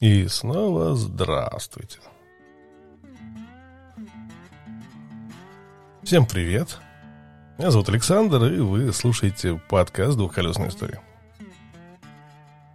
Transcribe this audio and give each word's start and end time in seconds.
И 0.00 0.26
снова 0.28 0.94
здравствуйте. 0.94 1.98
Всем 6.02 6.24
привет. 6.24 6.78
Меня 7.58 7.70
зовут 7.70 7.90
Александр, 7.90 8.46
и 8.46 8.60
вы 8.60 8.94
слушаете 8.94 9.60
подкаст 9.68 10.16
«Двухколесная 10.16 10.70
история». 10.70 11.02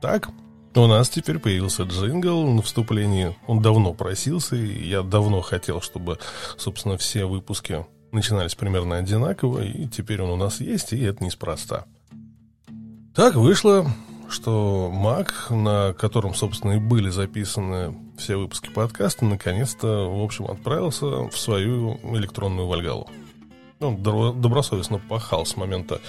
Так, 0.04 0.30
у 0.76 0.86
нас 0.86 1.10
теперь 1.10 1.40
появился 1.40 1.82
джингл 1.82 2.46
на 2.46 2.62
вступлении. 2.62 3.36
Он 3.48 3.60
давно 3.60 3.96
просился, 3.96 4.56
и 4.56 4.88
я 4.88 5.02
давно 5.02 5.42
хотел, 5.42 5.82
чтобы, 5.82 6.20
собственно, 6.58 6.96
все 6.96 7.26
выпуски 7.26 7.88
начинались 8.12 8.54
примерно 8.54 8.98
одинаково, 8.98 9.64
и 9.64 9.88
теперь 9.88 10.22
он 10.22 10.30
у 10.30 10.36
нас 10.36 10.62
есть, 10.62 10.94
и 10.94 11.02
это 11.02 11.24
неспроста. 11.24 11.86
Так 13.16 13.34
вышло, 13.34 13.88
что 14.30 14.92
Mac, 14.94 15.54
на 15.54 15.94
котором, 15.94 16.34
собственно, 16.34 16.74
и 16.74 16.80
были 16.80 17.10
записаны 17.10 17.96
все 18.18 18.38
выпуски 18.38 18.70
подкаста, 18.70 19.26
наконец-то, 19.26 20.10
в 20.10 20.24
общем, 20.24 20.46
отправился 20.46 21.06
в 21.30 21.38
свою 21.38 22.00
электронную 22.16 22.68
Вальгалу. 22.68 23.10
Он 23.80 24.02
добросовестно 24.02 25.00
пахал 25.00 25.46
с 25.46 25.58
момента 25.58 26.00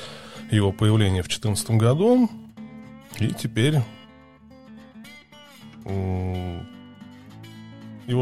его 0.51 0.73
появления 0.73 1.23
в 1.23 1.29
2014 1.29 1.71
году, 1.73 2.31
и 3.19 3.29
теперь 3.33 3.81
его, 5.85 6.65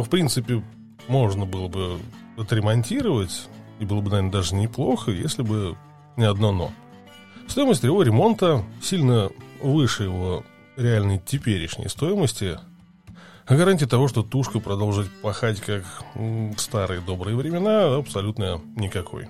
в 0.03 0.09
принципе, 0.09 0.63
можно 1.09 1.45
было 1.47 1.69
бы 1.69 1.99
отремонтировать, 2.37 3.49
и 3.79 3.85
было 3.85 4.01
бы, 4.01 4.11
наверное, 4.11 4.33
даже 4.33 4.55
неплохо, 4.55 5.11
если 5.11 5.43
бы 5.43 5.77
не 6.17 6.25
одно 6.25 6.53
«но». 6.53 6.73
Стоимость 7.47 7.83
его 7.83 8.03
ремонта 8.03 8.65
сильно 8.83 9.31
выше 9.65 10.05
его 10.05 10.45
реальной 10.77 11.19
теперешней 11.19 11.89
стоимости, 11.89 12.59
а 13.47 13.57
гарантии 13.57 13.85
того, 13.85 14.09
что 14.09 14.23
тушка 14.23 14.61
продолжит 14.61 15.11
пахать 15.23 15.61
как 15.61 15.85
в 16.15 16.59
старые 16.59 17.01
добрые 17.01 17.37
времена, 17.37 17.97
абсолютно 17.97 18.61
никакой. 18.77 19.29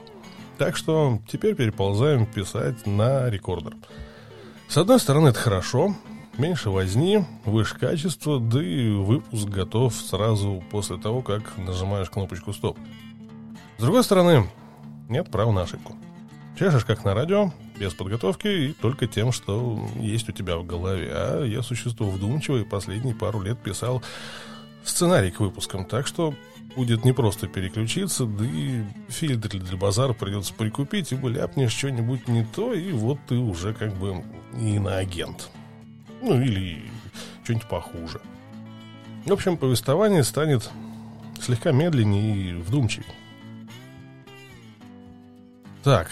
Так 0.58 0.76
что 0.76 1.18
теперь 1.28 1.54
переползаем 1.54 2.26
писать 2.26 2.86
на 2.86 3.28
рекордер. 3.28 3.74
С 4.68 4.76
одной 4.76 5.00
стороны, 5.00 5.28
это 5.28 5.38
хорошо, 5.40 5.94
меньше 6.38 6.70
возни, 6.70 7.24
выше 7.44 7.76
качество, 7.76 8.38
да 8.40 8.62
и 8.62 8.90
выпуск 8.90 9.46
готов 9.46 9.94
сразу 9.94 10.62
после 10.70 10.96
того, 10.96 11.22
как 11.22 11.56
нажимаешь 11.58 12.10
кнопочку 12.10 12.52
«Стоп». 12.52 12.78
С 13.78 13.80
другой 13.82 14.04
стороны, 14.04 14.48
нет 15.08 15.30
права 15.30 15.52
на 15.52 15.62
ошибку. 15.62 15.96
Чешешь 16.56 16.84
как 16.84 17.04
на 17.04 17.14
радио, 17.14 17.52
без 17.78 17.94
подготовки 17.94 18.46
и 18.46 18.72
только 18.72 19.06
тем, 19.06 19.32
что 19.32 19.88
есть 19.98 20.28
у 20.28 20.32
тебя 20.32 20.56
в 20.56 20.66
голове. 20.66 21.10
А 21.12 21.44
я 21.44 21.62
существо 21.62 22.08
вдумчивое 22.08 22.62
и 22.62 22.64
последние 22.64 23.14
пару 23.14 23.40
лет 23.40 23.58
писал 23.58 24.02
сценарий 24.84 25.30
к 25.30 25.40
выпускам, 25.40 25.84
так 25.84 26.06
что 26.06 26.34
будет 26.76 27.04
не 27.04 27.12
просто 27.12 27.46
переключиться, 27.46 28.26
да 28.26 28.44
и 28.44 28.82
фильтр 29.08 29.58
для 29.58 29.76
базара 29.76 30.12
придется 30.12 30.52
прикупить, 30.54 31.12
ибо 31.12 31.28
ляпнешь 31.28 31.72
что-нибудь 31.72 32.28
не 32.28 32.44
то, 32.44 32.72
и 32.74 32.92
вот 32.92 33.18
ты 33.28 33.36
уже 33.36 33.74
как 33.74 33.94
бы 33.94 34.22
иноагент. 34.58 35.50
Ну 36.22 36.40
или 36.40 36.82
что-нибудь 37.44 37.68
похуже. 37.68 38.20
В 39.24 39.32
общем, 39.32 39.56
повествование 39.56 40.22
станет 40.22 40.70
слегка 41.40 41.72
медленнее 41.72 42.50
и 42.50 42.52
вдумчивее. 42.54 43.14
Так, 45.82 46.10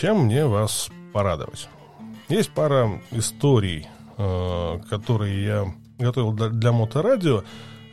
чем 0.00 0.26
мне 0.26 0.46
вас 0.46 0.90
порадовать? 1.12 1.68
Есть 2.28 2.50
пара 2.50 3.00
историй, 3.10 3.88
э, 4.16 4.78
которые 4.88 5.44
я 5.44 5.74
готовил 5.98 6.32
для, 6.32 6.70
моторадио. 6.70 7.42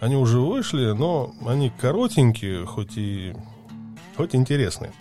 Они 0.02 0.16
уже 0.16 0.40
вышли, 0.40 0.92
но 0.92 1.34
они 1.48 1.72
коротенькие, 1.72 2.66
хоть 2.66 2.98
и 2.98 3.34
хоть 4.16 4.36
интересные. 4.36 4.92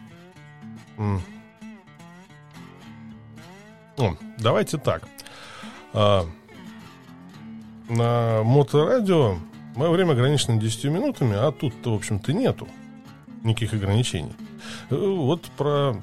О, 3.99 4.15
давайте 4.39 4.79
так. 4.79 5.03
А, 5.93 6.25
на 7.89 8.43
моторадио 8.45 9.37
мое 9.77 9.91
время 9.91 10.13
ограничено 10.13 10.57
10 10.57 10.85
минутами, 10.85 11.37
а 11.37 11.53
тут-то, 11.53 11.93
в 11.93 11.97
общем-то, 11.97 12.33
нету 12.33 12.67
никаких 13.43 13.75
ограничений. 13.75 14.33
Э, 14.89 14.97
вот 14.97 15.43
про 15.59 15.97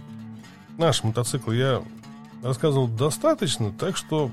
наш 0.78 1.04
мотоцикл 1.04 1.52
я 1.52 1.82
рассказывал 2.44 2.88
достаточно, 2.88 3.72
так 3.72 3.98
что, 3.98 4.32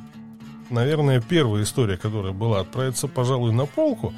наверное, 0.71 1.21
первая 1.21 1.63
история, 1.63 1.97
которая 1.97 2.33
была, 2.33 2.61
отправиться, 2.61 3.09
пожалуй, 3.09 3.53
на 3.53 3.67
полку. 3.67 4.13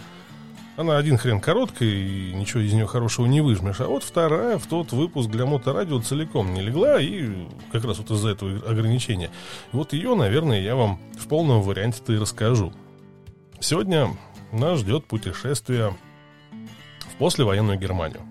Она 0.77 0.97
один 0.97 1.19
хрен 1.19 1.41
короткая, 1.41 1.89
и 1.89 2.33
ничего 2.33 2.61
из 2.61 2.73
нее 2.73 2.87
хорошего 2.87 3.27
не 3.27 3.43
выжмешь. 3.43 3.81
А 3.81 3.87
вот 3.87 4.03
вторая 4.03 4.59
в 4.59 4.67
тот 4.67 4.93
выпуск 4.93 5.29
для 5.29 5.45
моторадио 5.45 6.01
целиком 6.01 6.55
не 6.55 6.63
легла, 6.63 7.01
и 7.01 7.47
как 7.71 7.85
раз 7.85 7.99
вот 7.99 8.11
из-за 8.11 8.31
этого 8.31 8.67
ограничения. 8.67 9.31
Вот 9.73 9.93
ее, 9.93 10.15
наверное, 10.15 10.61
я 10.61 10.77
вам 10.77 10.99
в 11.19 11.29
полном 11.29 11.61
варианте-то 11.61 12.15
и 12.15 12.19
расскажу. 12.19 12.73
Сегодня 13.59 14.17
нас 14.53 14.79
ждет 14.79 15.05
путешествие 15.05 15.95
в 17.01 17.17
послевоенную 17.19 17.79
Германию. 17.79 18.23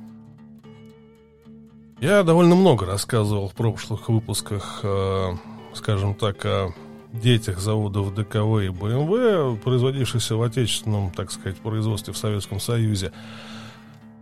Я 2.02 2.24
довольно 2.24 2.56
много 2.56 2.86
рассказывал 2.86 3.50
в 3.50 3.54
прошлых 3.54 4.08
выпусках, 4.08 4.80
э, 4.84 5.36
скажем 5.74 6.16
так, 6.16 6.46
о 6.46 6.74
детях 7.12 7.60
заводов 7.60 8.16
ДКВ 8.16 8.64
и 8.64 8.70
БМВ, 8.70 9.62
производившихся 9.62 10.38
в 10.38 10.42
отечественном, 10.42 11.12
так 11.12 11.30
сказать, 11.30 11.58
производстве 11.58 12.14
в 12.14 12.18
Советском 12.18 12.62
Союзе. 12.62 13.12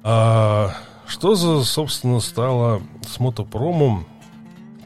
А 0.01 0.71
что 1.05 1.35
за, 1.35 1.63
собственно, 1.63 2.19
стало 2.19 2.81
с 3.07 3.19
мотопромом 3.19 4.07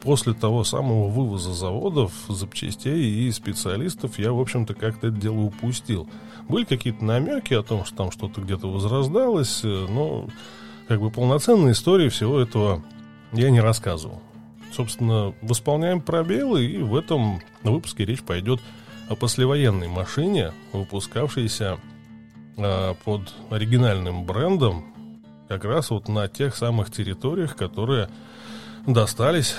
после 0.01 0.33
того 0.33 0.65
самого 0.65 1.07
вывоза 1.07 1.53
заводов, 1.53 2.11
запчастей 2.27 3.27
и 3.27 3.31
специалистов, 3.31 4.19
я, 4.19 4.33
в 4.33 4.39
общем-то, 4.39 4.73
как-то 4.73 5.07
это 5.07 5.17
дело 5.17 5.39
упустил. 5.39 6.09
Были 6.49 6.65
какие-то 6.65 7.05
намеки 7.05 7.53
о 7.53 7.63
том, 7.63 7.85
что 7.85 7.95
там 7.95 8.11
что-то 8.11 8.41
где-то 8.41 8.67
возрождалось, 8.67 9.61
э, 9.63 9.87
но 9.89 10.27
как 10.91 10.99
бы 10.99 11.09
полноценной 11.09 11.71
истории 11.71 12.09
всего 12.09 12.41
этого 12.41 12.83
я 13.31 13.49
не 13.49 13.61
рассказывал. 13.61 14.21
Собственно, 14.73 15.33
восполняем 15.41 16.01
пробелы, 16.01 16.65
и 16.65 16.79
в 16.79 16.97
этом 16.97 17.39
выпуске 17.63 18.03
речь 18.03 18.21
пойдет 18.21 18.59
о 19.07 19.15
послевоенной 19.15 19.87
машине, 19.87 20.51
выпускавшейся 20.73 21.79
э, 22.57 22.93
под 23.05 23.21
оригинальным 23.49 24.25
брендом, 24.25 24.83
как 25.47 25.63
раз 25.63 25.91
вот 25.91 26.09
на 26.09 26.27
тех 26.27 26.57
самых 26.57 26.91
территориях, 26.91 27.55
которые 27.55 28.09
достались 28.85 29.55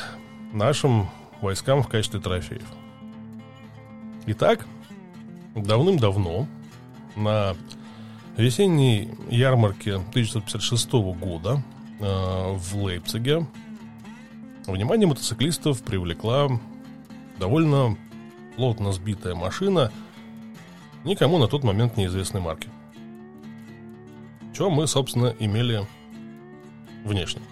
нашим 0.53 1.09
войскам 1.41 1.83
в 1.83 1.89
качестве 1.89 2.21
трофеев. 2.21 2.69
Итак, 4.27 4.67
давным-давно 5.55 6.47
на 7.17 7.57
весенней 8.37 9.11
ярмарке 9.31 9.95
1956 9.95 10.93
года 10.93 11.63
э, 12.01 12.05
в 12.57 12.77
Лейпциге 12.77 13.47
внимание 14.67 15.07
мотоциклистов 15.07 15.83
привлекла 15.83 16.49
довольно 17.39 17.97
плотно 18.57 18.93
сбитая 18.93 19.35
машина 19.35 19.91
никому 21.05 21.39
на 21.39 21.49
тот 21.49 21.65
момент 21.65 21.97
неизвестной 21.97 22.41
марки. 22.41 22.69
Что 24.53 24.71
мы, 24.71 24.87
собственно, 24.87 25.35
имели 25.39 25.87
внешне. 27.05 27.43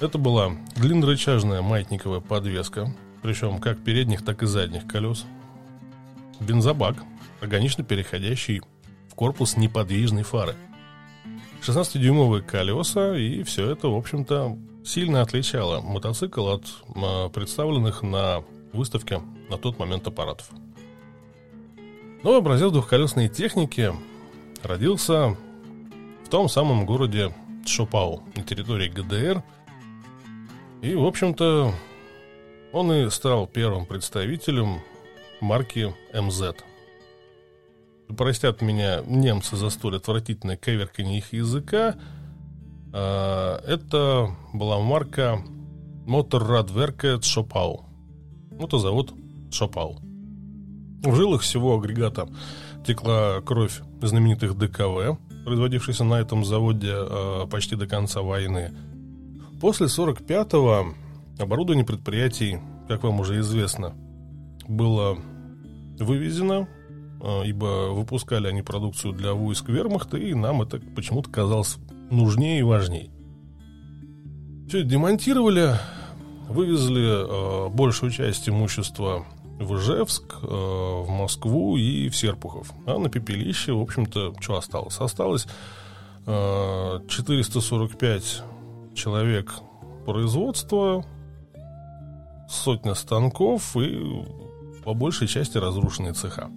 Это 0.00 0.18
была 0.18 0.52
длиннорычажная 0.76 1.62
маятниковая 1.62 2.20
подвеска, 2.20 2.94
причем 3.22 3.58
как 3.58 3.82
передних, 3.82 4.24
так 4.24 4.42
и 4.42 4.46
задних 4.46 4.86
колес. 4.86 5.24
Бензобак, 6.40 7.02
органично 7.40 7.84
переходящий 7.84 8.60
корпус 9.14 9.56
неподвижной 9.56 10.22
фары. 10.22 10.56
16-дюймовые 11.62 12.42
колеса, 12.42 13.16
и 13.16 13.42
все 13.42 13.70
это, 13.70 13.88
в 13.88 13.96
общем-то, 13.96 14.58
сильно 14.84 15.22
отличало 15.22 15.80
мотоцикл 15.80 16.46
от 16.48 16.64
а, 16.94 17.28
представленных 17.30 18.02
на 18.02 18.44
выставке 18.72 19.22
на 19.48 19.56
тот 19.56 19.78
момент 19.78 20.06
аппаратов. 20.06 20.50
Новый 22.22 22.38
образец 22.38 22.70
двухколесной 22.70 23.28
техники 23.28 23.92
родился 24.62 25.36
в 26.24 26.28
том 26.28 26.48
самом 26.48 26.84
городе 26.84 27.34
Шопау 27.66 28.22
на 28.36 28.42
территории 28.42 28.88
ГДР. 28.88 29.42
И, 30.82 30.94
в 30.94 31.04
общем-то, 31.04 31.72
он 32.72 32.92
и 32.92 33.08
стал 33.08 33.46
первым 33.46 33.86
представителем 33.86 34.82
марки 35.40 35.94
МЗ– 36.12 36.54
простят 38.16 38.62
меня 38.62 39.02
немцы 39.06 39.56
за 39.56 39.70
столь 39.70 39.96
отвратительное 39.96 40.56
коверканье 40.56 41.18
их 41.18 41.32
языка. 41.32 41.96
А, 42.92 43.60
это 43.66 44.30
была 44.52 44.78
марка 44.80 45.42
Моторрадверке 46.06 47.20
Шопау. 47.20 47.86
Мотозавод 48.58 49.12
Шопау. 49.50 49.98
В 51.02 51.14
жилах 51.14 51.42
всего 51.42 51.76
агрегата 51.76 52.28
текла 52.86 53.40
кровь 53.40 53.80
знаменитых 54.00 54.56
ДКВ, 54.56 55.18
производившейся 55.44 56.04
на 56.04 56.14
этом 56.14 56.44
заводе 56.44 56.92
э, 56.92 57.46
почти 57.50 57.76
до 57.76 57.86
конца 57.86 58.22
войны. 58.22 58.72
После 59.60 59.86
45-го 59.86 60.94
оборудование 61.38 61.84
предприятий, 61.84 62.58
как 62.88 63.02
вам 63.02 63.20
уже 63.20 63.40
известно, 63.40 63.94
было 64.68 65.16
вывезено, 65.98 66.68
ибо 67.44 67.90
выпускали 67.90 68.48
они 68.48 68.62
продукцию 68.62 69.12
для 69.12 69.32
войск 69.32 69.68
вермахта, 69.68 70.16
и 70.16 70.34
нам 70.34 70.62
это 70.62 70.80
почему-то 70.94 71.30
казалось 71.30 71.76
нужнее 72.10 72.60
и 72.60 72.62
важнее. 72.62 73.10
Все 74.68 74.80
это 74.80 74.88
демонтировали, 74.88 75.74
вывезли 76.48 77.66
э, 77.66 77.68
большую 77.68 78.10
часть 78.10 78.48
имущества 78.48 79.26
в 79.58 79.76
Ижевск, 79.76 80.24
э, 80.42 80.46
в 80.46 81.08
Москву 81.08 81.76
и 81.76 82.08
в 82.08 82.16
Серпухов. 82.16 82.72
А 82.86 82.98
на 82.98 83.08
пепелище, 83.08 83.72
в 83.72 83.80
общем-то, 83.80 84.34
что 84.40 84.56
осталось? 84.56 84.98
Осталось 84.98 85.46
э, 86.26 87.00
445 87.08 88.42
человек 88.94 89.54
производства, 90.06 91.04
сотня 92.48 92.94
станков 92.94 93.76
и 93.76 94.24
по 94.84 94.94
большей 94.94 95.28
части 95.28 95.58
разрушенные 95.58 96.12
цеха. 96.12 96.50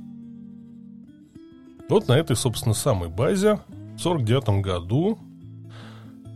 Вот 1.90 2.10
на 2.10 2.14
этой, 2.14 2.36
собственно, 2.36 2.74
самой 2.74 3.08
базе 3.08 3.60
в 3.96 4.06
1949 4.06 4.62
году 4.62 5.18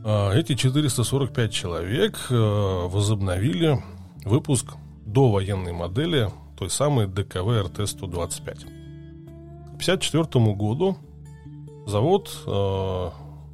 э, 0.05 0.39
эти 0.39 0.55
445 0.55 1.51
человек 1.51 2.17
э, 2.29 2.33
возобновили 2.33 3.83
выпуск 4.23 4.75
довоенной 5.05 5.73
модели 5.73 6.29
той 6.57 6.69
самой 6.69 7.07
ДКВ 7.07 7.47
РТ-125. 7.65 8.59
К 9.77 9.83
1954 9.83 10.53
году 10.53 10.95
завод 11.85 12.31
э, 12.47 13.09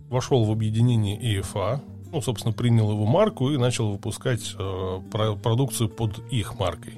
вошел 0.10 0.44
в 0.44 0.52
объединение 0.52 1.18
ИФА, 1.40 1.82
ну, 2.12 2.22
собственно, 2.22 2.54
принял 2.54 2.92
его 2.92 3.06
марку 3.08 3.50
и 3.50 3.58
начал 3.58 3.92
выпускать 3.92 4.56
э, 4.58 5.02
продукцию 5.42 5.90
под 5.90 6.20
их 6.32 6.60
маркой. 6.60 6.94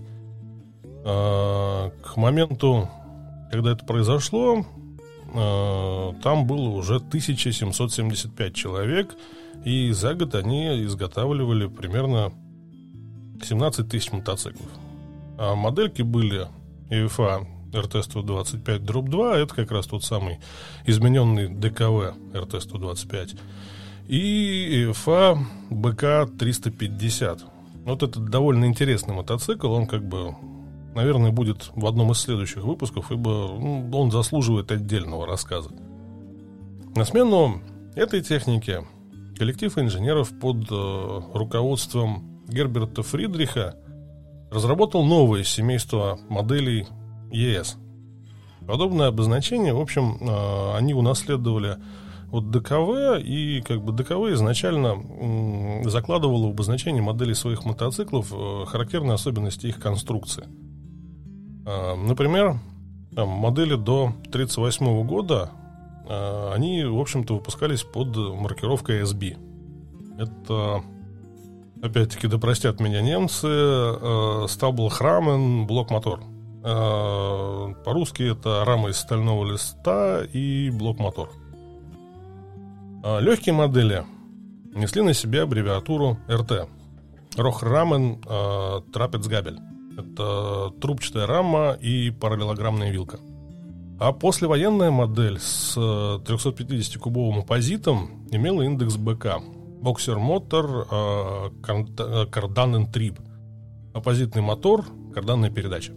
Э, 1.06 1.90
к 2.04 2.18
моменту, 2.18 2.90
когда 3.50 3.72
это 3.72 3.86
произошло, 3.86 4.66
там 5.34 6.46
было 6.46 6.70
уже 6.70 6.96
1775 6.96 8.54
человек, 8.54 9.16
и 9.66 9.92
за 9.92 10.14
год 10.14 10.36
они 10.36 10.84
изготавливали 10.86 11.68
примерно 11.68 12.32
17 13.44 13.88
тысяч 13.88 14.12
мотоциклов. 14.12 14.70
А 15.38 15.56
модельки 15.56 16.02
были 16.02 16.48
EFA 16.90 17.46
RT-125 17.72 18.80
дроп 18.80 19.10
2, 19.10 19.38
это 19.38 19.54
как 19.56 19.72
раз 19.72 19.86
тот 19.88 20.04
самый 20.04 20.40
измененный 20.86 21.48
ДКВ 21.50 22.16
RT-125, 22.34 23.38
и 24.08 24.86
EFA 24.86 25.38
BK-350. 25.70 27.42
Вот 27.86 28.04
это 28.04 28.20
довольно 28.20 28.66
интересный 28.66 29.14
мотоцикл, 29.14 29.72
он 29.72 29.86
как 29.88 30.04
бы, 30.04 30.36
наверное, 31.00 31.32
будет 31.32 31.72
в 31.76 31.86
одном 31.86 32.12
из 32.12 32.20
следующих 32.20 32.64
выпусков, 32.64 33.12
ибо 33.12 33.30
ну, 33.30 33.90
он 33.94 34.12
заслуживает 34.12 34.72
отдельного 34.72 35.26
рассказа. 35.26 35.70
На 36.96 37.06
смену 37.06 37.62
этой 37.96 38.22
технике 38.22 38.86
коллектив 39.38 39.78
инженеров 39.78 40.32
под 40.40 40.72
э, 40.72 41.22
руководством 41.34 42.44
Герберта 42.48 43.04
Фридриха– 43.04 43.76
разработал 44.52 45.04
новое 45.04 45.44
семейство 45.44 46.20
моделей 46.28 46.88
ЕС. 47.32 47.78
Подобное 48.68 49.08
обозначение, 49.08 49.74
в 49.74 49.80
общем, 49.80 50.18
э, 50.20 50.78
они 50.78 50.94
унаследовали 50.94 51.78
от 52.32 52.52
ДКВ, 52.52 53.20
и 53.24 53.62
как 53.66 53.84
бы 53.84 53.92
ДКВ 53.92 54.34
изначально 54.34 55.90
закладывало 55.90 56.48
в 56.48 56.52
обозначение 56.52 57.02
моделей 57.02 57.34
своих 57.34 57.66
мотоциклов 57.66 58.32
э, 58.32 58.66
характерные 58.68 59.16
особенности 59.16 59.68
их 59.68 59.80
конструкции. 59.80 60.46
Э, 61.70 61.96
например, 61.96 62.60
модели 63.16 63.76
до 63.76 64.14
1938 64.32 65.04
года, 65.06 65.52
они, 66.56 66.84
в 66.84 67.00
общем-то, 67.00 67.36
выпускались 67.36 67.84
под 67.84 68.16
маркировкой 68.18 69.04
SB. 69.04 69.38
Это 70.18 70.82
опять-таки, 71.82 72.28
да 72.28 72.38
простят 72.38 72.80
меня 72.80 73.02
немцы, 73.02 73.48
э, 73.48 74.46
Стаблхрамен, 74.48 75.66
блок-мотор. 75.68 76.22
Э, 76.64 77.74
по-русски 77.86 78.24
это 78.32 78.64
рама 78.66 78.90
из 78.90 78.98
стального 78.98 79.46
листа 79.46 80.24
и 80.24 80.70
блок-мотор. 80.72 81.30
Легкие 83.22 83.56
модели 83.56 84.04
несли 84.74 85.02
на 85.02 85.14
себе 85.14 85.44
аббревиатуру 85.44 86.18
РТ. 86.30 86.68
Рохрамен 87.38 88.22
э, 88.28 88.82
Трапецгабель. 88.92 89.60
Это 90.00 90.72
трубчатая 90.80 91.28
рама 91.28 91.74
и 91.74 92.10
параллелограммная 92.10 92.90
вилка. 92.92 93.20
А 94.00 94.14
послевоенная 94.14 94.92
модель 94.92 95.40
с 95.40 95.76
350-кубовым 95.78 97.40
оппозитом 97.40 98.28
имела 98.32 98.62
индекс 98.62 98.96
БК 98.96 99.42
Боксер 99.82 100.20
Мотор, 100.20 100.88
э, 100.90 102.26
кардан 102.32 102.88
Триб. 102.88 103.20
Оппозитный 103.94 104.42
мотор, 104.42 104.86
карданная 105.14 105.50
передача. 105.50 105.94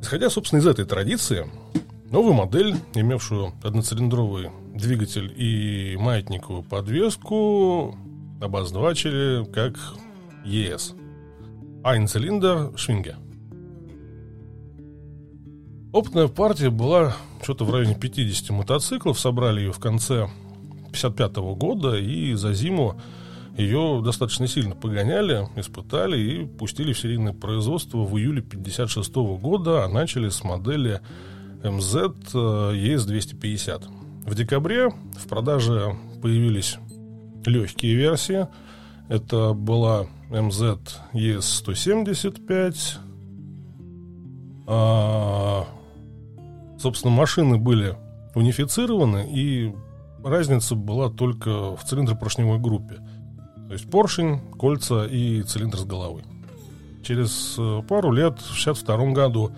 Исходя, 0.00 0.30
собственно, 0.30 0.60
из 0.60 0.66
этой 0.66 0.84
традиции, 0.84 1.50
новую 2.10 2.34
модель, 2.34 2.76
имевшую 2.94 3.52
одноцилиндровый 3.64 4.50
двигатель 4.74 5.32
и 5.36 5.96
маятниковую 5.96 6.62
подвеску, 6.62 7.96
обозначили 8.40 9.44
как 9.52 9.74
ЕС. 10.44 10.94
Ein 11.86 12.08
Швинге. 12.08 13.14
Опытная 15.92 16.26
партия 16.26 16.70
была 16.70 17.14
что-то 17.40 17.64
в 17.64 17.72
районе 17.72 17.94
50 17.94 18.50
мотоциклов. 18.50 19.20
Собрали 19.20 19.60
ее 19.60 19.72
в 19.72 19.78
конце 19.78 20.24
1955 20.24 21.36
года, 21.56 21.96
и 21.96 22.34
за 22.34 22.54
зиму 22.54 23.00
ее 23.56 24.02
достаточно 24.04 24.48
сильно 24.48 24.74
погоняли, 24.74 25.48
испытали 25.54 26.18
и 26.18 26.44
пустили 26.44 26.92
в 26.92 26.98
серийное 26.98 27.32
производство 27.32 27.98
в 27.98 28.18
июле 28.18 28.40
1956 28.40 29.14
года, 29.40 29.84
а 29.84 29.88
начали 29.88 30.28
с 30.28 30.42
модели 30.42 31.00
MZ 31.62 32.16
ES250. 32.74 33.84
В 34.26 34.34
декабре 34.34 34.88
в 34.88 35.28
продаже 35.28 35.94
появились 36.20 36.78
легкие 37.44 37.94
версии. 37.94 38.48
Это 39.08 39.52
была 39.52 40.08
MZ 40.30 40.78
ES-175. 41.12 42.76
А, 44.68 45.64
собственно, 46.78 47.14
машины 47.14 47.58
были 47.58 47.96
унифицированы, 48.34 49.30
и 49.32 49.72
разница 50.24 50.74
была 50.74 51.10
только 51.10 51.76
в 51.76 51.84
цилиндропоршневой 51.84 52.58
группе. 52.58 52.96
То 53.68 53.72
есть 53.72 53.88
поршень, 53.90 54.40
кольца 54.58 55.06
и 55.06 55.42
цилиндр 55.42 55.78
с 55.78 55.84
головой. 55.84 56.24
Через 57.02 57.56
э, 57.58 57.82
пару 57.88 58.12
лет, 58.12 58.38
в 58.40 58.60
1962 58.60 59.12
году, 59.12 59.50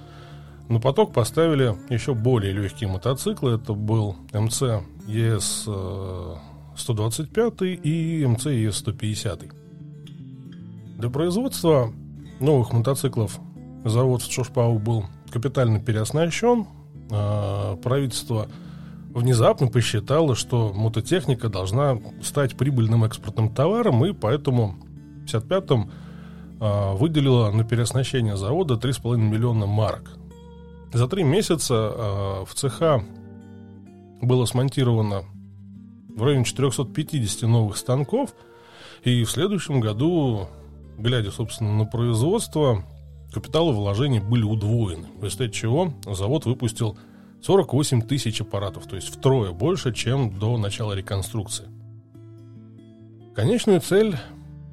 на 0.68 0.80
поток 0.80 1.12
поставили 1.14 1.76
еще 1.88 2.12
более 2.14 2.52
легкие 2.52 2.90
мотоциклы. 2.90 3.54
Это 3.54 3.72
был 3.72 4.16
МЦ 4.34 4.62
ЕС-125 5.06 7.64
э, 7.64 7.74
и 7.74 8.26
МЦ 8.26 8.46
ЕС-150. 8.46 9.67
Для 10.98 11.10
производства 11.10 11.92
новых 12.40 12.72
мотоциклов 12.72 13.38
завод 13.84 14.20
в 14.20 14.28
Чушпау 14.28 14.80
был 14.80 15.04
капитально 15.30 15.78
переоснащен. 15.78 16.66
А, 17.12 17.76
правительство 17.76 18.48
внезапно 19.14 19.68
посчитало, 19.68 20.34
что 20.34 20.72
мототехника 20.74 21.48
должна 21.48 22.00
стать 22.20 22.56
прибыльным 22.56 23.04
экспортным 23.04 23.54
товаром, 23.54 24.04
и 24.04 24.12
поэтому 24.12 24.74
в 25.24 25.32
1955-м 25.32 25.90
а, 26.60 26.94
выделило 26.94 27.52
на 27.52 27.62
переоснащение 27.62 28.36
завода 28.36 28.74
3,5 28.74 29.18
миллиона 29.18 29.66
марок. 29.66 30.10
За 30.92 31.06
три 31.06 31.22
месяца 31.22 31.74
а, 31.76 32.44
в 32.44 32.54
цеха 32.54 33.04
было 34.20 34.46
смонтировано 34.46 35.22
в 36.08 36.24
районе 36.24 36.44
450 36.44 37.42
новых 37.42 37.76
станков, 37.76 38.34
и 39.04 39.22
в 39.22 39.30
следующем 39.30 39.78
году 39.78 40.48
глядя, 40.98 41.30
собственно, 41.30 41.72
на 41.74 41.84
производство, 41.84 42.84
капиталовложения 43.32 44.20
были 44.20 44.42
удвоены, 44.42 45.08
в 45.18 45.24
результате 45.24 45.52
чего 45.52 45.94
завод 46.04 46.44
выпустил 46.44 46.98
48 47.42 48.02
тысяч 48.02 48.40
аппаратов, 48.40 48.86
то 48.86 48.96
есть 48.96 49.08
втрое 49.08 49.52
больше, 49.52 49.94
чем 49.94 50.38
до 50.38 50.58
начала 50.58 50.92
реконструкции. 50.92 51.66
Конечную 53.34 53.80
цель 53.80 54.16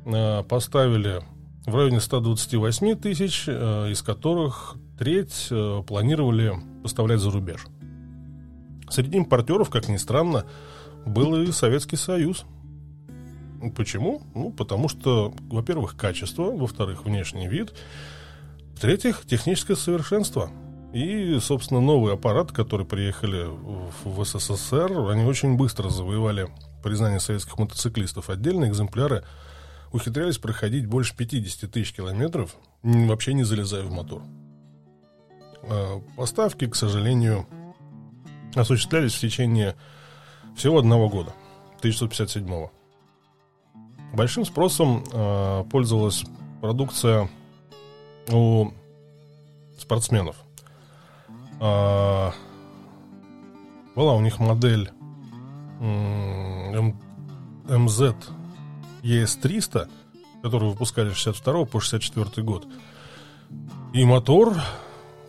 э, 0.05 0.43
поставили 0.43 1.21
в 1.65 1.75
районе 1.75 1.99
128 1.99 2.95
тысяч, 2.95 3.45
э, 3.47 3.91
из 3.91 4.01
которых 4.01 4.75
треть 4.97 5.47
э, 5.51 5.83
планировали 5.85 6.53
поставлять 6.81 7.19
за 7.19 7.29
рубеж. 7.29 7.67
Среди 8.89 9.17
импортеров, 9.17 9.69
как 9.69 9.87
ни 9.87 9.97
странно, 9.97 10.45
был 11.05 11.35
и 11.35 11.51
Советский 11.51 11.95
Союз. 11.97 12.45
Почему? 13.71 14.21
Ну, 14.33 14.51
потому 14.51 14.89
что, 14.89 15.33
во-первых, 15.49 15.95
качество, 15.95 16.43
во-вторых, 16.43 17.05
внешний 17.05 17.47
вид, 17.47 17.73
в-третьих, 18.75 19.25
техническое 19.25 19.75
совершенство. 19.75 20.51
И, 20.93 21.39
собственно, 21.41 21.81
новые 21.81 22.13
аппараты, 22.13 22.53
которые 22.53 22.87
приехали 22.87 23.47
в 24.03 24.23
СССР, 24.23 24.91
они 25.09 25.25
очень 25.25 25.55
быстро 25.55 25.89
завоевали 25.89 26.47
признание 26.83 27.19
советских 27.19 27.57
мотоциклистов. 27.57 28.29
Отдельные 28.29 28.69
экземпляры 28.69 29.23
ухитрялись 29.91 30.37
проходить 30.37 30.85
больше 30.85 31.15
50 31.15 31.71
тысяч 31.71 31.93
километров, 31.93 32.55
вообще 32.83 33.33
не 33.33 33.43
залезая 33.43 33.83
в 33.83 33.91
мотор. 33.91 34.23
А 35.63 36.01
поставки, 36.15 36.67
к 36.67 36.75
сожалению, 36.75 37.47
осуществлялись 38.53 39.13
в 39.13 39.19
течение 39.19 39.75
всего 40.55 40.79
одного 40.79 41.09
года, 41.09 41.33
1957 41.79 42.47
-го. 42.47 42.69
Большим 44.13 44.45
спросом 44.45 45.03
э, 45.11 45.63
пользовалась 45.69 46.23
продукция 46.61 47.29
у 48.31 48.71
спортсменов. 49.77 50.35
Э, 51.59 52.31
была 53.95 54.13
у 54.13 54.21
них 54.21 54.39
модель 54.39 54.91
MZ 57.67 58.15
ES300, 59.03 59.89
которую 60.41 60.71
выпускали 60.71 61.11
с 61.11 61.15
62 61.17 61.65
по 61.65 61.79
64 61.79 62.43
год. 62.43 62.67
И 63.93 64.03
мотор 64.05 64.55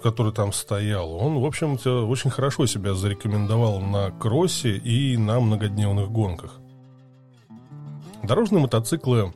который 0.07 0.33
там 0.33 0.53
стоял, 0.53 1.13
он, 1.13 1.41
в 1.41 1.45
общем-то, 1.45 2.07
очень 2.07 2.31
хорошо 2.31 2.67
себя 2.67 2.95
зарекомендовал 2.95 3.81
на 3.81 4.13
кроссе 4.13 4.77
и 4.77 5.17
на 5.17 5.41
многодневных 5.41 6.13
гонках. 6.13 6.61
Дорожные 8.27 8.61
мотоциклы 8.61 9.33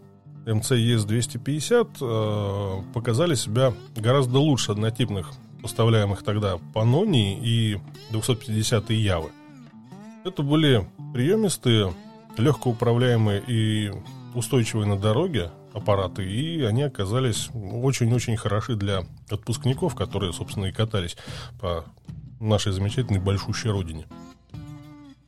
МЦЕС 0.46 1.04
250 1.04 1.88
э, 2.00 2.82
показали 2.92 3.36
себя 3.36 3.72
гораздо 3.94 4.40
лучше 4.40 4.72
однотипных 4.72 5.30
поставляемых 5.62 6.24
тогда 6.24 6.58
Панони 6.74 7.38
и 7.40 7.78
250 8.10 8.90
Явы. 8.90 9.30
Это 10.24 10.42
были 10.42 10.88
приемистые, 11.14 11.94
легко 12.36 12.70
управляемые 12.70 13.40
и 13.46 13.92
устойчивые 14.34 14.88
на 14.88 14.98
дороге 14.98 15.52
аппараты, 15.72 16.24
и 16.24 16.62
они 16.62 16.82
оказались 16.82 17.48
очень-очень 17.54 18.36
хороши 18.36 18.74
для 18.74 19.04
отпускников, 19.30 19.94
которые, 19.94 20.32
собственно, 20.32 20.64
и 20.64 20.72
катались 20.72 21.16
по 21.60 21.84
нашей 22.40 22.72
замечательной 22.72 23.20
большущей 23.20 23.70
родине. 23.70 24.06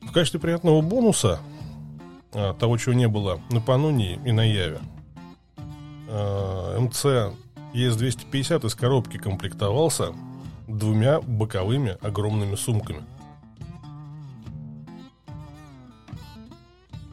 В 0.01 0.11
качестве 0.11 0.41
приятного 0.41 0.81
бонуса 0.81 1.39
того, 2.33 2.77
чего 2.77 2.93
не 2.93 3.07
было 3.07 3.39
на 3.51 3.61
Панонии 3.61 4.19
и 4.25 4.31
на 4.31 4.41
Яве, 4.41 4.79
а, 6.09 6.79
МЦ 6.79 7.05
ЕС-250 7.73 8.65
из 8.67 8.75
коробки 8.75 9.17
комплектовался 9.17 10.13
двумя 10.67 11.19
боковыми 11.21 11.97
огромными 12.01 12.55
сумками. 12.55 13.03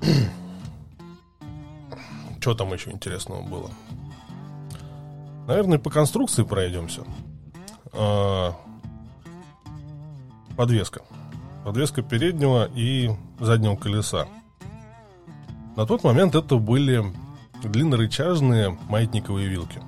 Что 2.41 2.55
там 2.55 2.73
еще 2.75 2.91
интересного 2.91 3.43
было? 3.43 3.71
Наверное, 5.47 5.79
по 5.79 5.91
конструкции 5.91 6.43
пройдемся. 6.43 7.05
А, 7.93 8.55
подвеска. 10.57 11.03
Подвеска 11.65 12.03
переднего 12.03 12.69
и 12.75 13.11
заднего 13.39 13.77
колеса. 13.77 14.27
На 15.77 15.87
тот 15.87 16.05
момент 16.05 16.35
это 16.35 16.57
были 16.57 17.05
длиннорычажные 17.63 18.77
маятниковые 18.89 19.49
вилки. 19.49 19.81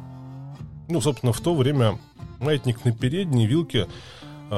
Ну, 0.88 1.00
собственно, 1.00 1.32
в 1.32 1.40
то 1.40 1.54
время 1.54 1.98
маятник 2.38 2.84
на 2.84 2.92
передней 2.92 3.46
вилке 3.46 3.88
э, 4.50 4.54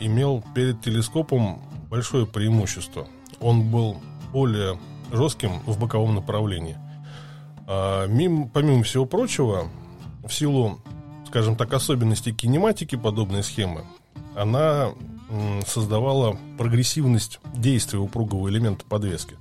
имел 0.00 0.44
перед 0.54 0.80
телескопом 0.82 1.62
большое 1.90 2.26
преимущество. 2.26 3.06
Он 3.40 3.70
был 3.70 3.98
более 4.32 4.78
жестким 5.12 5.60
в 5.66 5.78
боковом 5.78 6.14
направлении– 6.14 6.76
а, 7.66 8.06
мим, 8.06 8.48
помимо 8.48 8.82
всего 8.82 9.06
прочего, 9.06 9.68
в 10.24 10.32
силу, 10.32 10.80
скажем 11.26 11.56
так, 11.56 11.72
особенностей 11.72 12.32
кинематики 12.32 12.96
подобной 12.96 13.42
схемы, 13.42 13.84
она 14.36 14.90
создавала 15.66 16.36
прогрессивность 16.58 17.40
действия 17.54 17.98
упругого 17.98 18.50
элемента 18.50 18.84
подвески. 18.84 19.36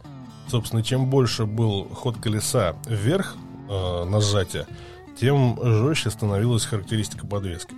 Собственно, 0.51 0.83
чем 0.83 1.09
больше 1.09 1.45
был 1.45 1.87
ход 1.93 2.17
колеса 2.17 2.75
вверх 2.85 3.37
э, 3.69 4.03
на 4.03 4.19
сжатие, 4.19 4.67
тем 5.17 5.57
жестче 5.63 6.09
становилась 6.09 6.65
характеристика 6.65 7.25
подвески. 7.25 7.73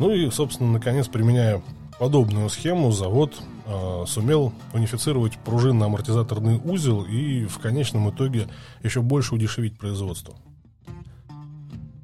Ну 0.00 0.10
и, 0.10 0.28
собственно, 0.32 0.72
наконец, 0.72 1.06
применяя 1.06 1.62
подобную 2.00 2.48
схему, 2.50 2.90
завод 2.90 3.40
э, 3.66 4.04
сумел 4.08 4.52
унифицировать 4.74 5.38
пружинно-амортизаторный 5.44 6.60
узел 6.64 7.04
и 7.04 7.44
в 7.44 7.60
конечном 7.60 8.10
итоге 8.10 8.48
еще 8.82 9.00
больше 9.00 9.36
удешевить 9.36 9.78
производство. 9.78 10.34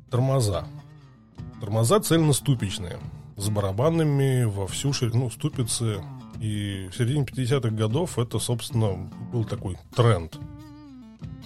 Тормоза. 0.08 0.68
Тормоза 1.58 1.98
цельноступичные, 1.98 3.00
с 3.36 3.48
барабанами 3.48 4.44
во 4.44 4.68
всю 4.68 4.92
ширину 4.92 5.30
ступицы. 5.30 6.00
И 6.40 6.88
в 6.92 6.96
середине 6.96 7.24
50-х 7.24 7.70
годов 7.70 8.18
это, 8.18 8.38
собственно, 8.38 9.10
был 9.32 9.44
такой 9.44 9.76
тренд. 9.94 10.38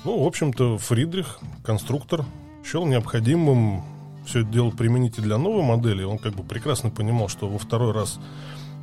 Ну, 0.05 0.23
в 0.23 0.27
общем-то, 0.27 0.79
Фридрих, 0.79 1.39
конструктор, 1.65 2.25
счел 2.65 2.87
необходимым 2.87 3.83
все 4.27 4.41
это 4.41 4.51
дело 4.51 4.71
применить 4.71 5.19
и 5.19 5.23
для 5.23 5.39
новой 5.39 5.63
модели. 5.63 6.03
Он 6.03 6.19
как 6.19 6.35
бы 6.35 6.43
прекрасно 6.43 6.91
понимал, 6.91 7.29
что 7.29 7.49
во 7.49 7.59
второй 7.59 7.93
раз 7.93 8.19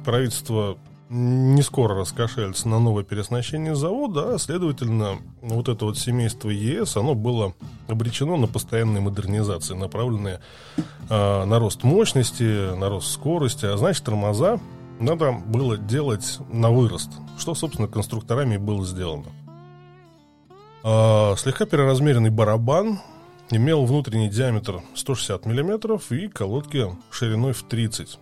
правительство 0.04 0.78
не 1.10 1.62
скоро 1.62 1.96
раскошелится 1.96 2.68
на 2.68 2.80
новое 2.80 3.04
переоснащение 3.04 3.76
завода, 3.76 4.34
а, 4.34 4.40
следовательно, 4.40 5.20
вот 5.42 5.70
это 5.70 5.86
вот 5.86 6.00
семейство 6.00 6.50
ЕС, 6.50 6.98
оно 6.98 7.14
было 7.14 7.54
обречено 7.88 8.38
на 8.38 8.48
постоянные 8.48 9.02
модернизации, 9.02 9.76
направленные 9.76 10.42
э, 11.10 11.46
на 11.46 11.60
рост 11.60 11.84
мощности, 11.84 12.76
на 12.76 12.90
рост 12.90 13.12
скорости, 13.12 13.68
а 13.68 13.78
значит, 13.78 14.04
тормоза 14.04 14.60
надо 15.00 15.32
было 15.32 15.78
делать 15.78 16.40
на 16.50 16.72
вырост, 16.72 17.12
что, 17.38 17.56
собственно, 17.56 17.88
конструкторами 17.88 18.58
было 18.58 18.86
сделано. 18.86 19.28
Э, 20.84 21.36
слегка 21.38 21.66
переразмеренный 21.66 22.30
барабан 22.30 23.00
имел 23.50 23.86
внутренний 23.86 24.30
диаметр 24.30 24.82
160 24.96 25.46
мм 25.46 26.00
и 26.12 26.28
колодки 26.28 26.88
шириной 27.12 27.54
в 27.54 27.64
30 27.64 28.20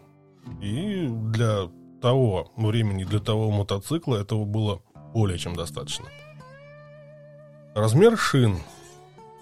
и 0.61 1.07
для 1.07 1.69
того 2.01 2.51
времени, 2.57 3.03
для 3.03 3.19
того 3.19 3.49
мотоцикла 3.51 4.17
этого 4.17 4.45
было 4.45 4.81
более 5.13 5.37
чем 5.37 5.55
достаточно. 5.55 6.05
Размер 7.75 8.17
шин. 8.17 8.57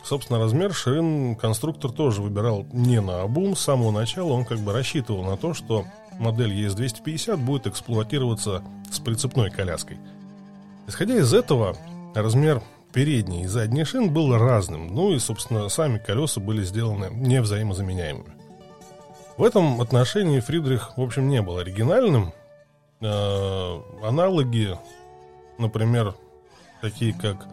Собственно, 0.04 0.40
размер 0.40 0.74
шин 0.74 1.36
конструктор 1.36 1.92
тоже 1.92 2.22
выбирал 2.22 2.66
не 2.72 3.02
на 3.02 3.22
обум. 3.22 3.56
С 3.56 3.62
самого 3.62 3.92
начала 3.92 4.34
он 4.34 4.46
как 4.46 4.60
бы 4.60 4.74
рассчитывал 4.74 5.24
на 5.24 5.38
то, 5.38 5.54
что 5.54 5.86
модель 6.22 6.54
ES250 6.54 7.38
будет 7.38 7.68
эксплуатироваться 7.68 8.63
с 8.92 9.00
прицепной 9.00 9.51
коляской. 9.51 9.98
Исходя 10.88 11.16
из 11.16 11.34
этого, 11.34 11.75
размер 12.16 12.62
передней 12.94 13.44
и 13.44 13.48
задней 13.48 13.84
шин 13.84 14.13
был 14.13 14.38
разным. 14.38 14.88
Ну 14.88 15.13
и, 15.13 15.20
собственно, 15.20 15.70
сами 15.70 15.98
колеса 15.98 16.40
были 16.40 16.63
сделаны 16.63 17.10
невзаимозаменяемыми. 17.12 18.34
В 19.38 19.44
этом 19.44 19.82
отношении 19.82 20.40
Фридрих, 20.40 20.98
в 20.98 21.01
общем, 21.01 21.28
не 21.30 21.42
был 21.42 21.58
оригинальным. 21.58 22.34
Э, 23.00 23.82
аналоги, 24.04 24.78
например, 25.58 26.13
такие 26.82 27.13
как 27.13 27.48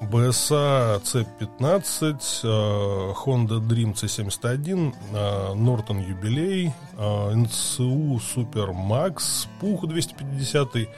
BSA 0.00 1.00
C15, 1.02 2.44
э, 2.44 3.12
Honda 3.14 3.58
Dream 3.60 3.94
C71, 3.94 4.94
э, 5.12 5.54
Norton 5.54 6.00
Юбилей, 6.00 6.72
э, 6.96 7.32
NCU 7.34 8.18
Super 8.18 8.72
Max, 8.72 9.48
Puch 9.60 9.86
250, 9.86 10.88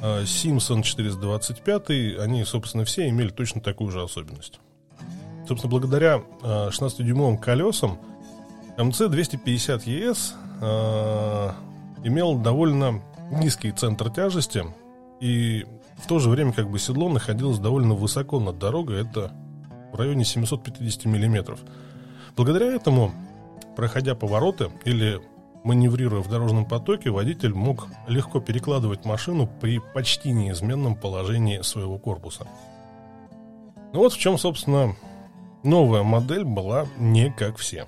э, 0.00 0.22
Simpson 0.24 0.82
425, 0.82 2.18
они, 2.18 2.44
собственно, 2.44 2.84
все 2.84 3.08
имели 3.08 3.28
точно 3.28 3.60
такую 3.60 3.90
же 3.90 4.02
особенность. 4.02 4.58
Собственно, 5.46 5.70
благодаря 5.70 6.22
э, 6.42 6.68
16-дюймовым 6.70 7.38
колесам 7.38 7.98
МЦ-250ЕС 8.78 10.32
э, 10.62 11.50
имел 12.04 12.36
довольно 12.36 13.02
низкий 13.30 13.70
центр 13.72 14.10
тяжести, 14.10 14.64
и 15.20 15.66
в 15.96 16.06
то 16.06 16.18
же 16.18 16.28
время 16.28 16.52
как 16.52 16.70
бы 16.70 16.78
седло 16.78 17.08
находилось 17.08 17.58
довольно 17.58 17.94
высоко 17.94 18.40
над 18.40 18.58
дорогой. 18.58 19.00
Это 19.00 19.32
в 19.92 19.96
районе 19.96 20.24
750 20.24 21.04
мм. 21.06 21.56
Благодаря 22.36 22.72
этому, 22.72 23.12
проходя 23.76 24.14
повороты 24.14 24.70
или 24.84 25.20
маневрируя 25.62 26.20
в 26.20 26.28
дорожном 26.28 26.66
потоке, 26.66 27.10
водитель 27.10 27.54
мог 27.54 27.88
легко 28.06 28.40
перекладывать 28.40 29.04
машину 29.04 29.48
при 29.60 29.80
почти 29.94 30.32
неизменном 30.32 30.94
положении 30.94 31.62
своего 31.62 31.98
корпуса. 31.98 32.46
Ну 33.92 34.00
вот 34.00 34.12
в 34.12 34.18
чем, 34.18 34.36
собственно, 34.36 34.94
новая 35.62 36.02
модель 36.02 36.44
была 36.44 36.86
не 36.98 37.32
как 37.32 37.56
все. 37.56 37.86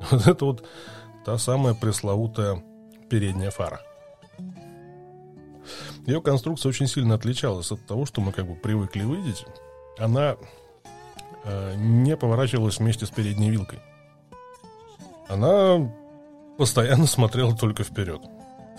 Вот 0.10 0.26
это 0.26 0.44
вот 0.44 0.64
та 1.24 1.36
самая 1.38 1.74
пресловутая 1.74 2.62
передняя 3.10 3.50
фара. 3.50 3.80
Ее 6.08 6.22
конструкция 6.22 6.70
очень 6.70 6.86
сильно 6.86 7.16
отличалась 7.16 7.70
от 7.70 7.84
того, 7.84 8.06
что 8.06 8.22
мы 8.22 8.32
как 8.32 8.46
бы 8.46 8.54
привыкли 8.54 9.02
видеть. 9.04 9.44
Она 9.98 10.36
э, 11.44 11.74
не 11.76 12.16
поворачивалась 12.16 12.78
вместе 12.78 13.04
с 13.04 13.10
передней 13.10 13.50
вилкой. 13.50 13.80
Она 15.28 15.92
постоянно 16.56 17.06
смотрела 17.06 17.54
только 17.54 17.84
вперед. 17.84 18.22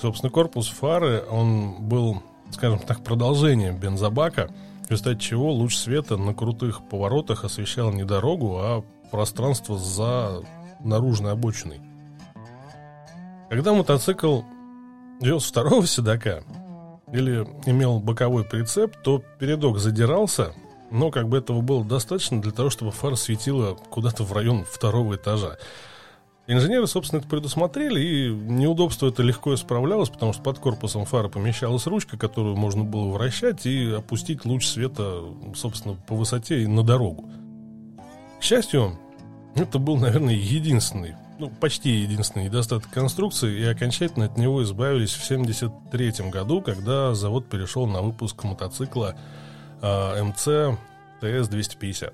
Собственно, 0.02 0.32
корпус 0.32 0.70
фары, 0.70 1.24
он 1.30 1.88
был, 1.88 2.24
скажем 2.50 2.80
так, 2.80 3.04
продолжением 3.04 3.78
бензобака, 3.78 4.50
в 4.88 4.90
результате 4.90 5.20
чего 5.20 5.54
луч 5.54 5.76
света 5.78 6.18
на 6.18 6.34
крутых 6.34 6.82
поворотах 6.90 7.44
освещал 7.44 7.94
не 7.94 8.06
дорогу, 8.06 8.58
а 8.58 8.84
пространство 9.12 9.78
за 9.78 10.42
наружной 10.80 11.34
обочиной. 11.34 11.80
Когда 13.52 13.76
мотоцикл 13.76 14.42
вез 15.22 15.44
второго 15.44 15.86
седока 15.86 16.44
или 17.14 17.48
имел 17.66 18.00
боковой 18.00 18.44
прицеп, 18.44 18.96
то 18.98 19.24
передок 19.40 19.80
задирался, 19.80 20.54
но 20.92 21.12
как 21.12 21.28
бы 21.28 21.38
этого 21.38 21.62
было 21.62 21.84
достаточно 21.84 22.42
для 22.42 22.52
того, 22.52 22.70
чтобы 22.70 22.92
фара 22.92 23.16
светила 23.16 23.76
куда-то 23.76 24.24
в 24.24 24.34
район 24.34 24.66
второго 24.70 25.16
этажа. 25.16 25.58
Инженеры, 26.48 26.88
собственно, 26.88 27.20
это 27.20 27.30
предусмотрели, 27.30 28.00
и 28.02 28.30
неудобство 28.32 29.08
это 29.08 29.22
легко 29.22 29.54
исправлялось, 29.54 30.10
потому 30.10 30.34
что 30.34 30.42
под 30.42 30.58
корпусом 30.58 31.06
фары 31.06 31.30
помещалась 31.30 31.86
ручка, 31.86 32.18
которую 32.18 32.56
можно 32.56 32.84
было 32.84 33.12
вращать 33.12 33.68
и 33.68 33.92
опустить 33.92 34.46
луч 34.46 34.66
света, 34.66 35.22
собственно, 35.56 35.94
по 35.94 36.16
высоте 36.16 36.64
и 36.64 36.68
на 36.68 36.84
дорогу. 36.84 37.30
К 38.40 38.44
счастью, 38.44 38.98
это 39.54 39.78
был, 39.78 39.98
наверное, 39.98 40.34
единственный, 40.34 41.16
ну, 41.40 41.50
почти 41.50 41.90
единственный 41.90 42.46
недостаток 42.46 42.92
конструкции, 42.92 43.60
и 43.60 43.64
окончательно 43.64 44.26
от 44.26 44.38
него 44.38 44.62
избавились 44.64 45.14
в 45.14 45.24
1973 45.24 46.30
году, 46.30 46.62
когда 46.62 47.16
завод 47.16 47.48
перешел 47.48 47.88
на 47.88 48.02
выпуск 48.02 48.44
мотоцикла 48.44 49.16
э, 49.82 50.24
МЦ 50.24 50.78
ТС-250. 51.22 52.14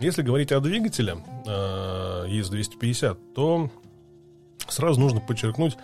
Если 0.00 0.22
говорить 0.22 0.52
о 0.52 0.60
двигателе 0.60 1.16
э, 1.46 2.26
ЕС-250, 2.28 3.18
то 3.34 3.70
сразу 4.68 5.00
нужно 5.00 5.20
подчеркнуть 5.20 5.76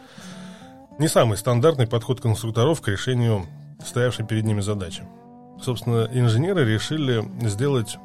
не 0.99 1.09
самый 1.09 1.39
стандартный 1.39 1.87
подход 1.87 2.21
конструкторов 2.21 2.83
к 2.83 2.89
решению 2.89 3.47
стоявшей 3.83 4.27
перед 4.27 4.45
ними 4.45 4.61
задачи. 4.61 5.05
Собственно, 5.63 6.09
инженеры 6.13 6.71
решили 6.71 7.25
сделать 7.49 7.97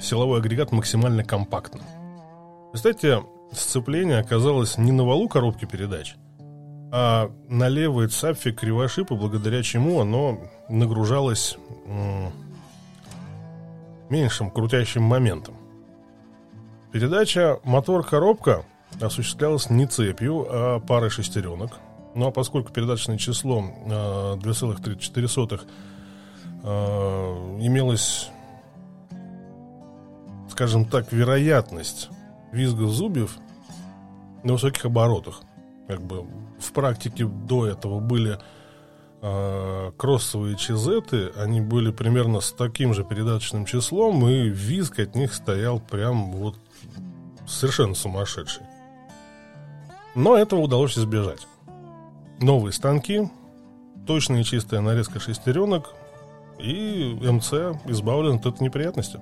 силовой 0.00 0.38
агрегат 0.38 0.72
максимально 0.72 1.24
компактным. 1.24 1.82
Кстати, 2.72 3.18
сцепление 3.52 4.18
оказалось 4.18 4.78
не 4.78 4.92
на 4.92 5.04
валу 5.04 5.28
коробки 5.28 5.64
передач, 5.64 6.16
а 6.92 7.30
на 7.48 7.68
левой 7.68 8.08
цапфе 8.08 8.52
кривошипа, 8.52 9.14
благодаря 9.14 9.62
чему 9.62 10.00
оно 10.00 10.38
нагружалось 10.68 11.56
меньшим 14.08 14.50
крутящим 14.50 15.02
моментом. 15.02 15.54
Передача 16.92 17.60
мотор-коробка 17.62 18.64
осуществлялась 19.00 19.70
не 19.70 19.86
цепью, 19.86 20.46
а 20.48 20.80
парой 20.80 21.10
шестеренок. 21.10 21.78
Ну 22.16 22.26
а 22.26 22.32
поскольку 22.32 22.72
передаточное 22.72 23.18
число 23.18 23.60
2,34 23.86 25.60
э, 25.60 25.66
э, 26.64 26.68
имелось, 27.64 28.28
скажем 30.50 30.84
так, 30.86 31.12
вероятность 31.12 32.10
визга 32.52 32.86
зубьев 32.86 33.36
на 34.42 34.54
высоких 34.54 34.84
оборотах. 34.84 35.42
Как 35.86 36.00
бы 36.00 36.26
в 36.58 36.72
практике 36.72 37.24
до 37.24 37.66
этого 37.66 38.00
были 38.00 38.38
э, 39.22 39.92
кроссовые 39.96 40.56
чизеты, 40.56 41.32
они 41.36 41.60
были 41.60 41.90
примерно 41.90 42.40
с 42.40 42.52
таким 42.52 42.94
же 42.94 43.04
передаточным 43.04 43.64
числом, 43.64 44.26
и 44.28 44.48
визг 44.48 44.98
от 44.98 45.14
них 45.14 45.34
стоял 45.34 45.80
прям 45.80 46.32
вот 46.32 46.56
совершенно 47.46 47.94
сумасшедший. 47.94 48.62
Но 50.14 50.36
этого 50.36 50.60
удалось 50.60 50.98
избежать. 50.98 51.46
Новые 52.40 52.72
станки, 52.72 53.28
точная 54.06 54.40
и 54.40 54.44
чистая 54.44 54.80
нарезка 54.80 55.20
шестеренок, 55.20 55.94
и 56.58 57.16
МЦ 57.20 57.78
избавлен 57.86 58.36
от 58.36 58.46
этой 58.46 58.62
неприятности. 58.62 59.20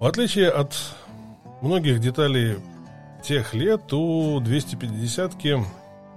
В 0.00 0.04
отличие 0.04 0.50
от 0.50 0.74
многих 1.60 2.00
деталей 2.00 2.56
тех 3.22 3.54
лет, 3.54 3.92
у 3.92 4.40
250-ки 4.40 5.64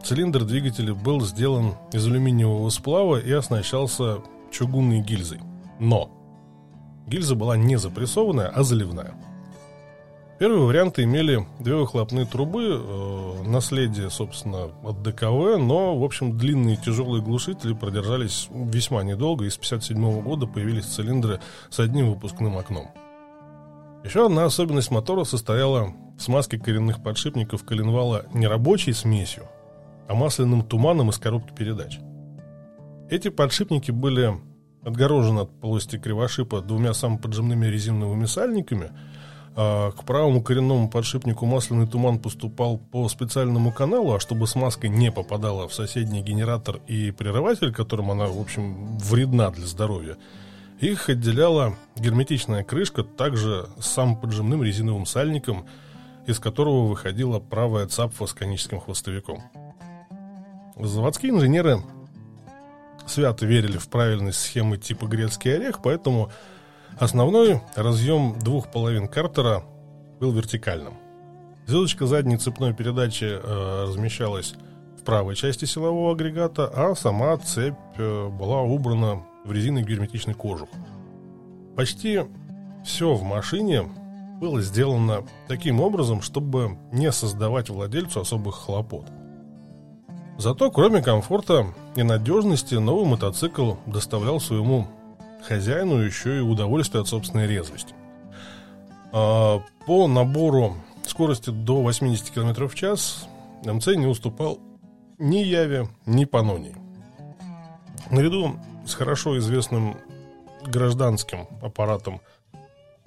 Цилиндр 0.03 0.45
двигателя 0.45 0.93
был 0.93 1.21
сделан 1.21 1.75
из 1.91 2.05
алюминиевого 2.07 2.69
сплава 2.69 3.17
и 3.17 3.31
оснащался 3.31 4.19
чугунной 4.51 5.01
гильзой. 5.01 5.39
Но 5.79 6.09
гильза 7.07 7.35
была 7.35 7.57
не 7.57 7.77
запрессованная, 7.77 8.47
а 8.47 8.63
заливная. 8.63 9.13
Первые 10.39 10.63
варианты 10.63 11.03
имели 11.03 11.45
две 11.59 11.75
выхлопные 11.75 12.25
трубы, 12.25 12.63
э, 12.69 13.43
наследие, 13.45 14.09
собственно, 14.09 14.69
от 14.83 15.03
ДКВ, 15.03 15.57
но, 15.57 15.97
в 15.97 16.03
общем, 16.03 16.37
длинные 16.37 16.77
тяжелые 16.77 17.21
глушители 17.21 17.73
продержались 17.73 18.47
весьма 18.49 19.03
недолго, 19.03 19.43
и 19.43 19.49
с 19.49 19.57
1957 19.57 20.21
года 20.21 20.47
появились 20.47 20.85
цилиндры 20.85 21.41
с 21.69 21.79
одним 21.79 22.11
выпускным 22.11 22.57
окном. 22.57 22.89
Еще 24.03 24.25
одна 24.25 24.45
особенность 24.45 24.91
мотора 24.91 25.25
состояла 25.25 25.93
в 26.17 26.21
смазке 26.21 26.57
коренных 26.57 27.03
подшипников 27.03 27.65
коленвала 27.65 28.25
не 28.33 28.47
рабочей 28.47 28.93
смесью, 28.93 29.43
а 30.07 30.15
масляным 30.15 30.63
туманом 30.63 31.09
из 31.09 31.17
коробки 31.17 31.53
передач. 31.53 31.99
Эти 33.09 33.29
подшипники 33.29 33.91
были 33.91 34.33
отгорожены 34.83 35.41
от 35.41 35.59
полости 35.59 35.97
кривошипа 35.97 36.61
двумя 36.61 36.93
самоподжимными 36.93 37.65
резиновыми 37.65 38.25
сальниками, 38.25 38.91
а 39.55 39.91
к 39.91 40.05
правому 40.05 40.41
коренному 40.41 40.89
подшипнику 40.89 41.45
масляный 41.45 41.87
туман 41.87 42.19
поступал 42.19 42.77
по 42.77 43.09
специальному 43.09 43.73
каналу, 43.73 44.13
а 44.13 44.19
чтобы 44.21 44.47
смазка 44.47 44.87
не 44.87 45.11
попадала 45.11 45.67
в 45.67 45.73
соседний 45.73 46.21
генератор 46.21 46.79
и 46.87 47.11
прерыватель, 47.11 47.73
которым 47.73 48.11
она, 48.11 48.27
в 48.27 48.39
общем, 48.39 48.97
вредна 48.99 49.49
для 49.49 49.65
здоровья, 49.65 50.15
их 50.79 51.09
отделяла 51.09 51.75
герметичная 51.95 52.63
крышка, 52.63 53.03
также 53.03 53.67
с 53.79 53.87
самоподжимным 53.87 54.63
резиновым 54.63 55.05
сальником, 55.05 55.65
из 56.25 56.39
которого 56.39 56.87
выходила 56.87 57.39
правая 57.39 57.87
цапфа 57.87 58.25
с 58.25 58.33
коническим 58.33 58.79
хвостовиком. 58.79 59.43
Заводские 60.77 61.31
инженеры 61.31 61.81
свято 63.05 63.45
верили 63.45 63.77
в 63.77 63.89
правильность 63.89 64.39
схемы 64.39 64.77
типа 64.77 65.05
грецкий 65.05 65.55
орех, 65.55 65.81
поэтому 65.83 66.31
основной 66.97 67.61
разъем 67.75 68.39
двух 68.39 68.71
половин 68.71 69.07
картера 69.07 69.63
был 70.19 70.31
вертикальным. 70.31 70.93
Звездочка 71.65 72.07
задней 72.07 72.37
цепной 72.37 72.73
передачи 72.73 73.25
э, 73.25 73.83
размещалась 73.87 74.55
в 74.99 75.03
правой 75.03 75.35
части 75.35 75.65
силового 75.65 76.13
агрегата, 76.13 76.71
а 76.73 76.95
сама 76.95 77.37
цепь 77.37 77.75
э, 77.97 78.27
была 78.29 78.61
убрана 78.61 79.23
в 79.45 79.51
резиновый 79.51 79.87
герметичный 79.87 80.33
кожух. 80.33 80.69
Почти 81.75 82.21
все 82.83 83.13
в 83.13 83.23
машине 83.23 83.83
было 84.39 84.61
сделано 84.61 85.25
таким 85.47 85.81
образом, 85.81 86.21
чтобы 86.21 86.77
не 86.91 87.11
создавать 87.11 87.69
владельцу 87.69 88.21
особых 88.21 88.55
хлопот– 88.55 89.05
Зато, 90.39 90.71
кроме 90.71 91.01
комфорта 91.01 91.67
и 91.97 92.03
надежности, 92.03 92.75
новый 92.75 93.05
мотоцикл 93.05 93.73
доставлял 93.85 94.39
своему 94.39 94.87
хозяину 95.45 95.97
еще 95.97 96.37
и 96.37 96.39
удовольствие 96.39 97.01
от 97.01 97.09
собственной 97.09 97.45
резвости. 97.45 97.93
А, 99.11 99.61
по 99.85 100.07
набору 100.07 100.77
скорости 101.05 101.49
до 101.49 101.81
80 101.81 102.29
км 102.29 102.69
в 102.69 102.75
час 102.75 103.27
МЦ 103.65 103.87
не 103.97 104.05
уступал 104.05 104.59
ни 105.17 105.39
Яве, 105.39 105.89
ни 106.05 106.23
Панонии. 106.23 106.75
Наряду 108.09 108.55
с 108.89 108.95
хорошо 108.95 109.37
известным 109.37 109.97
гражданским 110.65 111.47
аппаратом 111.61 112.21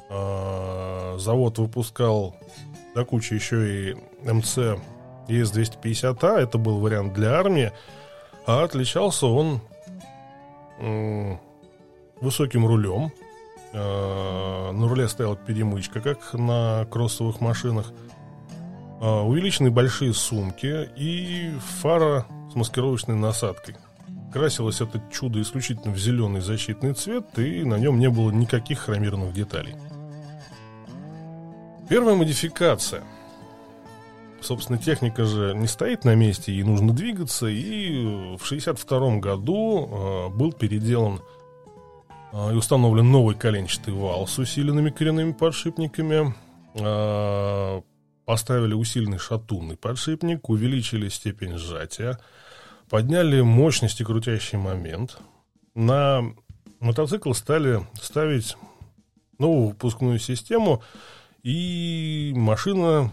а, 0.09 1.17
завод 1.19 1.59
выпускал 1.59 2.37
до 2.95 3.05
кучи 3.05 3.35
еще 3.35 3.91
и 3.91 3.97
МЦ 4.23 4.79
ЕС-250А, 5.29 6.39
это 6.39 6.59
был 6.59 6.79
вариант 6.79 7.15
для 7.15 7.35
армии, 7.35 7.73
а 8.47 8.65
отличался 8.65 9.27
он 9.27 9.61
высоким 12.21 12.67
рулем, 12.67 13.13
на 13.73 14.89
руле 14.89 15.07
стояла 15.07 15.37
перемычка, 15.37 16.01
как 16.01 16.35
на 16.35 16.85
кроссовых 16.91 17.41
машинах, 17.41 17.93
увеличены 19.01 19.71
большие 19.71 20.13
сумки 20.13 20.91
и 20.97 21.53
фара 21.81 22.27
с 22.51 22.57
маскировочной 22.57 23.15
насадкой. 23.15 23.77
Красилось 24.33 24.81
это 24.81 25.03
чудо 25.13 25.43
исключительно 25.43 25.93
в 25.93 25.99
зеленый 25.99 26.41
защитный 26.41 26.95
цвет, 26.95 27.39
и 27.39 27.65
на 27.65 27.75
нем 27.79 27.99
не 27.99 28.09
было 28.09 28.31
никаких 28.31 28.79
хромированных 28.81 29.35
деталей. 29.35 29.75
Первая 31.89 32.15
модификация. 32.15 33.05
Собственно, 34.41 34.79
техника 34.79 35.27
же 35.27 35.53
не 35.55 35.67
стоит 35.67 36.05
на 36.05 36.15
месте, 36.15 36.53
ей 36.53 36.63
нужно 36.63 36.95
двигаться, 36.95 37.47
и 37.47 37.93
в 38.37 38.45
1962 38.45 39.19
году 39.19 39.87
э, 39.87 40.29
был 40.31 40.53
переделан 40.53 41.21
э, 42.33 42.53
и 42.53 42.57
установлен 42.57 43.13
новый 43.13 43.37
коленчатый 43.37 43.93
вал 43.93 44.27
с 44.27 44.39
усиленными 44.39 44.91
коренными 44.91 45.33
подшипниками, 45.33 46.35
э, 46.75 47.83
поставили 48.25 48.73
усиленный 48.73 49.19
шатунный 49.19 49.77
подшипник, 49.77 50.49
увеличили 50.49 51.09
степень 51.09 51.59
сжатия, 51.59 52.19
подняли 52.93 53.41
мощность 53.41 54.03
и 54.03 54.05
крутящий 54.05 54.59
момент. 54.59 55.17
На 55.75 56.35
мотоцикл 56.79 57.33
стали 57.33 57.81
ставить 57.95 58.55
новую 59.39 59.69
выпускную 59.69 60.19
систему, 60.19 60.83
и 61.43 62.35
машина 62.37 63.11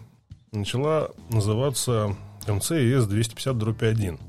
начала 0.52 1.12
называться 1.30 2.14
МЦС 2.46 3.08
250-1. 3.08 4.20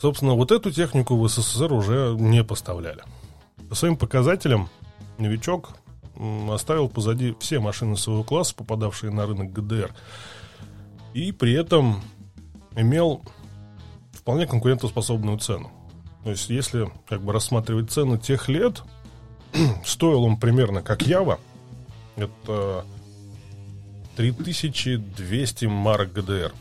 Собственно, 0.00 0.34
вот 0.34 0.52
эту 0.52 0.70
технику 0.70 1.16
в 1.16 1.28
СССР 1.28 1.72
уже 1.72 2.14
не 2.16 2.44
поставляли. 2.44 3.02
По 3.68 3.74
своим 3.74 3.96
показателям 3.96 4.68
новичок 5.18 5.70
оставил 6.48 6.88
позади 6.88 7.34
все 7.40 7.58
машины 7.58 7.96
своего 7.96 8.22
класса, 8.22 8.54
попадавшие 8.54 9.10
на 9.10 9.26
рынок 9.26 9.52
ГДР, 9.52 9.92
и 11.12 11.32
при 11.32 11.54
этом 11.54 12.00
имел 12.76 13.24
вполне 14.22 14.46
конкурентоспособную 14.46 15.38
цену. 15.38 15.70
То 16.24 16.30
есть, 16.30 16.48
если 16.48 16.90
как 17.08 17.22
бы 17.22 17.32
рассматривать 17.32 17.90
цены 17.90 18.18
тех 18.18 18.48
лет, 18.48 18.82
стоил 19.84 20.24
он 20.24 20.38
примерно 20.38 20.80
как 20.80 21.02
Ява, 21.02 21.40
это 22.16 22.84
3200 24.16 25.66
марок 25.66 26.12
ГДР. 26.12 26.52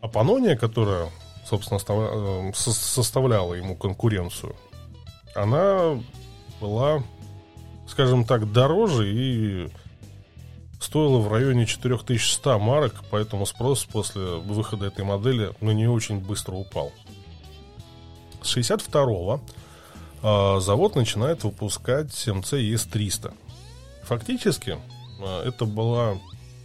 А 0.00 0.08
Панония, 0.08 0.56
которая, 0.56 1.10
собственно, 1.44 1.78
э, 1.78 2.52
составляла 2.54 3.54
ему 3.54 3.76
конкуренцию, 3.76 4.56
она 5.34 6.00
была, 6.60 7.02
скажем 7.86 8.24
так, 8.24 8.50
дороже 8.50 9.12
и 9.12 9.68
стоила 10.80 11.18
в 11.18 11.32
районе 11.32 11.66
4100 11.66 12.58
марок, 12.58 13.02
поэтому 13.10 13.46
спрос 13.46 13.84
после 13.84 14.22
выхода 14.22 14.86
этой 14.86 15.04
модели 15.04 15.52
на 15.60 15.70
нее 15.70 15.90
очень 15.90 16.20
быстро 16.20 16.54
упал. 16.54 16.92
С 18.42 18.48
62 18.48 19.40
а, 20.22 20.60
завод 20.60 20.94
начинает 20.94 21.44
выпускать 21.44 22.26
МЦ 22.26 22.54
ЕС-300. 22.54 23.34
Фактически 24.04 24.78
а, 25.20 25.44
это 25.46 25.64
была 25.64 26.18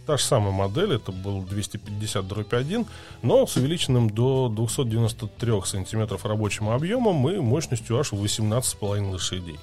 та 0.06 0.16
же 0.16 0.24
самая 0.24 0.52
модель, 0.52 0.94
это 0.94 1.12
был 1.12 1.42
250 1.42 2.26
дробь 2.26 2.52
1, 2.52 2.86
но 3.22 3.46
с 3.46 3.56
увеличенным 3.56 4.10
до 4.10 4.48
293 4.48 5.62
сантиметров 5.64 6.24
рабочим 6.24 6.68
объемом 6.68 7.28
и 7.28 7.38
мощностью 7.38 7.98
аж 7.98 8.12
в 8.12 8.22
18,5 8.22 9.10
лошадей. 9.12 9.58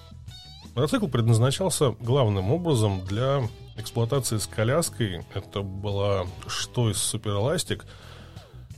Мотоцикл 0.75 1.07
предназначался 1.07 1.95
главным 1.99 2.51
образом 2.51 3.01
для 3.05 3.41
эксплуатации 3.79 4.37
с 4.37 4.47
коляской. 4.47 5.25
Это 5.33 5.61
была 5.61 6.27
что 6.47 6.89
из 6.89 6.97
суперэластик. 6.97 7.85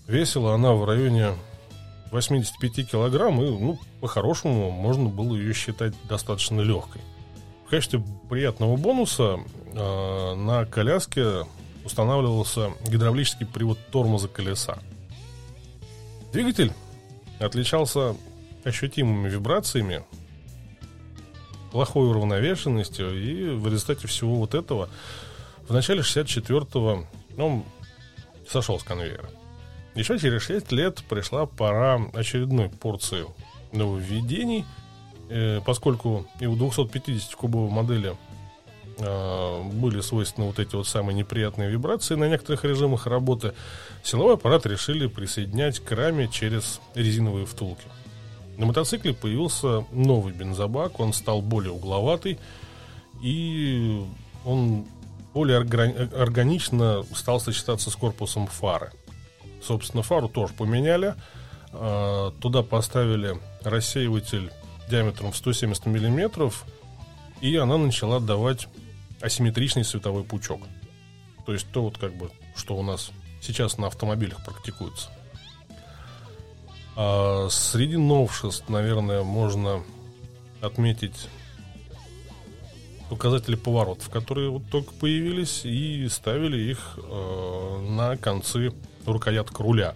Весила 0.07 0.55
она 0.55 0.73
в 0.73 0.85
районе 0.85 1.33
85 2.11 2.89
килограмм, 2.89 3.41
и, 3.41 3.49
ну, 3.49 3.79
по-хорошему, 4.01 4.71
можно 4.71 5.09
было 5.09 5.35
ее 5.35 5.53
считать 5.53 5.93
достаточно 6.07 6.61
легкой. 6.61 7.01
В 7.65 7.69
качестве 7.69 8.03
приятного 8.29 8.75
бонуса 8.75 9.39
э, 9.73 10.35
на 10.35 10.65
коляске 10.65 11.45
устанавливался 11.85 12.71
гидравлический 12.85 13.45
привод 13.45 13.79
тормоза 13.91 14.27
колеса. 14.27 14.79
Двигатель 16.33 16.73
отличался 17.39 18.15
ощутимыми 18.63 19.29
вибрациями, 19.29 20.03
плохой 21.71 22.09
уравновешенностью, 22.09 23.17
и 23.17 23.55
в 23.55 23.65
результате 23.67 24.07
всего 24.07 24.35
вот 24.35 24.53
этого 24.53 24.89
в 25.67 25.73
начале 25.73 26.01
64-го 26.01 27.05
он 27.37 27.63
сошел 28.47 28.79
с 28.79 28.83
конвейера. 28.83 29.29
Еще 29.95 30.19
через 30.19 30.43
6 30.43 30.71
лет 30.71 31.03
пришла 31.09 31.45
пора 31.45 32.01
очередной 32.13 32.69
порции 32.69 33.25
нововведений, 33.71 34.65
э, 35.29 35.59
поскольку 35.65 36.25
и 36.39 36.45
у 36.45 36.55
250-кубовой 36.55 37.69
модели 37.69 38.15
э, 38.99 39.63
были 39.73 40.01
свойственны 40.01 40.47
вот 40.47 40.59
эти 40.59 40.75
вот 40.75 40.87
самые 40.87 41.15
неприятные 41.15 41.69
вибрации 41.69 42.15
на 42.15 42.29
некоторых 42.29 42.63
режимах 42.63 43.05
работы, 43.07 43.53
силовой 44.03 44.35
аппарат 44.35 44.65
решили 44.65 45.07
присоединять 45.07 45.79
к 45.79 45.91
раме 45.91 46.29
через 46.29 46.79
резиновые 46.95 47.45
втулки. 47.45 47.85
На 48.61 48.67
мотоцикле 48.67 49.15
появился 49.15 49.87
новый 49.91 50.33
бензобак, 50.33 50.99
он 50.99 51.13
стал 51.13 51.41
более 51.41 51.71
угловатый, 51.71 52.37
и 53.19 54.05
он 54.45 54.85
более 55.33 55.57
органично 55.57 57.03
стал 57.15 57.39
сочетаться 57.39 57.89
с 57.89 57.95
корпусом 57.95 58.45
фары. 58.45 58.91
Собственно, 59.63 60.03
фару 60.03 60.29
тоже 60.29 60.53
поменяли. 60.53 61.15
А, 61.73 62.29
туда 62.39 62.61
поставили 62.61 63.35
рассеиватель 63.63 64.51
диаметром 64.91 65.31
в 65.31 65.37
170 65.37 65.87
миллиметров, 65.87 66.65
и 67.41 67.55
она 67.55 67.79
начала 67.79 68.19
давать 68.19 68.67
асимметричный 69.21 69.83
световой 69.83 70.23
пучок. 70.23 70.61
То 71.47 71.53
есть 71.53 71.65
то 71.71 71.81
вот 71.81 71.97
как 71.97 72.15
бы, 72.15 72.29
что 72.55 72.75
у 72.75 72.83
нас 72.83 73.09
сейчас 73.41 73.79
на 73.79 73.87
автомобилях 73.87 74.45
практикуется. 74.45 75.09
А 77.03 77.49
среди 77.49 77.97
новшеств, 77.97 78.69
наверное, 78.69 79.23
можно 79.23 79.83
отметить 80.61 81.29
показатели 83.09 83.55
поворотов, 83.55 84.07
которые 84.11 84.51
вот 84.51 84.69
только 84.69 84.93
появились, 84.93 85.65
и 85.65 86.07
ставили 86.09 86.59
их 86.69 86.99
э, 86.99 87.85
на 87.89 88.17
концы 88.17 88.71
рукояток 89.07 89.59
руля. 89.61 89.95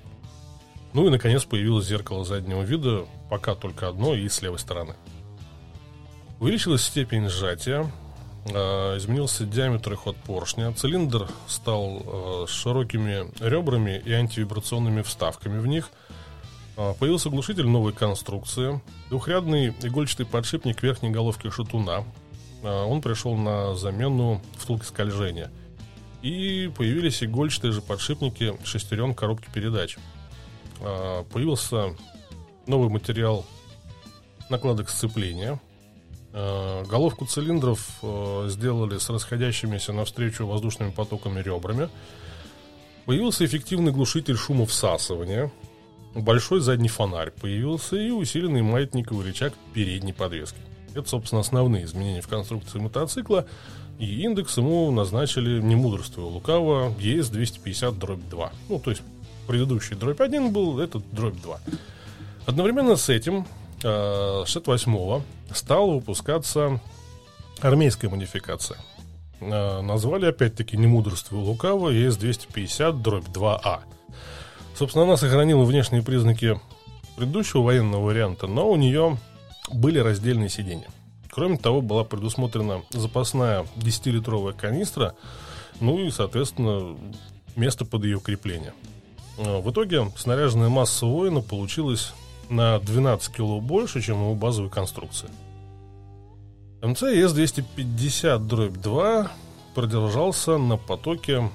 Ну 0.94 1.06
и, 1.06 1.12
наконец, 1.12 1.44
появилось 1.44 1.86
зеркало 1.86 2.26
заднего 2.26 2.64
вида, 2.64 3.06
пока 3.30 3.54
только 3.54 3.88
одно 3.88 4.16
и 4.16 4.28
с 4.28 4.42
левой 4.42 4.58
стороны. 4.58 4.96
Увеличилась 6.40 6.82
степень 6.82 7.30
сжатия, 7.30 7.88
э, 8.48 8.98
изменился 8.98 9.46
диаметр 9.46 9.94
и 9.94 9.96
ход 9.96 10.18
поршня, 10.26 10.74
цилиндр 10.74 11.30
стал 11.46 12.02
э, 12.04 12.46
с 12.48 12.52
широкими 12.52 13.32
ребрами 13.48 14.02
и 14.04 14.12
антивибрационными 14.12 15.04
вставками 15.04 15.60
в 15.60 15.68
них– 15.68 15.92
появился 16.76 17.30
глушитель 17.30 17.68
новой 17.68 17.94
конструкции, 17.94 18.82
двухрядный 19.10 19.70
игольчатый 19.82 20.26
подшипник 20.26 20.84
верхней 20.84 21.10
головки 21.10 21.50
шатуна. 21.50 22.04
А, 22.64 22.86
он 22.86 23.02
пришел 23.02 23.36
на 23.36 23.76
замену 23.76 24.42
втулки 24.58 24.86
скольжения. 24.86 25.52
И 26.22 26.72
появились 26.76 27.24
игольчатые 27.24 27.72
же 27.72 27.82
подшипники 27.82 28.58
шестерен 28.66 29.14
коробки 29.14 29.48
передач. 29.54 29.98
А, 30.82 31.24
появился 31.24 31.96
новый 32.68 32.90
материал 32.90 33.46
накладок 34.50 34.90
сцепления. 34.90 35.60
Головку 36.34 37.26
цилиндров 37.26 37.80
сделали 38.48 38.98
с 38.98 39.10
расходящимися 39.10 39.94
навстречу 39.94 40.46
воздушными 40.46 40.92
потоками 40.92 41.40
ребрами. 41.40 41.88
Появился 43.06 43.46
эффективный 43.46 43.94
глушитель 43.94 44.36
шума 44.36 44.66
всасывания– 44.66 45.50
большой 46.16 46.62
задний 46.62 46.88
фонарь 46.88 47.32
появился 47.32 47.98
и 47.98 48.10
усиленный 48.10 48.62
маятниковый 48.62 49.26
рычаг 49.26 49.54
передней 49.74 50.14
подвески. 50.14 50.58
Это, 50.94 51.08
собственно, 51.10 51.42
основные 51.42 51.84
изменения 51.84 52.22
в 52.22 52.28
конструкции 52.28 52.80
мотоцикла, 52.80 53.46
и 54.00 54.24
индекс 54.24 54.58
ему 54.58 54.90
назначили, 54.92 55.62
не 55.62 55.76
мудрствуя 55.76 56.26
лукаво, 56.26 56.94
ES250 57.00 57.98
дробь 57.98 58.24
2. 58.30 58.52
Ну, 58.70 58.80
то 58.80 58.90
есть 58.92 59.04
предыдущий 59.48 59.96
дробь 59.96 60.22
1 60.22 60.52
был, 60.52 60.80
этот 60.80 61.04
дробь 61.12 61.40
2. 61.42 61.60
Одновременно 62.46 62.96
с 62.96 63.10
этим 63.10 63.46
68-го 63.82 65.22
э, 65.50 65.54
стала 65.54 65.92
выпускаться 65.92 66.80
армейская 67.62 68.10
модификация. 68.10 68.78
Э, 69.40 69.82
назвали 69.82 70.26
опять-таки 70.28 70.78
не 70.78 70.88
мудрствуя 70.88 71.42
лукаво 71.42 71.94
ES250 71.94 73.02
дробь 73.02 73.28
2А. 73.28 73.82
Собственно, 74.76 75.06
она 75.06 75.18
сохранила 75.18 75.64
внешние 75.64 76.04
признаки 76.04 76.60
предыдущего 77.16 77.62
военного 77.62 78.06
варианта, 78.06 78.46
но 78.48 78.70
у 78.70 78.76
нее 78.76 79.18
были 79.72 80.00
раздельные 80.00 80.50
сиденья. 80.50 80.90
Кроме 81.32 81.58
того, 81.58 81.82
была 81.82 82.04
предусмотрена 82.04 82.84
запасная 82.92 83.66
10-литровая 83.78 84.54
канистра, 84.54 85.16
ну 85.80 85.98
и, 86.00 86.12
соответственно, 86.12 86.98
место 87.56 87.86
под 87.86 88.04
ее 88.04 88.20
крепление. 88.20 88.74
А, 89.38 89.62
в 89.62 89.72
итоге 89.72 90.12
снаряженная 90.18 90.68
масса 90.70 91.06
воина 91.06 91.42
получилась 91.42 92.14
на 92.50 92.80
12 92.80 93.34
кило 93.34 93.62
больше, 93.62 94.02
чем 94.02 94.22
его 94.22 94.36
базовой 94.36 94.70
конструкции. 94.70 95.30
МЦ 96.82 97.04
ЕС-250-2 97.04 99.30
продержался 99.74 100.58
на 100.58 100.76
потоке 100.78 101.50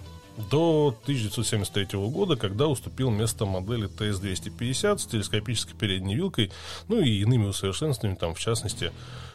до 0.50 0.96
1973 1.02 1.98
года, 2.08 2.36
когда 2.36 2.66
уступил 2.66 3.10
место 3.10 3.46
модели 3.46 3.86
ТС-250 3.88 4.98
с 4.98 5.06
телескопической 5.06 5.76
передней 5.76 6.14
вилкой, 6.14 6.50
ну 6.88 7.00
и 7.00 7.20
иными 7.20 7.46
усовершенствованиями, 7.46 8.18
там, 8.18 8.34
в 8.34 8.38
частности, 8.38 8.92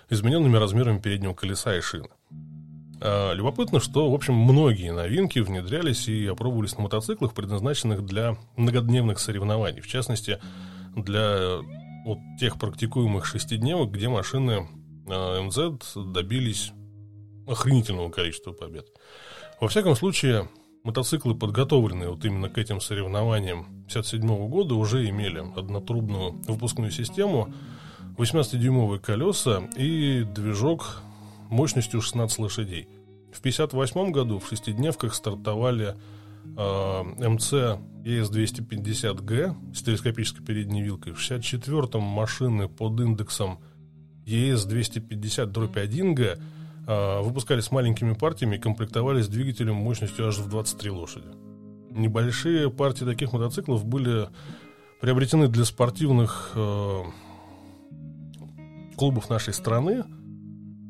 измененными 0.09 0.57
размерами 0.57 0.99
переднего 0.99 1.33
колеса 1.33 1.75
и 1.75 1.81
шины. 1.81 2.09
А, 3.01 3.33
любопытно, 3.33 3.79
что, 3.79 4.09
в 4.09 4.13
общем, 4.13 4.33
многие 4.33 4.91
новинки 4.91 5.39
внедрялись 5.39 6.07
и 6.07 6.25
опробовались 6.27 6.77
на 6.77 6.83
мотоциклах, 6.83 7.33
предназначенных 7.33 8.05
для 8.05 8.37
многодневных 8.55 9.19
соревнований. 9.19 9.81
В 9.81 9.87
частности, 9.87 10.39
для 10.95 11.59
вот 12.05 12.19
тех 12.39 12.57
практикуемых 12.57 13.25
шестидневок, 13.25 13.91
где 13.91 14.09
машины 14.09 14.67
а, 15.07 15.41
МЗ 15.41 15.95
добились 15.95 16.71
охренительного 17.47 18.09
количества 18.09 18.51
побед. 18.51 18.87
Во 19.59 19.67
всяком 19.67 19.95
случае, 19.95 20.49
мотоциклы, 20.85 21.35
подготовленные 21.35 22.09
вот 22.09 22.23
именно 22.23 22.47
к 22.47 22.57
этим 22.57 22.79
соревнованиям 22.79 23.61
1957 23.89 24.47
года, 24.47 24.75
уже 24.75 25.09
имели 25.09 25.43
однотрубную 25.55 26.33
выпускную 26.47 26.91
систему, 26.91 27.53
18-дюймовые 28.17 28.99
колеса 28.99 29.67
и 29.75 30.23
движок 30.23 31.01
мощностью 31.49 32.01
16 32.01 32.39
лошадей. 32.39 32.87
В 33.33 33.39
1958 33.39 34.11
году 34.11 34.39
в 34.39 34.47
шестидневках 34.47 35.13
стартовали 35.13 35.95
э, 36.55 37.03
МЦ 37.29 37.51
ЕС-250Г 38.05 39.73
с 39.73 39.81
телескопической 39.81 40.45
передней 40.45 40.83
вилкой. 40.83 41.13
В 41.13 41.17
1964-м 41.17 42.01
машины 42.01 42.69
под 42.69 42.99
индексом 43.01 43.59
ЕС-250-1Г 44.25 46.21
э, 46.21 46.37
выпускались 46.87 47.71
маленькими 47.71 48.13
партиями 48.13 48.57
и 48.57 48.59
комплектовались 48.59 49.27
двигателем 49.27 49.75
мощностью 49.75 50.27
аж 50.27 50.37
в 50.37 50.47
23 50.49 50.91
лошади. 50.91 51.27
Небольшие 51.89 52.69
партии 52.69 53.05
таких 53.05 53.33
мотоциклов 53.33 53.85
были 53.85 54.27
приобретены 55.01 55.47
для 55.47 55.65
спортивных 55.65 56.51
э, 56.55 57.03
клубов 58.97 59.29
нашей 59.29 59.53
страны, 59.53 60.03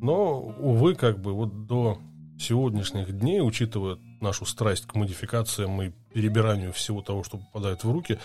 но, 0.01 0.39
увы, 0.39 0.95
как 0.95 1.19
бы 1.19 1.34
вот 1.34 1.65
до 1.67 1.99
сегодняшних 2.39 3.17
дней, 3.17 3.41
учитывая 3.41 3.97
нашу 4.21 4.45
страсть 4.45 4.86
к 4.86 4.95
модификациям 4.95 5.81
и 5.81 5.91
перебиранию 6.13 6.73
всего 6.73 7.01
того, 7.01 7.23
что 7.23 7.38
попадает 7.38 7.84
в 7.84 7.91
руки, 7.91 8.19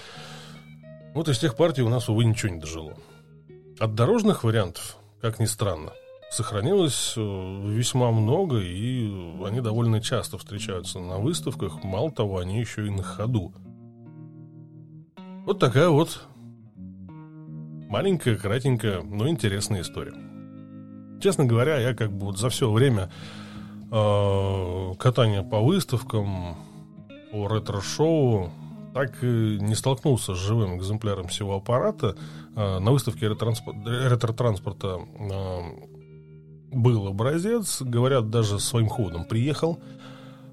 вот 1.14 1.28
из 1.28 1.38
тех 1.38 1.56
партий 1.56 1.83
у 1.83 1.88
нас, 1.88 2.09
увы, 2.09 2.24
ничего 2.24 2.52
не 2.52 2.61
дожило. 2.61 2.96
От 3.78 3.94
дорожных 3.94 4.44
вариантов, 4.44 4.96
как 5.20 5.38
ни 5.38 5.46
странно, 5.46 5.92
сохранилось 6.30 7.14
э, 7.16 7.20
весьма 7.20 8.12
много, 8.12 8.58
и 8.60 9.10
они 9.44 9.60
довольно 9.60 10.00
часто 10.00 10.38
встречаются 10.38 11.00
на 11.00 11.18
выставках. 11.18 11.82
Мало 11.82 12.12
того, 12.12 12.38
они 12.38 12.60
еще 12.60 12.86
и 12.86 12.90
на 12.90 13.02
ходу. 13.02 13.52
Вот 15.44 15.58
такая 15.58 15.88
вот 15.88 16.26
маленькая, 17.88 18.36
кратенькая, 18.36 19.02
но 19.02 19.28
интересная 19.28 19.82
история. 19.82 20.14
Честно 21.20 21.44
говоря, 21.44 21.78
я 21.78 21.94
как 21.94 22.12
бы 22.12 22.26
вот 22.26 22.38
за 22.38 22.48
все 22.48 22.70
время 22.70 23.10
э, 23.90 24.94
катания 24.98 25.42
по 25.42 25.60
выставкам, 25.60 26.56
по 27.32 27.48
ретро-шоу, 27.48 28.50
так 28.94 29.22
и 29.22 29.58
не 29.60 29.74
столкнулся 29.74 30.34
с 30.34 30.38
живым 30.38 30.78
экземпляром 30.78 31.26
всего 31.26 31.56
аппарата. 31.56 32.16
Э, 32.54 32.78
на 32.78 32.92
выставке 32.92 33.26
ретро-транспорта 33.26 35.00
э, 35.18 35.89
был 36.72 37.06
образец, 37.06 37.83
говорят, 37.83 38.30
даже 38.30 38.59
своим 38.59 38.88
ходом 38.88 39.24
приехал. 39.24 39.80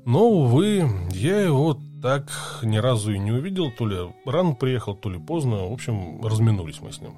Но, 0.06 0.30
увы, 0.30 0.90
я 1.12 1.42
его 1.42 1.80
так 2.02 2.30
ни 2.64 2.78
разу 2.78 3.12
и 3.12 3.20
не 3.20 3.32
увидел, 3.32 3.72
то 3.72 3.86
ли 3.86 3.98
рано 4.26 4.56
приехал, 4.56 4.96
то 4.96 5.10
ли 5.10 5.20
поздно. 5.20 5.68
В 5.68 5.74
общем, 5.74 6.26
разминулись 6.26 6.80
мы 6.82 6.92
с 6.92 7.02
ним. 7.02 7.18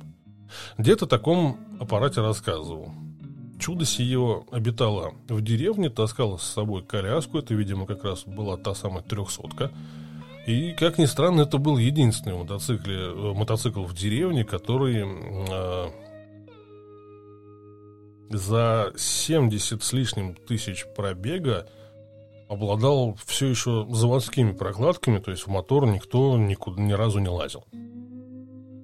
Где-то 0.77 1.05
о 1.05 1.07
таком 1.07 1.57
аппарате 1.79 2.21
рассказывал. 2.21 2.91
Чудо 3.59 3.85
сие 3.85 4.43
обитало 4.51 5.13
в 5.27 5.41
деревне, 5.41 5.89
таскала 5.89 6.37
с 6.37 6.43
собой 6.43 6.81
коляску, 6.81 7.37
это, 7.37 7.53
видимо, 7.53 7.85
как 7.85 8.03
раз 8.05 8.23
была 8.23 8.57
та 8.57 8.73
самая 8.73 9.03
трехсотка. 9.03 9.71
И, 10.47 10.71
как 10.71 10.97
ни 10.97 11.05
странно, 11.05 11.41
это 11.41 11.57
был 11.57 11.77
единственный 11.77 12.35
мотоцикл, 12.35 12.89
э, 12.89 13.33
мотоцикл 13.35 13.83
в 13.83 13.93
деревне, 13.93 14.45
который 14.45 15.03
э, 15.03 15.89
за 18.29 18.93
70 18.95 19.83
с 19.83 19.93
лишним 19.93 20.35
тысяч 20.35 20.85
пробега 20.95 21.67
обладал 22.47 23.17
все 23.25 23.47
еще 23.47 23.87
заводскими 23.89 24.51
прокладками, 24.51 25.19
то 25.19 25.31
есть 25.31 25.43
в 25.43 25.47
мотор 25.47 25.85
никто 25.87 26.37
никуда 26.37 26.81
ни 26.81 26.93
разу 26.93 27.19
не 27.19 27.29
лазил. 27.29 27.63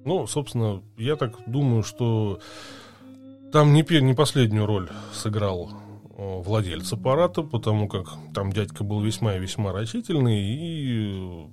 Ну, 0.04 0.26
собственно, 0.28 0.82
я 0.96 1.16
так 1.16 1.36
думаю, 1.46 1.82
что 1.82 2.38
там 3.52 3.72
не, 3.72 3.84
не 4.00 4.14
последнюю 4.14 4.66
роль 4.66 4.88
сыграл 5.12 5.70
э, 6.16 6.40
владелец 6.42 6.92
аппарата, 6.92 7.42
потому 7.42 7.88
как 7.88 8.06
там 8.32 8.52
дядька 8.52 8.84
был 8.84 9.00
весьма 9.00 9.34
и 9.34 9.40
весьма 9.40 9.72
рачительный 9.72 10.40
и 10.40 11.50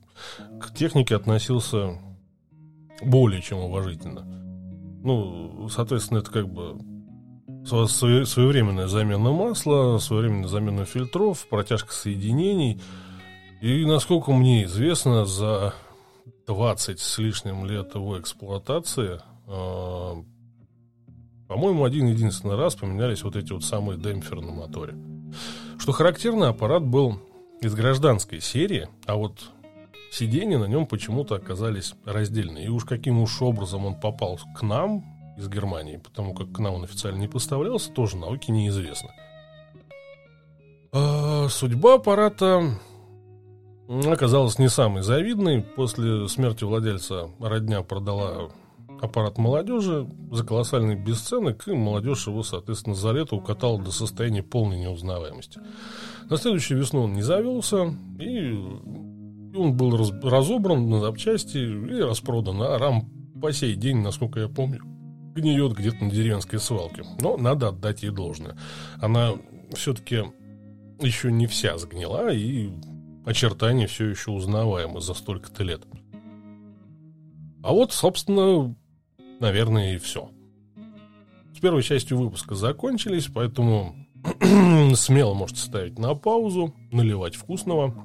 к 0.62 0.71
технике 0.75 1.15
относился 1.15 1.97
более 3.01 3.41
чем 3.41 3.58
уважительно. 3.58 4.21
Ну, 5.03 5.67
соответственно, 5.69 6.19
это 6.19 6.32
как 6.32 6.47
бы 6.47 6.77
своевременная 7.65 8.88
замена 8.88 9.32
масла, 9.32 9.97
своевременная 9.97 10.47
замена 10.47 10.86
фильтров, 10.86 11.47
протяжка 11.47 11.93
соединений. 11.93 12.82
И, 13.62 13.86
насколько 13.86 14.32
мне 14.32 14.65
известно, 14.65 15.25
за 15.25 15.73
20 16.47 16.99
с 16.99 17.17
лишним 17.17 17.65
лет 17.65 17.95
его 17.95 18.19
эксплуатации 18.19 19.21
э, 19.47 20.23
по-моему, 21.53 21.84
один 21.84 22.08
единственный 22.08 22.56
раз 22.56 22.75
поменялись 22.75 23.21
вот 23.21 23.36
эти 23.36 23.51
вот 23.51 23.63
самые 23.63 23.99
демпферы 23.99 24.41
на 24.41 24.51
моторе. 24.51 24.95
Что 25.77 25.91
характерно, 25.91 26.49
аппарат 26.49 26.84
был 26.84 27.19
из 27.62 27.75
гражданской 27.75 28.41
серии, 28.41 28.89
а 29.06 29.15
вот 29.15 29.51
сиденья 30.12 30.58
на 30.58 30.65
нем 30.65 30.88
почему-то 30.88 31.36
оказались 31.36 31.93
раздельные. 32.06 32.65
И 32.65 32.69
уж 32.69 32.86
каким 32.86 33.19
уж 33.19 33.39
образом 33.41 33.86
он 33.86 33.99
попал 33.99 34.39
к 34.56 34.63
нам 34.63 35.03
из 35.38 35.48
Германии, 35.50 35.98
потому 35.98 36.34
как 36.34 36.52
к 36.52 36.60
нам 36.60 36.76
он 36.76 36.84
официально 36.84 37.19
не 37.19 37.28
поставлялся, 37.28 37.91
тоже 37.91 38.17
науке 38.17 38.52
неизвестно. 38.52 39.10
А 40.91 41.48
судьба 41.50 41.96
аппарата 41.96 42.78
оказалась 44.06 44.60
не 44.60 44.69
самой 44.69 45.02
завидной. 45.02 45.62
После 45.62 46.28
смерти 46.28 46.63
владельца 46.63 47.30
родня 47.39 47.82
продала 47.82 48.50
аппарат 49.02 49.38
молодежи 49.38 50.08
за 50.32 50.46
колоссальный 50.46 50.96
бесценок, 50.96 51.67
и 51.67 51.74
молодежь 51.74 52.28
его, 52.28 52.43
соответственно, 52.43 52.96
за 52.96 53.12
лето 53.12 53.36
укатала 53.36 53.82
до 53.82 53.91
состояния 53.91 54.43
полной 54.43 54.80
неузнаваемости. 54.80 55.60
На 56.30 56.38
следующую 56.38 56.80
весну 56.80 57.04
он 57.04 57.13
не 57.13 57.22
завелся, 57.22 57.93
и 58.19 58.54
он 59.56 59.76
был 59.76 59.98
раз, 59.98 60.12
разобран 60.24 60.89
на 60.89 61.00
запчасти 61.00 61.58
и 61.58 62.02
распродан, 62.02 62.62
а 62.62 62.78
рам 62.78 63.10
по 63.41 63.52
сей 63.52 63.76
день, 63.76 63.98
насколько 63.98 64.39
я 64.39 64.48
помню, 64.48 64.82
гниет 65.34 65.74
где-то 65.74 66.06
на 66.06 66.12
деревенской 66.12 66.60
свалке. 66.60 67.04
Но 67.19 67.38
надо 67.38 67.69
отдать 67.69 68.04
ей 68.04 68.12
должное. 68.12 68.58
Она 69.02 69.34
все-таки 69.74 70.24
еще 71.00 71.32
не 71.32 71.48
вся 71.48 71.78
сгнила, 71.78 72.32
и 72.32 72.72
очертания 73.26 73.88
все 73.88 74.08
еще 74.08 74.32
узнаваемы 74.32 75.02
за 75.02 75.13
столько-то 75.13 75.63
лет. 75.63 75.84
А 77.63 77.72
вот, 77.72 77.93
собственно, 77.93 78.76
наверное, 79.39 79.96
и 79.96 79.98
все. 79.98 80.30
С 81.56 81.60
первой 81.60 81.84
частью 81.84 82.17
выпуска 82.17 82.56
закончились, 82.56 83.28
поэтому 83.34 83.96
смело 84.96 85.34
можете 85.34 85.62
ставить 85.62 85.98
на 85.98 86.13
паузу, 86.13 86.74
наливать 86.91 87.36
вкусного. 87.36 87.96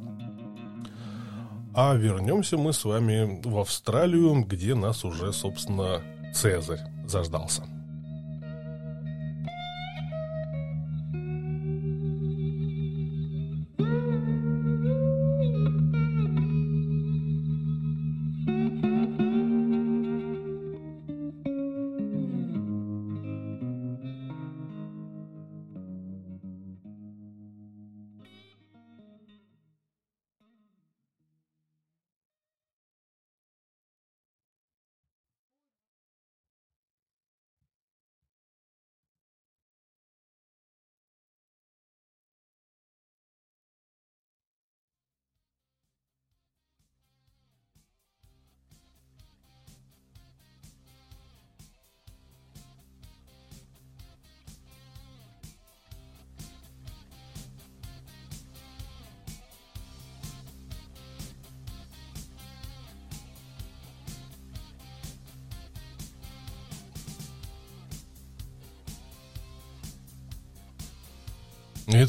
А 1.75 1.95
вернемся 1.95 2.57
мы 2.57 2.73
с 2.73 2.85
вами 2.85 3.41
в 3.45 3.59
Австралию, 3.59 4.45
где 4.45 4.75
нас 4.75 5.05
уже, 5.05 5.33
собственно, 5.33 6.03
Цезарь 6.35 6.97
заждался. 7.11 7.62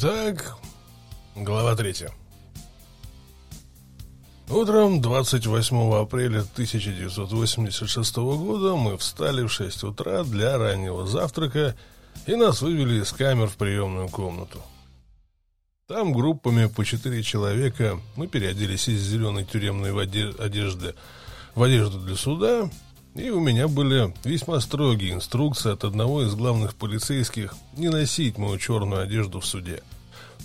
Итак, 0.02 0.56
глава 1.36 1.76
третья. 1.76 2.10
Утром 4.48 5.02
28 5.02 5.92
апреля 5.92 6.40
1986 6.40 8.16
года 8.16 8.76
мы 8.76 8.96
встали 8.96 9.42
в 9.42 9.52
6 9.52 9.84
утра 9.84 10.24
для 10.24 10.56
раннего 10.56 11.06
завтрака 11.06 11.76
и 12.26 12.34
нас 12.34 12.62
вывели 12.62 13.02
из 13.02 13.12
камер 13.12 13.48
в 13.48 13.56
приемную 13.56 14.08
комнату. 14.08 14.62
Там 15.86 16.14
группами 16.14 16.64
по 16.64 16.82
четыре 16.82 17.22
человека 17.22 18.00
мы 18.16 18.26
переоделись 18.26 18.88
из 18.88 19.02
зеленой 19.02 19.44
тюремной 19.44 19.92
одежды 19.92 20.94
в 21.54 21.62
одежду 21.62 22.00
для 22.00 22.16
суда, 22.16 22.70
и 23.14 23.30
у 23.30 23.40
меня 23.40 23.68
были 23.68 24.14
весьма 24.24 24.60
строгие 24.60 25.12
инструкции 25.12 25.72
от 25.72 25.84
одного 25.84 26.22
из 26.22 26.34
главных 26.34 26.74
полицейских 26.74 27.54
не 27.76 27.88
носить 27.88 28.38
мою 28.38 28.58
черную 28.58 29.02
одежду 29.02 29.40
в 29.40 29.46
суде. 29.46 29.82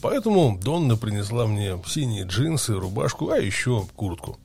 Поэтому 0.01 0.60
Донна 0.62 0.97
принесла 0.97 1.45
мне 1.45 1.82
синие 1.86 2.25
джинсы, 2.25 2.73
рубашку, 2.73 3.30
а 3.30 3.38
еще 3.38 3.86
куртку. 3.95 4.38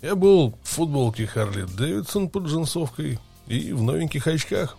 Я 0.00 0.14
был 0.14 0.58
в 0.62 0.68
футболке 0.68 1.26
Харли 1.26 1.64
Дэвидсон 1.64 2.30
под 2.30 2.44
джинсовкой 2.44 3.18
и 3.46 3.72
в 3.72 3.82
новеньких 3.82 4.26
очках. 4.26 4.78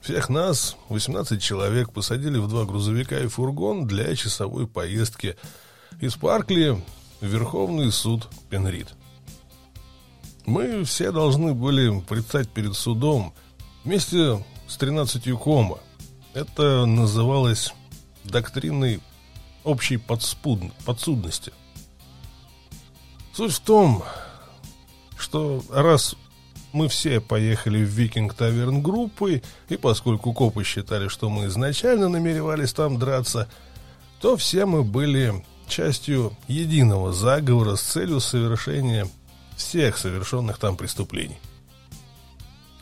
Всех 0.00 0.28
нас, 0.28 0.76
18 0.88 1.42
человек, 1.42 1.92
посадили 1.92 2.38
в 2.38 2.48
два 2.48 2.64
грузовика 2.64 3.18
и 3.18 3.26
фургон 3.26 3.86
для 3.86 4.14
часовой 4.14 4.66
поездки 4.66 5.36
из 6.00 6.14
Паркли 6.14 6.80
в 7.20 7.26
Верховный 7.26 7.90
суд 7.90 8.28
Пенрид. 8.48 8.88
Мы 10.46 10.84
все 10.84 11.10
должны 11.10 11.54
были 11.54 12.00
предстать 12.00 12.48
перед 12.48 12.74
судом 12.74 13.34
вместе 13.82 14.44
с 14.68 14.76
13 14.76 15.32
кома. 15.32 15.78
Это 16.34 16.86
называлось 16.86 17.74
доктриной 18.22 19.00
общей 19.64 19.96
подспуд... 19.96 20.60
подсудности. 20.84 21.52
Суть 23.32 23.54
в 23.54 23.60
том, 23.60 24.04
что 25.18 25.62
раз 25.68 26.14
мы 26.72 26.88
все 26.88 27.20
поехали 27.20 27.78
в 27.78 27.88
Викинг 27.88 28.34
Таверн 28.34 28.82
группой, 28.82 29.42
и 29.68 29.76
поскольку 29.76 30.32
копы 30.32 30.62
считали, 30.62 31.08
что 31.08 31.28
мы 31.28 31.46
изначально 31.46 32.08
намеревались 32.08 32.72
там 32.72 32.98
драться, 32.98 33.48
то 34.20 34.36
все 34.36 34.64
мы 34.64 34.84
были 34.84 35.44
частью 35.66 36.36
единого 36.46 37.12
заговора 37.12 37.74
с 37.74 37.82
целью 37.82 38.20
совершения 38.20 39.08
всех 39.56 39.96
совершенных 39.98 40.58
там 40.58 40.76
преступлений. 40.76 41.38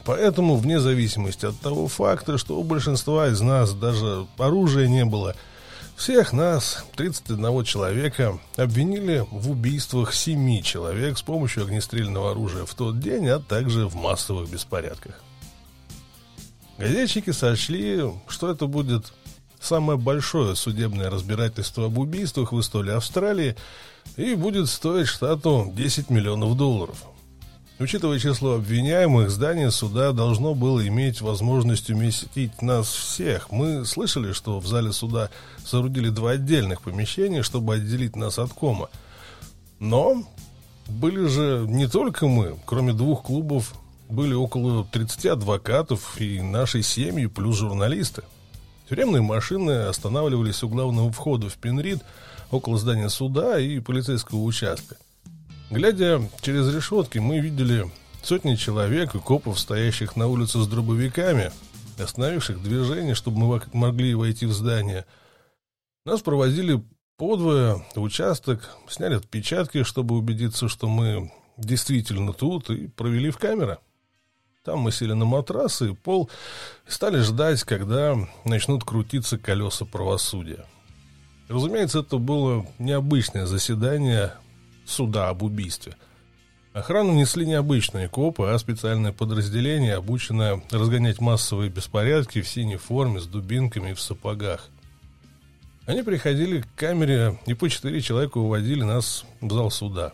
Поэтому, 0.05 0.57
вне 0.57 0.81
зависимости 0.81 1.47
от 1.47 1.59
того 1.61 1.89
факта, 1.89 2.37
что 2.37 2.59
у 2.59 2.63
большинства 2.63 3.29
из 3.29 3.41
нас 3.41 3.73
даже 3.73 4.27
оружия 4.37 4.87
не 4.87 5.05
было, 5.05 5.35
всех 5.97 6.33
нас, 6.33 6.85
31 6.97 7.65
человека, 7.65 8.39
обвинили 8.57 9.25
в 9.31 9.51
убийствах 9.51 10.13
7 10.13 10.63
человек 10.63 11.17
с 11.17 11.23
помощью 11.23 11.63
огнестрельного 11.63 12.33
оружия 12.33 12.67
в 12.67 12.75
тот 12.75 13.01
день, 13.01 13.29
а 13.29 13.39
также 13.39 13.87
в 13.87 13.95
массовых 13.95 14.51
беспорядках. 14.51 15.23
Газетчики 16.77 17.31
сочли, 17.31 18.03
что 18.27 18.51
это 18.51 18.67
будет 18.67 19.13
самое 19.61 19.99
большое 19.99 20.57
судебное 20.57 21.09
разбирательство 21.09 21.87
об 21.87 21.99
убийствах 21.99 22.53
в 22.53 22.61
истории 22.61 22.93
Австралии 22.93 23.57
и 24.17 24.35
будет 24.35 24.69
стоить 24.69 25.09
штату 25.09 25.73
10 25.75 26.11
миллионов 26.11 26.57
долларов. 26.57 27.05
Учитывая 27.81 28.21
число 28.21 28.55
обвиняемых, 28.55 29.31
здание 29.31 29.73
суда 29.73 30.13
должно 30.13 30.55
было 30.55 30.87
иметь 30.87 31.21
возможность 31.21 31.91
уместить 31.91 32.63
нас 32.63 32.87
всех. 32.87 33.51
Мы 33.51 33.85
слышали, 33.85 34.33
что 34.33 34.61
в 34.61 34.67
зале 34.67 34.93
суда 34.93 35.29
соорудили 35.65 36.09
два 36.11 36.33
отдельных 36.33 36.83
помещения, 36.83 37.43
чтобы 37.43 37.75
отделить 37.75 38.15
нас 38.15 38.39
от 38.39 38.53
кома. 38.53 38.91
Но 39.81 40.23
были 40.87 41.27
же 41.27 41.65
не 41.67 41.89
только 41.89 42.29
мы, 42.29 42.57
кроме 42.65 42.93
двух 42.93 43.25
клубов, 43.25 43.75
были 44.09 44.35
около 44.35 44.85
30 44.85 45.27
адвокатов 45.27 46.21
и 46.21 46.41
нашей 46.41 46.85
семьи, 46.85 47.27
плюс 47.27 47.57
журналисты. 47.57 48.23
Тюремные 48.89 49.23
машины 49.23 49.87
останавливались 49.87 50.63
у 50.63 50.69
главного 50.69 51.11
входа 51.11 51.49
в 51.49 51.55
Пенрид, 51.55 52.03
около 52.55 52.79
здания 52.79 53.09
суда 53.09 53.59
и 53.59 53.81
полицейского 53.81 54.41
участка. 54.43 54.97
Глядя 55.71 56.23
через 56.41 56.73
решетки, 56.73 57.19
мы 57.19 57.41
видели 57.41 57.91
сотни 58.23 58.55
человек 58.55 59.15
и 59.15 59.19
копов, 59.19 59.59
стоящих 59.59 60.17
на 60.17 60.29
улице 60.29 60.63
с 60.63 60.67
дробовиками, 60.67 61.51
остановивших 61.99 62.63
движение, 62.63 63.15
чтобы 63.15 63.39
мы 63.39 63.63
могли 63.73 64.15
войти 64.15 64.47
в 64.47 64.53
здание. 64.53 65.05
Нас 66.05 66.21
проводили 66.21 66.83
подвое 67.17 67.85
в 67.95 68.03
участок, 68.03 68.71
сняли 68.89 69.17
отпечатки, 69.17 69.83
чтобы 69.83 70.17
убедиться, 70.17 70.69
что 70.69 70.89
мы 70.89 71.33
действительно 71.57 72.33
тут, 72.33 72.71
и 72.71 72.89
провели 72.89 73.31
в 73.31 73.39
камеры. 73.39 73.79
Там 74.65 74.79
мы 74.79 74.93
сели 74.93 75.13
на 75.13 75.25
матрасы 75.25 75.91
и 75.91 75.95
пол 75.95 76.31
и 76.87 76.91
стали 76.91 77.21
ждать, 77.21 77.63
когда 77.65 78.17
начнут 78.45 78.85
крутиться 78.85 79.39
колеса 79.39 79.85
правосудия. 79.85 80.65
Разумеется, 81.49 82.01
это 82.01 82.19
было 82.19 82.67
необычное 82.79 83.47
заседание 83.47 84.33
суда 84.87 85.29
об 85.29 85.43
убийстве. 85.43 85.97
Охрану 86.73 87.13
несли 87.13 87.47
не 87.47 87.55
обычные 87.55 88.09
копы, 88.09 88.47
а 88.49 88.59
специальное 88.59 89.13
подразделение, 89.13 89.95
обученное 89.95 90.63
разгонять 90.71 91.21
массовые 91.21 91.71
беспорядки 91.71 92.41
в 92.41 92.49
синей 92.49 92.77
форме 92.77 93.21
с 93.21 93.27
дубинками 93.27 93.91
и 93.91 93.95
в 93.95 94.01
сапогах. 94.01 94.69
Они 95.87 96.03
приходили 96.03 96.63
к 96.63 96.75
камере 96.75 97.39
и 97.47 97.55
по 97.55 97.69
четыре 97.69 98.01
человека 98.01 98.39
уводили 98.39 98.83
нас 98.83 99.25
в 99.41 99.53
зал 99.53 99.71
суда. 99.71 100.13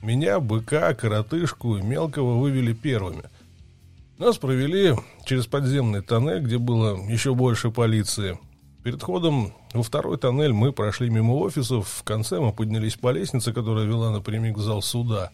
Меня, 0.00 0.40
быка, 0.40 0.94
коротышку 0.94 1.76
и 1.76 1.82
мелкого 1.82 2.38
вывели 2.38 2.72
первыми– 2.72 3.24
нас 4.20 4.36
провели 4.36 4.94
через 5.24 5.46
подземный 5.46 6.02
тоннель, 6.02 6.42
где 6.42 6.58
было 6.58 6.94
еще 7.08 7.34
больше 7.34 7.70
полиции. 7.70 8.38
Перед 8.84 9.02
ходом 9.02 9.54
во 9.72 9.82
второй 9.82 10.18
тоннель 10.18 10.52
мы 10.52 10.72
прошли 10.72 11.10
мимо 11.10 11.32
офисов. 11.32 11.88
В 11.88 12.02
конце 12.02 12.40
мы 12.40 12.52
поднялись 12.52 12.96
по 12.96 13.10
лестнице, 13.10 13.52
которая 13.52 13.86
вела 13.86 14.10
напрямик 14.10 14.56
в 14.56 14.62
зал 14.62 14.82
суда. 14.82 15.30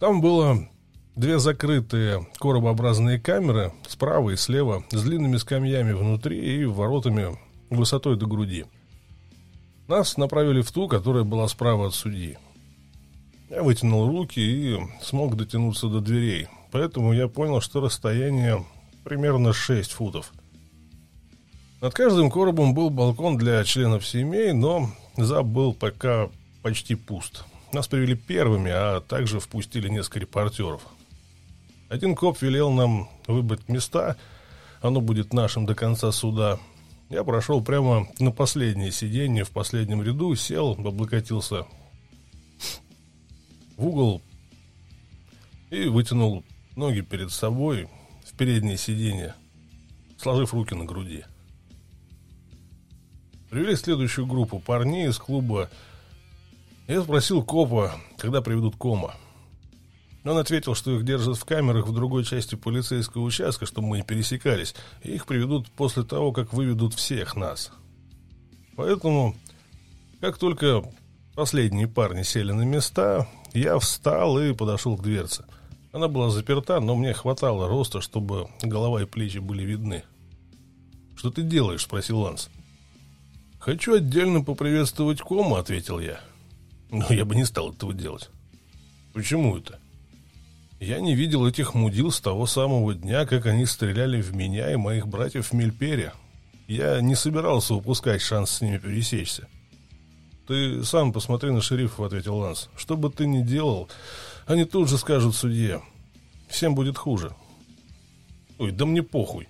Там 0.00 0.20
было 0.20 0.68
две 1.16 1.38
закрытые 1.38 2.26
коробообразные 2.38 3.18
камеры 3.18 3.72
справа 3.88 4.30
и 4.30 4.36
слева 4.36 4.84
с 4.90 5.02
длинными 5.02 5.36
скамьями 5.36 5.92
внутри 5.92 6.60
и 6.60 6.64
воротами 6.64 7.38
высотой 7.70 8.16
до 8.16 8.26
груди. 8.26 8.66
Нас 9.88 10.16
направили 10.16 10.62
в 10.62 10.72
ту, 10.72 10.88
которая 10.88 11.24
была 11.24 11.48
справа 11.48 11.88
от 11.88 11.94
судьи. 11.94 12.38
Я 13.50 13.62
вытянул 13.62 14.08
руки 14.08 14.40
и 14.40 14.78
смог 15.02 15.36
дотянуться 15.36 15.88
до 15.88 16.00
дверей 16.00 16.48
поэтому 16.74 17.12
я 17.12 17.28
понял, 17.28 17.60
что 17.60 17.80
расстояние 17.80 18.64
примерно 19.04 19.52
6 19.52 19.92
футов. 19.92 20.32
Над 21.84 21.92
каждым 21.92 22.30
коробом 22.30 22.72
был 22.72 22.88
балкон 22.88 23.36
для 23.36 23.62
членов 23.62 24.06
семей, 24.06 24.54
но 24.54 24.88
зал 25.18 25.44
был 25.44 25.74
пока 25.74 26.30
почти 26.62 26.94
пуст. 26.94 27.44
Нас 27.74 27.88
привели 27.88 28.14
первыми, 28.14 28.70
а 28.74 29.02
также 29.02 29.38
впустили 29.38 29.90
несколько 29.90 30.20
репортеров. 30.20 30.80
Один 31.90 32.14
коп 32.14 32.40
велел 32.40 32.70
нам 32.70 33.10
выбрать 33.26 33.68
места, 33.68 34.16
оно 34.80 35.02
будет 35.02 35.34
нашим 35.34 35.66
до 35.66 35.74
конца 35.74 36.10
суда. 36.10 36.58
Я 37.10 37.22
прошел 37.22 37.62
прямо 37.62 38.08
на 38.18 38.30
последнее 38.30 38.90
сиденье 38.90 39.44
в 39.44 39.50
последнем 39.50 40.02
ряду, 40.02 40.34
сел, 40.36 40.70
облокотился 40.70 41.66
в 43.76 43.86
угол 43.86 44.22
и 45.70 45.84
вытянул 45.84 46.44
ноги 46.76 47.02
перед 47.02 47.30
собой 47.30 47.90
в 48.24 48.34
переднее 48.38 48.78
сиденье, 48.78 49.34
сложив 50.16 50.54
руки 50.54 50.74
на 50.74 50.86
груди. 50.86 51.24
Привели 53.54 53.76
следующую 53.76 54.26
группу 54.26 54.58
парней 54.58 55.08
из 55.08 55.16
клуба. 55.16 55.70
Я 56.88 57.04
спросил 57.04 57.40
копа, 57.44 57.94
когда 58.18 58.42
приведут 58.42 58.74
кома. 58.74 59.14
Он 60.24 60.38
ответил, 60.38 60.74
что 60.74 60.90
их 60.90 61.04
держат 61.04 61.36
в 61.36 61.44
камерах 61.44 61.86
в 61.86 61.94
другой 61.94 62.24
части 62.24 62.56
полицейского 62.56 63.22
участка, 63.22 63.64
чтобы 63.64 63.86
мы 63.86 63.98
не 63.98 64.02
пересекались, 64.02 64.74
и 65.04 65.12
их 65.12 65.26
приведут 65.26 65.70
после 65.70 66.02
того, 66.02 66.32
как 66.32 66.52
выведут 66.52 66.94
всех 66.94 67.36
нас. 67.36 67.70
Поэтому, 68.74 69.36
как 70.20 70.36
только 70.36 70.82
последние 71.36 71.86
парни 71.86 72.24
сели 72.24 72.50
на 72.50 72.62
места, 72.62 73.28
я 73.52 73.78
встал 73.78 74.36
и 74.40 74.52
подошел 74.52 74.96
к 74.96 75.02
дверце. 75.04 75.44
Она 75.92 76.08
была 76.08 76.30
заперта, 76.30 76.80
но 76.80 76.96
мне 76.96 77.12
хватало 77.12 77.68
роста, 77.68 78.00
чтобы 78.00 78.48
голова 78.60 79.02
и 79.02 79.06
плечи 79.06 79.38
были 79.38 79.62
видны. 79.62 80.02
«Что 81.14 81.30
ты 81.30 81.42
делаешь?»– 81.42 81.82
спросил 81.84 82.18
Ланс. 82.18 82.50
«Хочу 83.64 83.94
отдельно 83.94 84.42
поприветствовать 84.42 85.22
Кому»,– 85.22 85.54
ответил 85.56 85.98
я. 85.98 86.20
«Но 86.90 87.06
я 87.08 87.24
бы 87.24 87.34
не 87.34 87.46
стал 87.46 87.72
этого 87.72 87.94
делать». 87.94 88.28
«Почему 89.14 89.56
это?» 89.56 89.80
«Я 90.80 91.00
не 91.00 91.14
видел 91.14 91.46
этих 91.46 91.72
мудил 91.72 92.10
с 92.10 92.20
того 92.20 92.44
самого 92.44 92.94
дня, 92.94 93.24
как 93.24 93.46
они 93.46 93.64
стреляли 93.64 94.20
в 94.20 94.34
меня 94.36 94.70
и 94.70 94.76
моих 94.76 95.08
братьев 95.08 95.46
в 95.46 95.52
Мельпере. 95.54 96.12
Я 96.68 97.00
не 97.00 97.14
собирался 97.14 97.74
упускать 97.74 98.20
шанс 98.20 98.50
с 98.50 98.60
ними 98.60 98.76
пересечься. 98.76 99.48
«Ты 100.46 100.84
сам 100.84 101.10
посмотри 101.14 101.50
на 101.50 101.62
шерифов»,— 101.62 102.00
ответил 102.04 102.36
Ланс. 102.36 102.68
«Что 102.76 102.98
бы 102.98 103.08
ты 103.08 103.26
ни 103.26 103.40
делал, 103.40 103.88
они 104.46 104.66
тут 104.66 104.90
же 104.90 104.98
скажут 104.98 105.34
судье. 105.34 105.80
Всем 106.50 106.74
будет 106.74 106.98
хуже». 106.98 107.34
«Ой, 108.58 108.72
да 108.72 108.84
мне 108.84 109.02
похуй. 109.02 109.48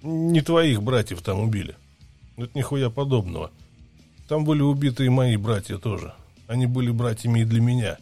Не 0.00 0.40
твоих 0.40 0.82
братьев 0.82 1.20
там 1.20 1.40
убили. 1.40 1.76
Это 2.42 2.58
нихуя 2.58 2.90
подобного. 2.90 3.50
Там 4.28 4.44
были 4.44 4.62
убиты 4.62 5.06
и 5.06 5.08
мои 5.08 5.36
братья 5.36 5.78
тоже. 5.78 6.14
Они 6.46 6.66
были 6.66 6.90
братьями 6.90 7.40
и 7.40 7.44
для 7.44 7.60
меня». 7.60 7.98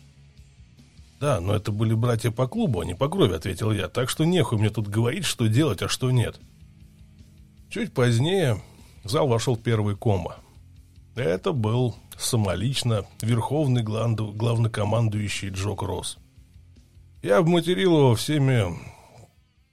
«Да, 1.21 1.39
но 1.39 1.55
это 1.55 1.71
были 1.71 1.93
братья 1.93 2.31
по 2.31 2.49
клубу, 2.49 2.81
а 2.81 2.85
не 2.87 2.95
по 2.95 3.09
крови»,— 3.09 3.35
ответил 3.37 3.73
я. 3.73 3.89
«Так 3.89 4.09
что 4.09 4.25
нехуй 4.25 4.59
мне 4.59 4.71
тут 4.71 4.89
говорить, 4.89 5.27
что 5.27 5.49
делать, 5.49 5.83
а 5.83 5.89
что 5.89 6.11
нет». 6.11 6.41
Чуть 7.69 7.93
позднее 7.93 8.63
в 9.05 9.11
зал 9.11 9.29
вошел 9.29 9.57
первый 9.57 9.97
комбо. 9.97 10.39
Это 11.15 11.53
был 11.53 11.95
самолично 12.19 13.05
верховный 13.21 13.83
главнокомандующий 13.83 15.51
Джок 15.51 15.83
Росс. 15.83 16.17
Я 17.23 17.39
обматерил 17.39 17.99
его 17.99 18.15
всеми 18.15 18.79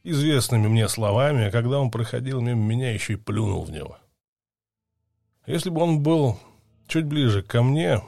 известными 0.04 0.68
мне 0.68 0.90
словами, 0.90 1.46
а 1.46 1.52
когда 1.52 1.80
он 1.80 1.92
проходил 1.92 2.42
мимо 2.42 2.62
меня, 2.62 2.92
еще 2.92 3.14
и 3.14 3.18
плюнул 3.18 3.64
в 3.64 3.72
него. 3.72 3.98
Если 5.48 5.70
бы 5.70 5.82
он 5.82 6.02
был 6.02 6.38
чуть 6.90 7.06
ближе 7.06 7.42
ко 7.42 7.64
мне, 7.64 8.02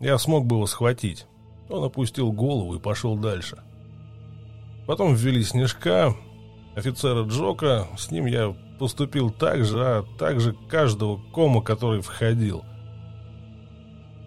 я 0.00 0.16
смог 0.16 0.46
бы 0.46 0.56
его 0.56 0.66
схватить. 0.66 1.26
Он 1.68 1.84
опустил 1.84 2.32
голову 2.32 2.74
и 2.74 2.80
пошел 2.80 3.14
дальше. 3.14 3.58
Потом 4.86 5.14
ввели 5.14 5.44
Снежка, 5.44 6.16
офицера 6.74 7.24
Джока, 7.24 7.88
с 7.98 8.10
ним 8.10 8.24
я 8.24 8.56
поступил 8.78 9.30
так 9.30 9.66
же, 9.66 9.78
а 9.78 10.04
также 10.18 10.56
каждого 10.70 11.20
кома, 11.30 11.60
который 11.60 12.00
входил. 12.00 12.64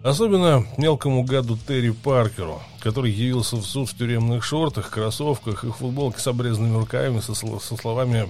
Особенно 0.04 0.64
мелкому 0.78 1.24
гаду 1.24 1.56
Терри 1.56 1.90
Паркеру, 1.90 2.60
который 2.80 3.10
явился 3.10 3.56
в 3.56 3.64
суд 3.64 3.88
в 3.88 3.96
тюремных 3.98 4.44
шортах, 4.44 4.90
кроссовках 4.90 5.64
и 5.64 5.70
футболке 5.70 6.20
с 6.20 6.26
обрезанными 6.28 6.76
рукавами 6.76 7.18
со, 7.18 7.34
со 7.34 7.76
словами 7.76 8.28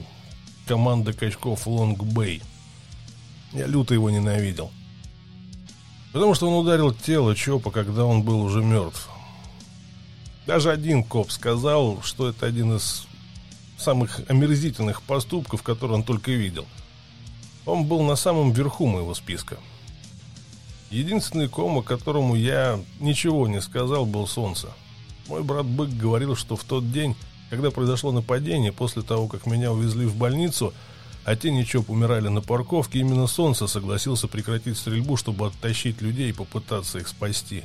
«Команда 0.66 1.12
качков 1.12 1.66
Лонг 1.66 2.02
Бэй». 2.02 2.42
Я 3.52 3.66
люто 3.66 3.94
его 3.94 4.10
ненавидел. 4.10 4.70
Потому 6.12 6.34
что 6.34 6.48
он 6.48 6.64
ударил 6.64 6.92
тело 6.92 7.34
Чопа, 7.34 7.70
когда 7.70 8.04
он 8.04 8.22
был 8.22 8.42
уже 8.42 8.62
мертв. 8.62 9.08
Даже 10.46 10.70
один 10.70 11.04
коп 11.04 11.30
сказал, 11.30 12.02
что 12.02 12.28
это 12.28 12.46
один 12.46 12.76
из 12.76 13.06
самых 13.78 14.20
омерзительных 14.28 15.02
поступков, 15.02 15.62
которые 15.62 15.98
он 15.98 16.04
только 16.04 16.32
видел. 16.32 16.66
Он 17.64 17.84
был 17.84 18.02
на 18.02 18.16
самом 18.16 18.52
верху 18.52 18.86
моего 18.86 19.14
списка– 19.14 19.58
Единственный 20.92 21.48
кома, 21.48 21.82
которому 21.82 22.34
я 22.34 22.78
ничего 23.00 23.48
не 23.48 23.62
сказал, 23.62 24.04
был 24.04 24.26
солнце. 24.26 24.68
Мой 25.26 25.42
брат 25.42 25.64
Бык 25.64 25.88
говорил, 25.88 26.36
что 26.36 26.54
в 26.54 26.64
тот 26.64 26.92
день, 26.92 27.16
когда 27.48 27.70
произошло 27.70 28.12
нападение, 28.12 28.72
после 28.72 29.00
того, 29.00 29.26
как 29.26 29.46
меня 29.46 29.72
увезли 29.72 30.04
в 30.04 30.16
больницу, 30.16 30.74
а 31.24 31.36
те 31.36 31.50
ничего 31.50 31.84
умирали 31.88 32.28
на 32.28 32.40
парковке, 32.40 32.98
именно 32.98 33.26
солнце 33.26 33.66
согласился 33.66 34.28
прекратить 34.28 34.76
стрельбу, 34.76 35.16
чтобы 35.16 35.46
оттащить 35.46 36.00
людей 36.00 36.30
и 36.30 36.34
попытаться 36.34 36.98
их 36.98 37.08
спасти. 37.08 37.64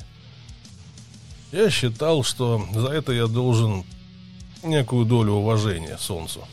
Я 1.51 1.70
считал, 1.70 2.24
что 2.24 2.66
за 2.74 2.89
это 2.89 3.14
я 3.14 3.28
должен 3.28 3.84
некую 4.64 5.05
долю 5.05 5.34
уважения 5.34 5.97
солнцу. 5.97 6.47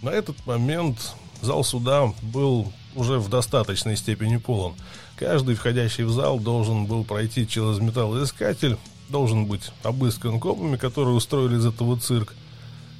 На 0.00 0.10
этот 0.10 0.44
момент 0.46 1.14
зал 1.42 1.62
суда 1.62 2.12
был 2.22 2.72
уже 2.94 3.18
в 3.18 3.28
достаточной 3.28 3.96
степени 3.96 4.36
полон. 4.36 4.74
Каждый 5.16 5.54
входящий 5.54 6.04
в 6.04 6.10
зал 6.10 6.40
должен 6.40 6.86
был 6.86 7.04
пройти 7.04 7.46
через 7.46 7.78
металлоискатель, 7.78 8.76
должен 9.08 9.46
быть 9.46 9.70
обыскан 9.82 10.40
копами, 10.40 10.76
которые 10.76 11.14
устроили 11.14 11.56
из 11.56 11.66
этого 11.66 11.98
цирк. 11.98 12.34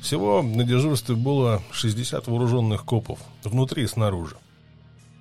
Всего 0.03 0.43
на 0.43 0.65
дежурстве 0.65 1.15
было 1.15 1.63
60 1.71 2.27
вооруженных 2.27 2.85
копов, 2.85 3.21
внутри 3.45 3.85
и 3.85 3.87
снаружи. 3.87 4.37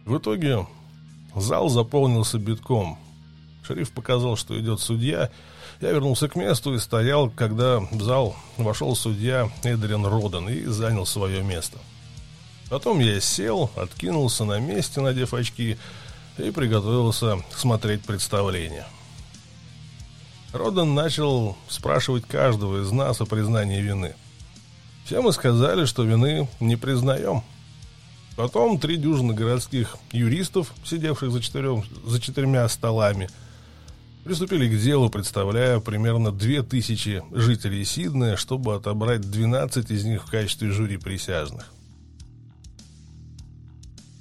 В 0.05 0.17
итоге 0.17 0.65
зал 1.35 1.69
заполнился 1.69 2.39
битком. 2.39 2.97
Шериф 3.63 3.91
показал, 3.91 4.35
что 4.35 4.59
идет 4.59 4.79
судья. 4.79 5.29
Я 5.81 5.91
вернулся 5.91 6.27
к 6.27 6.35
месту 6.35 6.73
и 6.73 6.79
стоял, 6.79 7.29
когда 7.29 7.79
в 7.79 8.01
зал 8.01 8.35
вошел 8.57 8.95
судья 8.95 9.51
Эдриан 9.63 10.03
Родан 10.03 10.49
и 10.49 10.63
занял 10.65 11.05
свое 11.05 11.43
место. 11.43 11.77
Потом 12.71 12.99
я 12.99 13.21
сел, 13.21 13.69
откинулся 13.75 14.45
на 14.45 14.59
месте, 14.59 14.99
надев 14.99 15.35
очки, 15.35 15.77
и 16.39 16.49
приготовился 16.49 17.37
смотреть 17.55 18.03
представление. 18.03 18.87
Родан 20.53 20.95
начал 20.95 21.55
спрашивать 21.69 22.25
каждого 22.25 22.81
из 22.81 22.91
нас 22.91 23.21
о 23.21 23.25
признании 23.25 23.79
вины. 23.79 24.15
Все 25.05 25.21
мы 25.21 25.33
сказали, 25.33 25.85
что 25.85 26.03
вины 26.03 26.47
не 26.59 26.75
признаем. 26.75 27.43
Потом 28.35 28.79
три 28.79 28.97
дюжины 28.97 29.33
городских 29.33 29.97
юристов, 30.11 30.73
сидевших 30.85 31.31
за, 31.31 31.41
четырем, 31.41 31.83
за 32.05 32.21
четырьмя 32.21 32.67
столами, 32.69 33.29
приступили 34.23 34.73
к 34.73 34.79
делу, 34.79 35.09
представляя 35.09 35.79
примерно 35.79 36.31
две 36.31 36.63
тысячи 36.63 37.23
жителей 37.31 37.83
Сиднея, 37.83 38.37
чтобы 38.37 38.75
отобрать 38.75 39.29
12 39.29 39.91
из 39.91 40.05
них 40.05 40.23
в 40.25 40.31
качестве 40.31 40.71
жюри 40.71 40.97
присяжных. 40.97 41.71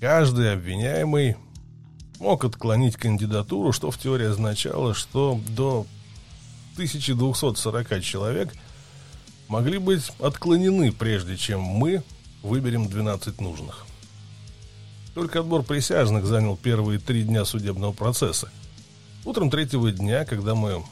Каждый 0.01 0.53
обвиняемый 0.55 1.37
мог 2.18 2.45
отклонить 2.45 2.97
кандидатуру, 2.97 3.72
что 3.72 3.91
в 3.91 3.99
теории 3.99 4.26
означало, 4.26 4.95
что 4.95 5.41
до 5.49 5.87
1240 6.74 8.03
человек 8.03 8.55
могли 9.51 9.76
быть 9.76 10.11
отклонены, 10.18 10.92
прежде 10.92 11.36
чем 11.36 11.61
мы 11.61 12.03
выберем 12.42 12.88
12 12.88 13.38
нужных. 13.42 13.84
Только 15.14 15.40
отбор 15.40 15.62
присяжных 15.62 16.24
занял 16.24 16.57
первые 16.57 16.98
три 16.98 17.24
дня 17.24 17.44
судебного 17.44 17.92
процесса. 17.92 18.51
Утром 19.26 19.51
третьего 19.51 19.92
дня, 19.92 20.24
когда 20.24 20.55
мы 20.55 20.82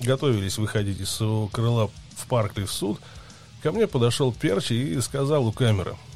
готовились 0.00 0.58
выходить 0.58 0.98
из 0.98 1.10
своего 1.10 1.46
крыла 1.46 1.90
в 2.16 2.26
Паркли 2.26 2.64
в 2.64 2.72
суд, 2.72 2.98
ко 3.62 3.70
мне 3.70 3.86
подошел 3.86 4.32
Перчи 4.32 4.74
и 4.74 5.00
сказал 5.00 5.46
у 5.46 5.52
камеры– 5.52 5.96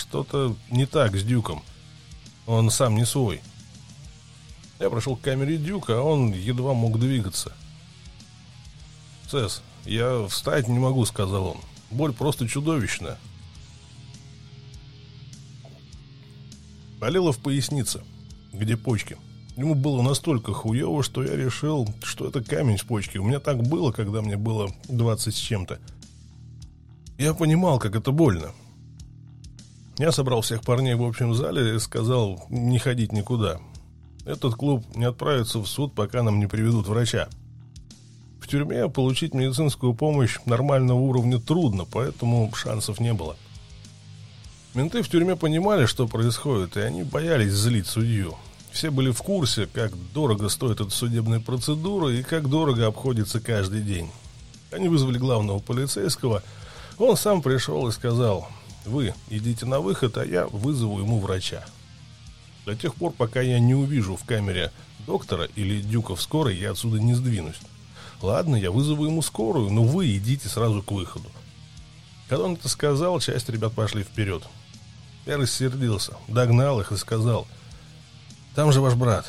что-то 0.00 0.56
не 0.70 0.86
так 0.86 1.16
с 1.16 1.22
Дюком. 1.22 1.62
Он 2.46 2.70
сам 2.70 2.96
не 2.96 3.04
свой. 3.04 3.42
Я 4.78 4.90
прошел 4.90 5.16
к 5.16 5.20
камере 5.20 5.56
Дюка, 5.56 5.98
а 5.98 6.02
он 6.02 6.32
едва 6.32 6.72
мог 6.72 6.98
двигаться. 6.98 7.52
«Цесс, 9.30 9.62
я 9.84 10.26
встать 10.28 10.68
не 10.68 10.78
могу»,— 10.78 11.04
сказал 11.06 11.46
он. 11.48 11.56
«Боль 11.90 12.12
просто 12.12 12.48
чудовищная». 12.48 13.18
Болело 17.00 17.32
в 17.32 17.38
пояснице, 17.38 18.02
где 18.52 18.76
почки. 18.76 19.16
Ему 19.56 19.74
было 19.74 20.02
настолько 20.02 20.52
хуево, 20.52 21.02
что 21.02 21.22
я 21.22 21.34
решил, 21.34 21.88
что 22.02 22.26
это 22.28 22.42
камень 22.42 22.76
в 22.76 22.84
почке. 22.84 23.18
У 23.18 23.24
меня 23.24 23.40
так 23.40 23.62
было, 23.62 23.90
когда 23.90 24.22
мне 24.22 24.36
было 24.36 24.70
20 24.88 25.34
с 25.34 25.38
чем-то. 25.38 25.78
Я 27.18 27.34
понимал, 27.34 27.78
как 27.78 27.96
это 27.96 28.12
больно. 28.12 28.52
Я 29.98 30.12
собрал 30.12 30.40
всех 30.40 30.62
парней 30.62 30.94
в 30.94 31.02
общем 31.02 31.34
зале 31.34 31.76
и 31.76 31.78
сказал 31.78 32.46
не 32.48 32.78
ходить 32.78 33.12
никуда. 33.12 33.60
Этот 34.24 34.54
клуб 34.54 34.84
не 34.94 35.04
отправится 35.04 35.58
в 35.58 35.66
суд, 35.66 35.94
пока 35.94 36.22
нам 36.22 36.38
не 36.38 36.46
приведут 36.46 36.86
врача. 36.86 37.28
Тюрьме 38.50 38.88
получить 38.88 39.32
медицинскую 39.32 39.94
помощь 39.94 40.38
нормального 40.44 40.98
уровня 40.98 41.38
трудно, 41.38 41.84
поэтому 41.84 42.52
шансов 42.52 42.98
не 42.98 43.12
было. 43.12 43.36
Менты 44.74 45.02
в 45.02 45.08
тюрьме 45.08 45.36
понимали, 45.36 45.86
что 45.86 46.08
происходит, 46.08 46.76
и 46.76 46.80
они 46.80 47.04
боялись 47.04 47.52
злить 47.52 47.86
судью. 47.86 48.36
Все 48.72 48.90
были 48.90 49.12
в 49.12 49.22
курсе, 49.22 49.68
как 49.72 49.92
дорого 50.12 50.48
стоит 50.48 50.80
эта 50.80 50.90
судебная 50.90 51.38
процедура 51.38 52.12
и 52.12 52.24
как 52.24 52.48
дорого 52.48 52.88
обходится 52.88 53.38
каждый 53.38 53.82
день. 53.82 54.10
Они 54.72 54.88
вызвали 54.88 55.18
главного 55.18 55.60
полицейского. 55.60 56.42
Он 56.98 57.16
сам 57.16 57.42
пришел 57.42 57.86
и 57.86 57.92
сказал, 57.92 58.48
вы 58.84 59.14
идите 59.28 59.64
на 59.64 59.78
выход, 59.78 60.18
а 60.18 60.24
я 60.24 60.48
вызову 60.48 60.98
ему 60.98 61.20
врача. 61.20 61.64
До 62.66 62.74
тех 62.74 62.96
пор, 62.96 63.12
пока 63.12 63.40
я 63.40 63.60
не 63.60 63.76
увижу 63.76 64.16
в 64.16 64.24
камере 64.24 64.72
доктора 65.06 65.48
или 65.54 65.80
дюка 65.80 66.16
в 66.16 66.20
скорой, 66.20 66.56
я 66.56 66.72
отсюда 66.72 66.98
не 66.98 67.14
сдвинусь. 67.14 67.60
Ладно, 68.22 68.56
я 68.56 68.70
вызову 68.70 69.06
ему 69.06 69.22
скорую, 69.22 69.70
но 69.70 69.82
вы 69.82 70.16
идите 70.16 70.48
сразу 70.48 70.82
к 70.82 70.92
выходу. 70.92 71.28
Когда 72.28 72.44
он 72.44 72.54
это 72.54 72.68
сказал, 72.68 73.18
часть 73.20 73.48
ребят 73.48 73.72
пошли 73.72 74.02
вперед. 74.02 74.42
Я 75.26 75.36
рассердился, 75.36 76.14
догнал 76.28 76.80
их 76.80 76.92
и 76.92 76.96
сказал, 76.96 77.46
«Там 78.54 78.72
же 78.72 78.80
ваш 78.80 78.94
брат. 78.94 79.26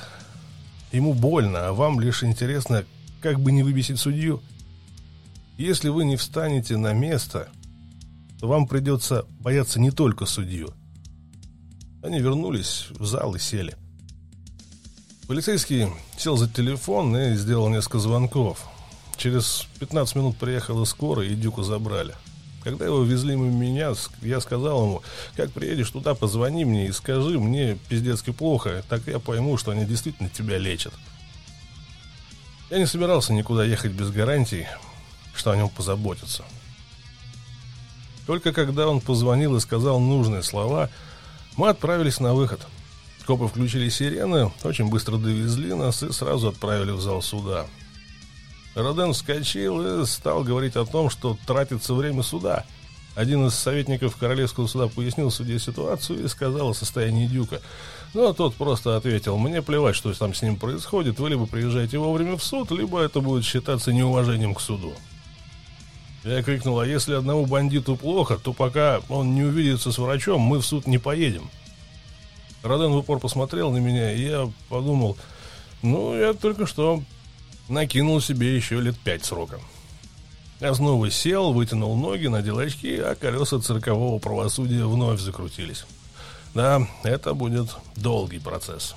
Ему 0.91 1.13
больно, 1.13 1.67
а 1.67 1.73
вам 1.73 1.99
лишь 1.99 2.23
интересно, 2.23 2.85
как 3.21 3.39
бы 3.39 3.51
не 3.51 3.63
выбесить 3.63 3.99
судью. 3.99 4.41
Если 5.57 5.89
вы 5.89 6.05
не 6.05 6.17
встанете 6.17 6.75
на 6.75 6.93
место, 6.93 7.49
то 8.39 8.47
вам 8.47 8.67
придется 8.67 9.25
бояться 9.39 9.79
не 9.79 9.91
только 9.91 10.25
судью, 10.25 10.73
Они 12.03 12.19
вернулись 12.19 12.87
в 12.89 13.05
зал 13.05 13.35
и 13.35 13.39
сели. 13.39 13.75
Полицейский 15.27 15.87
сел 16.17 16.35
за 16.35 16.49
телефон 16.49 17.15
и 17.15 17.35
сделал 17.35 17.69
несколько 17.69 17.99
звонков. 17.99 18.67
Через 19.21 19.67
15 19.79 20.15
минут 20.15 20.37
приехала 20.37 20.83
скорая, 20.83 21.27
и 21.27 21.35
Дюку 21.35 21.61
забрали. 21.61 22.15
Когда 22.63 22.85
его 22.85 23.03
везли 23.03 23.35
мимо 23.35 23.51
меня, 23.55 23.93
я 24.23 24.41
сказал 24.41 24.83
ему, 24.83 25.03
как 25.35 25.51
приедешь 25.51 25.91
туда, 25.91 26.15
позвони 26.15 26.65
мне 26.65 26.87
и 26.87 26.91
скажи, 26.91 27.39
мне 27.39 27.77
пиздецки 27.87 28.31
плохо, 28.31 28.83
так 28.89 29.05
я 29.05 29.19
пойму, 29.19 29.57
что 29.57 29.69
они 29.69 29.85
действительно 29.85 30.27
тебя 30.27 30.57
лечат. 30.57 30.91
Я 32.71 32.79
не 32.79 32.87
собирался 32.87 33.31
никуда 33.33 33.63
ехать 33.63 33.91
без 33.91 34.09
гарантий, 34.09 34.65
что 35.35 35.51
о 35.51 35.55
нем 35.55 35.69
позаботятся. 35.69 36.43
Только 38.25 38.53
когда 38.53 38.87
он 38.87 39.01
позвонил 39.01 39.55
и 39.55 39.59
сказал 39.59 39.99
нужные 39.99 40.41
слова, 40.41 40.89
мы 41.57 41.69
отправились 41.69 42.19
на 42.19 42.33
выход. 42.33 42.65
Копы 43.27 43.47
включили 43.47 43.87
сирены, 43.89 44.51
очень 44.63 44.89
быстро 44.89 45.17
довезли 45.17 45.75
нас 45.75 46.01
и 46.01 46.11
сразу 46.11 46.47
отправили 46.47 46.89
в 46.89 47.01
зал 47.01 47.21
суда. 47.21 47.67
Роден 48.75 49.13
вскочил 49.13 50.01
и 50.01 50.05
стал 50.05 50.43
говорить 50.43 50.75
о 50.75 50.85
том, 50.85 51.09
что 51.09 51.37
тратится 51.45 51.93
время 51.93 52.23
суда. 52.23 52.65
Один 53.15 53.45
из 53.47 53.55
советников 53.55 54.15
Королевского 54.15 54.67
суда 54.67 54.87
пояснил 54.87 55.29
суде 55.31 55.59
ситуацию 55.59 56.23
и 56.23 56.27
сказал 56.29 56.69
о 56.69 56.73
состоянии 56.73 57.27
Дюка. 57.27 57.61
Но 58.13 58.31
тот 58.31 58.55
просто 58.55 58.95
ответил, 58.95 59.37
мне 59.37 59.61
плевать, 59.61 59.95
что 59.95 60.13
там 60.13 60.33
с 60.33 60.41
ним 60.41 60.55
происходит, 60.55 61.19
вы 61.19 61.31
либо 61.31 61.45
приезжаете 61.45 61.97
вовремя 61.97 62.37
в 62.37 62.43
суд, 62.43 62.71
либо 62.71 63.01
это 63.01 63.19
будет 63.19 63.43
считаться 63.43 63.91
неуважением 63.91 64.55
к 64.55 64.61
суду. 64.61 64.93
Я 66.23 66.41
крикнул, 66.43 66.79
а 66.79 66.87
если 66.87 67.15
одному 67.15 67.45
бандиту 67.45 67.97
плохо, 67.97 68.37
то 68.37 68.53
пока 68.53 69.01
он 69.09 69.35
не 69.35 69.43
увидится 69.43 69.91
с 69.91 69.97
врачом, 69.97 70.39
мы 70.39 70.59
в 70.59 70.65
суд 70.65 70.87
не 70.87 70.97
поедем. 70.97 71.49
Роден 72.63 72.91
в 72.91 72.97
упор 72.97 73.19
посмотрел 73.19 73.71
на 73.71 73.77
меня, 73.77 74.13
и 74.13 74.21
я 74.21 74.49
подумал, 74.69 75.17
ну, 75.81 76.15
я 76.15 76.33
только 76.33 76.65
что 76.65 77.01
накинул 77.71 78.21
себе 78.21 78.55
еще 78.55 78.79
лет 78.79 78.97
пять 78.99 79.25
срока. 79.25 79.59
Я 80.59 80.73
снова 80.75 81.09
сел, 81.09 81.53
вытянул 81.53 81.95
ноги, 81.95 82.27
надел 82.27 82.59
очки, 82.59 82.95
а 82.97 83.15
колеса 83.15 83.59
циркового 83.59 84.19
правосудия 84.19 84.85
вновь 84.85 85.19
закрутились. 85.19 85.85
Да, 86.53 86.87
это 87.03 87.33
будет 87.33 87.75
долгий 87.95 88.39
процесс. 88.39 88.95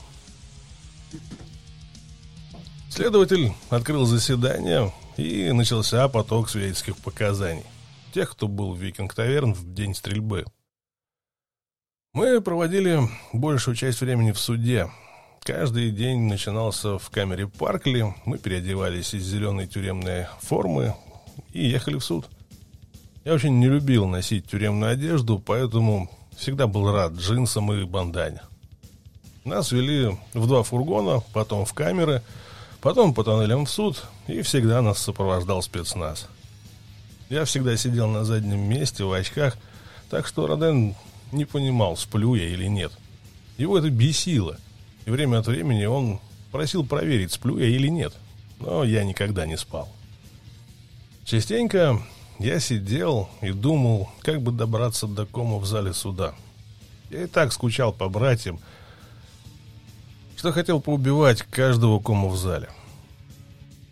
Следователь 2.91 3.53
открыл 3.70 4.05
заседание, 4.05 4.93
и 5.16 5.53
начался 5.53 6.09
поток 6.09 6.49
свидетельских 6.49 6.97
показаний. 6.99 7.64
Тех, 8.12 8.31
кто 8.31 8.49
был 8.49 8.75
в 8.75 8.79
Викинг-таверн 8.79 9.55
в 9.55 9.75
день 9.75 9.95
стрельбы. 9.95 10.45
Мы 12.12 12.41
проводили 12.41 13.01
большую 13.33 13.75
часть 13.75 14.01
времени 14.01 14.33
в 14.33 14.39
суде, 14.39 14.91
Каждый 15.45 15.91
день 15.91 16.21
начинался 16.21 16.99
в 16.99 17.11
камере 17.11 17.47
Паркли. 17.47 18.15
Мы 18.25 18.39
переодевались 18.39 19.13
из 19.13 19.25
зеленой 19.25 19.67
тюремной 19.67 20.25
формы 20.41 20.95
и 21.53 21.67
ехали 21.67 21.99
в 21.99 22.05
суд. 22.05 22.25
Я 23.27 23.35
очень 23.35 23.59
не 23.59 23.67
любил 23.67 24.07
носить 24.07 24.47
тюремную 24.47 24.93
одежду, 24.93 25.39
поэтому 25.39 26.11
всегда 26.35 26.67
был 26.67 26.91
рад 26.91 27.13
джинсам 27.13 27.71
и 27.75 27.85
бандане. 27.85 28.41
Нас 29.45 29.71
вели 29.71 30.17
в 30.33 30.47
два 30.47 30.63
фургона, 30.63 31.23
потом 31.35 31.67
в 31.67 31.75
камеры, 31.75 32.23
потом 32.81 33.13
по 33.13 33.23
тоннелям 33.23 33.67
в 33.67 33.71
суд, 33.71 34.03
и 34.27 34.41
всегда 34.41 34.81
нас 34.81 34.99
сопровождал 34.99 35.61
спецназ. 35.61 36.27
Я 37.29 37.45
всегда 37.45 37.77
сидел 37.77 38.09
на 38.09 38.25
заднем 38.25 38.61
месте 38.61 39.05
в 39.05 39.13
очках, 39.13 39.59
так 40.09 40.27
что 40.27 40.47
Роден 40.47 40.95
не 41.33 41.45
понимал, 41.45 41.99
сплю 41.99 42.35
я 42.35 42.49
или 42.49 42.65
нет. 42.65 42.93
Его 43.59 43.77
это 43.77 43.91
бесило. 43.91 44.57
И 45.07 45.11
время 45.11 45.39
от 45.39 45.47
времени 45.47 45.85
он 45.85 46.21
просил 46.51 46.85
проверить, 46.85 47.33
сплю 47.33 47.59
я 47.59 47.67
или 47.67 47.89
нет. 47.89 48.15
Но 48.61 48.85
я 48.85 49.05
никогда 49.05 49.47
не 49.47 49.57
спал. 49.57 49.89
Частенько 51.25 52.01
я 52.39 52.61
сидел 52.61 53.29
и 53.43 53.51
думал, 53.51 54.11
как 54.23 54.43
бы 54.43 54.53
добраться 54.53 55.07
до 55.07 55.27
кома 55.27 55.59
в 55.59 55.67
зале 55.67 55.93
суда. 55.93 56.35
Я 57.11 57.25
и 57.25 57.27
так 57.27 57.53
скучал 57.53 57.93
по 57.93 58.09
братьям, 58.09 58.61
что 60.37 60.53
хотел 60.53 60.81
поубивать 60.81 61.43
каждого 61.43 62.01
кома 62.01 62.29
в 62.29 62.37
зале. 62.37 62.69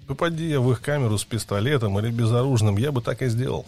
Попади 0.06 0.48
я 0.48 0.60
в 0.60 0.70
их 0.72 0.80
камеру 0.80 1.16
с 1.16 1.24
пистолетом 1.24 1.98
или 1.98 2.10
безоружным, 2.10 2.76
я 2.76 2.92
бы 2.92 3.00
так 3.00 3.22
и 3.22 3.28
сделал. 3.28 3.64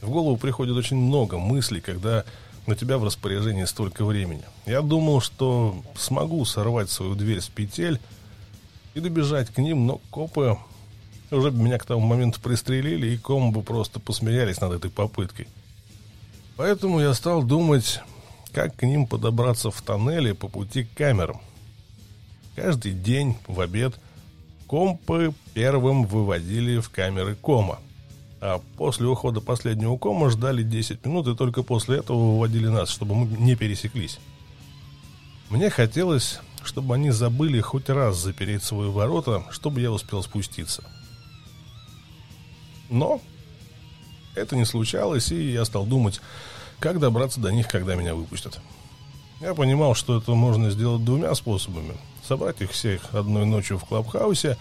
В 0.00 0.10
голову 0.10 0.36
приходит 0.36 0.76
очень 0.76 0.96
много 0.96 1.38
мыслей, 1.38 1.80
когда 1.80 2.24
на 2.66 2.76
тебя 2.76 2.98
в 2.98 3.04
распоряжении 3.04 3.64
столько 3.64 4.04
времени. 4.04 4.42
Я 4.66 4.82
думал, 4.82 5.20
что 5.20 5.82
смогу 5.96 6.44
сорвать 6.44 6.90
свою 6.90 7.14
дверь 7.14 7.40
с 7.40 7.48
петель 7.48 8.00
и 8.94 9.00
добежать 9.00 9.50
к 9.50 9.58
ним, 9.58 9.86
но 9.86 10.00
копы 10.10 10.56
уже 11.30 11.50
меня 11.50 11.78
к 11.78 11.84
тому 11.84 12.00
моменту 12.00 12.40
пристрелили, 12.40 13.08
и 13.08 13.18
комбы 13.18 13.62
просто 13.62 14.00
посмеялись 14.00 14.60
над 14.60 14.72
этой 14.72 14.90
попыткой. 14.90 15.48
Поэтому 16.56 17.00
я 17.00 17.12
стал 17.14 17.42
думать, 17.42 18.00
как 18.52 18.76
к 18.76 18.82
ним 18.84 19.06
подобраться 19.06 19.70
в 19.70 19.82
тоннеле 19.82 20.34
по 20.34 20.48
пути 20.48 20.84
к 20.84 20.94
камерам. 20.94 21.40
Каждый 22.54 22.92
день 22.92 23.36
в 23.48 23.60
обед 23.60 23.94
компы 24.68 25.34
первым 25.54 26.06
выводили 26.06 26.78
в 26.78 26.88
камеры 26.90 27.34
кома– 27.34 27.80
а 28.44 28.60
после 28.76 29.06
ухода 29.06 29.40
последнего 29.40 29.96
кома 29.96 30.28
ждали 30.28 30.62
10 30.62 31.06
минут 31.06 31.26
и 31.28 31.34
только 31.34 31.62
после 31.62 31.96
этого 31.96 32.32
выводили 32.32 32.66
нас, 32.66 32.90
чтобы 32.90 33.14
мы 33.14 33.26
не 33.38 33.56
пересеклись. 33.56 34.18
Мне 35.48 35.70
хотелось, 35.70 36.40
чтобы 36.62 36.94
они 36.94 37.10
забыли 37.10 37.62
хоть 37.62 37.88
раз 37.88 38.18
запереть 38.18 38.62
свои 38.62 38.90
ворота, 38.90 39.46
чтобы 39.50 39.80
я 39.80 39.90
успел 39.90 40.22
спуститься. 40.22 40.84
Но 42.90 43.22
это 44.34 44.56
не 44.56 44.66
случалось, 44.66 45.32
и 45.32 45.52
я 45.52 45.64
стал 45.64 45.86
думать, 45.86 46.20
как 46.80 47.00
добраться 47.00 47.40
до 47.40 47.50
них, 47.50 47.66
когда 47.66 47.94
меня 47.94 48.14
выпустят. 48.14 48.60
Я 49.40 49.54
понимал, 49.54 49.94
что 49.94 50.18
это 50.18 50.34
можно 50.34 50.68
сделать 50.68 51.02
двумя 51.02 51.34
способами. 51.34 51.96
Собрать 52.22 52.60
их 52.60 52.72
всех 52.72 53.14
одной 53.14 53.46
ночью 53.46 53.78
в 53.78 53.86
клабхаусе 53.86 54.58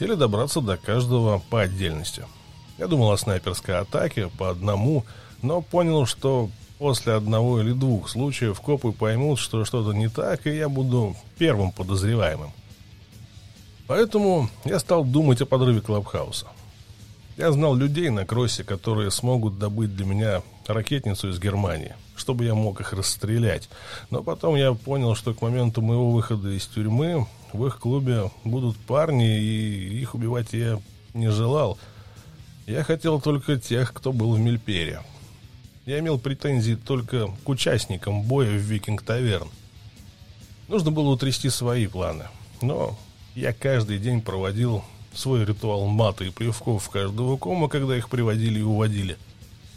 или 0.00 0.12
добраться 0.16 0.60
до 0.60 0.76
каждого 0.76 1.38
по 1.48 1.62
отдельности– 1.62 2.26
я 2.78 2.86
думал 2.86 3.12
о 3.12 3.18
снайперской 3.18 3.78
атаке 3.78 4.28
по 4.38 4.50
одному, 4.50 5.04
но 5.42 5.60
понял, 5.60 6.06
что 6.06 6.50
после 6.78 7.12
одного 7.14 7.60
или 7.60 7.72
двух 7.72 8.08
случаев 8.08 8.60
копы 8.60 8.92
поймут, 8.92 9.38
что 9.38 9.64
что-то 9.64 9.92
не 9.92 10.08
так, 10.08 10.46
и 10.46 10.56
я 10.56 10.68
буду 10.68 11.14
первым 11.38 11.70
подозреваемым. 11.70 12.50
Поэтому 13.86 14.48
я 14.64 14.78
стал 14.78 15.04
думать 15.04 15.40
о 15.42 15.46
подрыве 15.46 15.80
Клабхауса. 15.80 16.46
Я 17.36 17.52
знал 17.52 17.74
людей 17.74 18.10
на 18.10 18.26
кроссе, 18.26 18.64
которые 18.64 19.10
смогут 19.10 19.58
добыть 19.58 19.94
для 19.94 20.04
меня 20.04 20.42
ракетницу 20.66 21.30
из 21.30 21.38
Германии, 21.38 21.94
чтобы 22.16 22.44
я 22.44 22.54
мог 22.54 22.80
их 22.80 22.92
расстрелять. 22.92 23.68
Но 24.10 24.22
потом 24.22 24.54
я 24.54 24.74
понял, 24.74 25.14
что 25.14 25.34
к 25.34 25.40
моменту 25.40 25.82
моего 25.82 26.10
выхода 26.10 26.50
из 26.50 26.66
тюрьмы 26.66 27.26
в 27.52 27.66
их 27.66 27.78
клубе 27.78 28.30
будут 28.44 28.76
парни, 28.76 29.38
и 29.38 30.00
их 30.00 30.14
убивать 30.14 30.52
я 30.52 30.80
не 31.14 31.30
желал– 31.30 31.78
я 32.66 32.84
хотел 32.84 33.20
только 33.20 33.56
тех, 33.56 33.92
кто 33.92 34.12
был 34.12 34.34
в 34.34 34.40
Мельпере. 34.40 35.02
Я 35.84 35.98
имел 35.98 36.18
претензии 36.18 36.74
только 36.74 37.28
к 37.44 37.48
участникам 37.48 38.22
боя 38.22 38.50
в 38.50 38.60
Викинг-таверн. 38.60 39.50
Нужно 40.68 40.92
было 40.92 41.10
утрясти 41.10 41.50
свои 41.50 41.86
планы. 41.86 42.28
Но 42.60 42.96
я 43.34 43.52
каждый 43.52 43.98
день 43.98 44.20
проводил 44.20 44.84
свой 45.12 45.44
ритуал 45.44 45.86
мата 45.86 46.24
и 46.24 46.30
плевков 46.30 46.84
в 46.84 46.90
каждого 46.90 47.36
кома, 47.36 47.68
когда 47.68 47.96
их 47.96 48.08
приводили 48.08 48.60
и 48.60 48.62
уводили. 48.62 49.18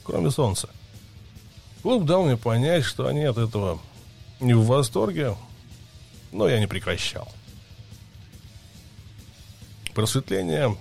Кроме 0.03 0.29
солнца. 0.29 0.69
Клуб 1.81 2.05
дал 2.05 2.25
мне 2.25 2.37
понять, 2.37 2.83
что 2.83 3.07
они 3.07 3.23
от 3.23 3.37
этого 3.37 3.79
не 4.39 4.53
в 4.53 4.65
восторге, 4.65 5.35
но 6.31 6.47
я 6.47 6.59
не 6.59 6.67
прекращал. 6.67 7.27
Просветление 9.93 10.77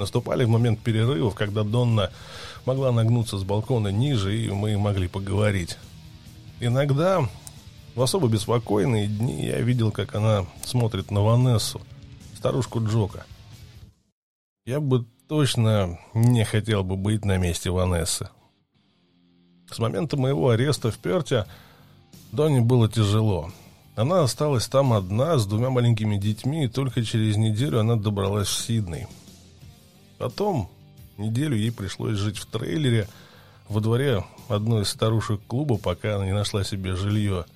наступали 0.00 0.44
в 0.44 0.48
момент 0.48 0.80
перерывов, 0.80 1.34
когда 1.34 1.62
Донна 1.62 2.10
могла 2.64 2.90
нагнуться 2.90 3.38
с 3.38 3.44
балкона 3.44 3.88
ниже, 3.88 4.36
и 4.36 4.50
мы 4.50 4.76
могли 4.76 5.06
поговорить. 5.06 5.78
Иногда, 6.58 7.28
в 7.94 8.02
особо 8.02 8.28
беспокойные 8.28 9.06
дни, 9.06 9.46
я 9.46 9.60
видел, 9.60 9.92
как 9.92 10.14
она 10.14 10.46
смотрит 10.64 11.10
на 11.10 11.22
Ванессу, 11.22 11.80
старушку 12.36 12.84
Джока. 12.84 13.24
Я 14.66 14.80
бы 14.80 15.06
точно 15.28 15.98
не 16.14 16.44
хотел 16.44 16.82
бы 16.82 16.96
быть 16.96 17.24
на 17.24 17.38
месте 17.38 17.70
Ванессы. 17.70 18.28
С 19.70 19.78
момента 19.78 20.16
моего 20.16 20.50
ареста 20.50 20.90
в 20.90 20.98
Перте 20.98 21.46
Донне 22.32 22.60
было 22.60 22.88
тяжело. 22.88 23.50
Она 23.96 24.22
осталась 24.22 24.66
там 24.66 24.92
одна 24.92 25.38
с 25.38 25.46
двумя 25.46 25.70
маленькими 25.70 26.16
детьми, 26.16 26.64
и 26.64 26.68
только 26.68 27.04
через 27.04 27.36
неделю 27.36 27.80
она 27.80 27.96
добралась 27.96 28.48
в 28.48 28.58
Сидней– 28.58 29.06
Потом 30.20 30.68
неделю 31.16 31.56
ей 31.56 31.72
пришлось 31.72 32.18
жить 32.18 32.36
в 32.36 32.44
трейлере 32.44 33.08
во 33.70 33.80
дворе 33.80 34.22
одной 34.48 34.82
из 34.82 34.90
старушек 34.90 35.40
клуба, 35.46 35.78
пока 35.78 36.16
она 36.16 36.26
не 36.26 36.34
нашла 36.34 36.62
себе 36.62 36.94
жилье. 36.94 37.46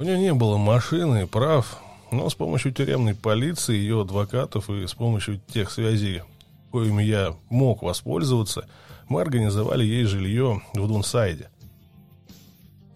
У 0.00 0.02
нее 0.02 0.18
не 0.18 0.34
было 0.34 0.56
машины 0.56 1.28
прав, 1.28 1.80
но 2.10 2.28
с 2.28 2.34
помощью 2.34 2.72
тюремной 2.72 3.14
полиции, 3.14 3.76
ее 3.76 4.00
адвокатов 4.00 4.68
и 4.70 4.88
с 4.88 4.94
помощью 4.94 5.40
тех 5.54 5.70
связей, 5.70 6.22
коими 6.72 7.04
я 7.04 7.36
мог 7.48 7.82
воспользоваться, 7.82 8.68
мы 9.08 9.20
организовали 9.20 9.84
ей 9.84 10.02
жилье 10.04 10.60
в 10.74 10.88
Дунсайде. 10.88 11.48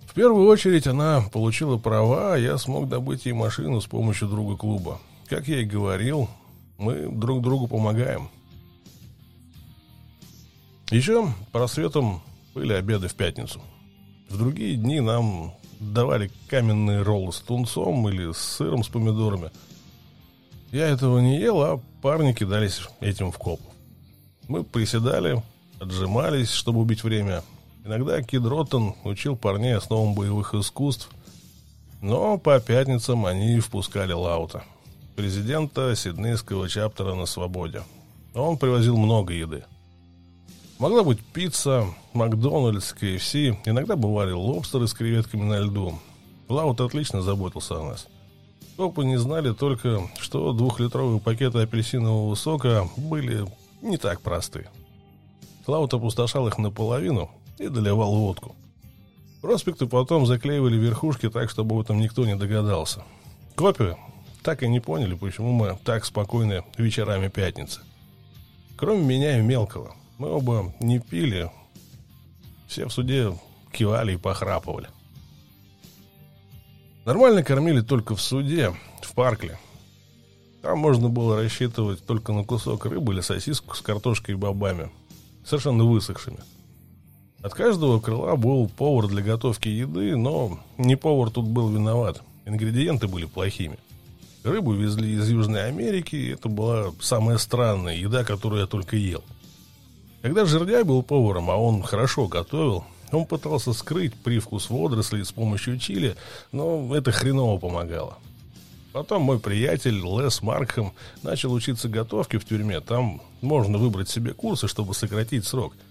В 0.08 0.14
первую 0.14 0.48
очередь 0.48 0.88
она 0.88 1.22
получила 1.32 1.78
права, 1.78 2.34
а 2.34 2.36
я 2.36 2.58
смог 2.58 2.88
добыть 2.88 3.26
ей 3.26 3.32
машину 3.32 3.80
с 3.80 3.86
помощью 3.86 4.26
друга 4.26 4.56
клуба. 4.56 4.98
Как 5.28 5.46
я 5.46 5.60
и 5.60 5.64
говорил, 5.64 6.28
мы 6.78 7.08
друг 7.08 7.42
другу 7.42 7.68
помогаем. 7.68 8.28
Еще 10.92 11.32
просветом 11.50 12.22
были 12.54 12.72
обеды 12.72 13.08
в 13.08 13.14
пятницу. 13.14 13.60
В 14.28 14.38
другие 14.38 14.76
дни 14.76 15.00
нам 15.00 15.54
давали 15.80 16.30
каменные 16.48 17.02
роллы 17.02 17.32
с 17.32 17.40
тунцом 17.40 18.08
или 18.08 18.32
с 18.32 18.38
сыром 18.38 18.84
с 18.84 18.88
помидорами. 18.88 19.50
Я 20.70 20.88
этого 20.88 21.18
не 21.18 21.40
ел, 21.40 21.60
а 21.62 21.80
парни 22.02 22.32
кидались 22.32 22.82
этим 23.00 23.32
в 23.32 23.38
коп. 23.38 23.60
Мы 24.48 24.62
приседали, 24.62 25.42
отжимались, 25.80 26.50
чтобы 26.50 26.80
убить 26.80 27.02
время, 27.02 27.42
Иногда 27.84 28.22
Кид 28.22 28.44
Роттон 28.44 28.94
учил 29.02 29.34
парней 29.34 29.74
основам 29.74 30.14
боевых 30.14 30.54
искусств, 30.54 31.10
но 32.00 32.38
по 32.38 32.60
пятницам 32.60 33.26
они 33.26 33.58
впускали 33.58 34.12
Лаута, 34.12 34.62
президента 35.16 35.96
сиднейского 35.96 36.68
чаптера 36.68 37.14
на 37.14 37.26
свободе. 37.26 37.82
Он 38.34 38.56
привозил 38.56 38.96
много 38.96 39.32
еды. 39.32 39.64
Могла 40.82 41.04
быть 41.04 41.20
пицца, 41.20 41.86
Макдональдс, 42.12 42.92
КФС, 42.94 43.36
иногда 43.66 43.94
бывали 43.94 44.32
лобстеры 44.32 44.88
с 44.88 44.92
креветками 44.92 45.44
на 45.44 45.60
льду. 45.60 45.96
Лаут 46.48 46.80
отлично 46.80 47.22
заботился 47.22 47.76
о 47.78 47.84
нас. 47.84 48.08
Копы 48.76 49.04
не 49.04 49.16
знали 49.16 49.52
только, 49.52 50.10
что 50.18 50.52
двухлитровые 50.52 51.20
пакеты 51.20 51.60
апельсинового 51.60 52.34
сока 52.34 52.88
были 52.96 53.46
не 53.80 53.96
так 53.96 54.22
просты. 54.22 54.66
Лаут 55.68 55.94
опустошал 55.94 56.48
их 56.48 56.58
наполовину, 56.58 57.30
и 57.60 57.68
доливал 57.68 58.16
водку. 58.16 58.56
Проспекты 59.40 59.86
потом 59.86 60.26
заклеивали 60.26 60.76
верхушки 60.76 61.30
так, 61.30 61.48
чтобы 61.48 61.76
об 61.76 61.82
этом 61.82 62.00
никто 62.00 62.26
не 62.26 62.34
догадался. 62.34 63.04
Копию 63.54 63.98
так 64.42 64.64
и 64.64 64.68
не 64.68 64.80
поняли, 64.80 65.14
почему 65.14 65.52
мы 65.52 65.78
так 65.84 66.04
спокойны 66.04 66.64
вечерами 66.76 67.28
пятницы. 67.28 67.82
Кроме 68.76 69.04
меня 69.04 69.38
и 69.38 69.42
мелкого. 69.42 69.94
Мы 70.22 70.30
оба 70.30 70.72
не 70.78 71.00
пили. 71.00 71.50
Все 72.68 72.86
в 72.86 72.92
суде 72.92 73.36
кивали 73.72 74.14
и 74.14 74.16
похрапывали. 74.16 74.86
Нормально 77.04 77.42
кормили 77.42 77.80
только 77.80 78.14
в 78.14 78.22
суде, 78.22 78.72
в 79.02 79.14
паркле. 79.14 79.58
Там 80.62 80.78
можно 80.78 81.08
было 81.08 81.42
рассчитывать 81.42 82.06
только 82.06 82.32
на 82.32 82.44
кусок 82.44 82.86
рыбы 82.86 83.14
или 83.14 83.20
сосиску 83.20 83.74
с 83.74 83.80
картошкой 83.80 84.36
и 84.36 84.38
бобами, 84.38 84.92
совершенно 85.44 85.82
высохшими. 85.82 86.38
От 87.42 87.54
каждого 87.54 87.98
крыла 87.98 88.36
был 88.36 88.68
повар 88.68 89.08
для 89.08 89.22
готовки 89.22 89.66
еды, 89.66 90.16
но 90.16 90.60
не 90.78 90.94
повар 90.94 91.30
тут 91.30 91.48
был 91.48 91.68
виноват. 91.68 92.22
Ингредиенты 92.44 93.08
были 93.08 93.24
плохими. 93.24 93.80
Рыбу 94.44 94.72
везли 94.72 95.14
из 95.14 95.28
Южной 95.28 95.66
Америки, 95.66 96.14
и 96.14 96.28
это 96.30 96.48
была 96.48 96.92
самая 97.00 97.38
странная 97.38 97.96
еда, 97.96 98.22
которую 98.22 98.60
я 98.60 98.68
только 98.68 98.94
ел. 98.94 99.24
Когда 100.22 100.44
жердяй 100.44 100.84
был 100.84 101.02
поваром, 101.02 101.50
а 101.50 101.56
он 101.56 101.82
хорошо 101.82 102.28
готовил, 102.28 102.84
он 103.10 103.26
пытался 103.26 103.72
скрыть 103.72 104.14
привкус 104.14 104.70
водорослей 104.70 105.24
с 105.24 105.32
помощью 105.32 105.78
чили, 105.78 106.16
но 106.52 106.94
это 106.96 107.12
хреново 107.12 107.58
помогало. 107.58 108.18
Потом 108.92 109.22
мой 109.22 109.38
приятель 109.38 109.98
Лес 109.98 110.42
Маркхэм 110.42 110.92
начал 111.22 111.52
учиться 111.52 111.88
готовке 111.88 112.38
в 112.38 112.44
тюрьме. 112.44 112.80
Там 112.80 113.20
можно 113.40 113.78
выбрать 113.78 114.08
себе 114.08 114.32
курсы, 114.32 114.68
чтобы 114.68 114.94
сократить 114.94 115.44
срок– 115.44 115.74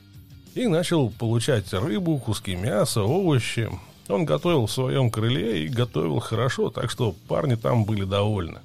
и 0.56 0.68
начал 0.68 1.10
получать 1.10 1.72
рыбу, 1.74 2.18
куски 2.18 2.56
мяса, 2.56 3.04
овощи. 3.04 3.70
Он 4.10 4.26
готовил 4.26 4.66
в 4.66 4.72
своем 4.72 5.10
крыле 5.10 5.66
и 5.66 5.70
готовил 5.70 6.20
хорошо, 6.20 6.70
так 6.70 6.92
что 6.92 7.16
парни 7.28 7.56
там 7.56 7.86
были 7.86 8.04
довольны. 8.04 8.60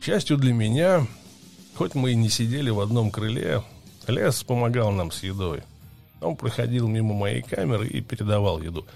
К 0.00 0.04
счастью 0.04 0.38
для 0.38 0.54
меня, 0.54 1.06
хоть 1.74 1.94
мы 1.94 2.12
и 2.12 2.16
не 2.16 2.30
сидели 2.30 2.70
в 2.70 2.80
одном 2.80 3.10
крыле, 3.10 3.62
лес 4.08 4.42
помогал 4.42 4.90
нам 4.92 5.10
с 5.10 5.22
едой. 5.22 5.62
Он 6.20 6.36
проходил 6.36 6.88
мимо 6.88 7.14
моей 7.14 7.42
камеры 7.42 7.86
и 7.86 8.00
передавал 8.00 8.60
еду. 8.60 8.86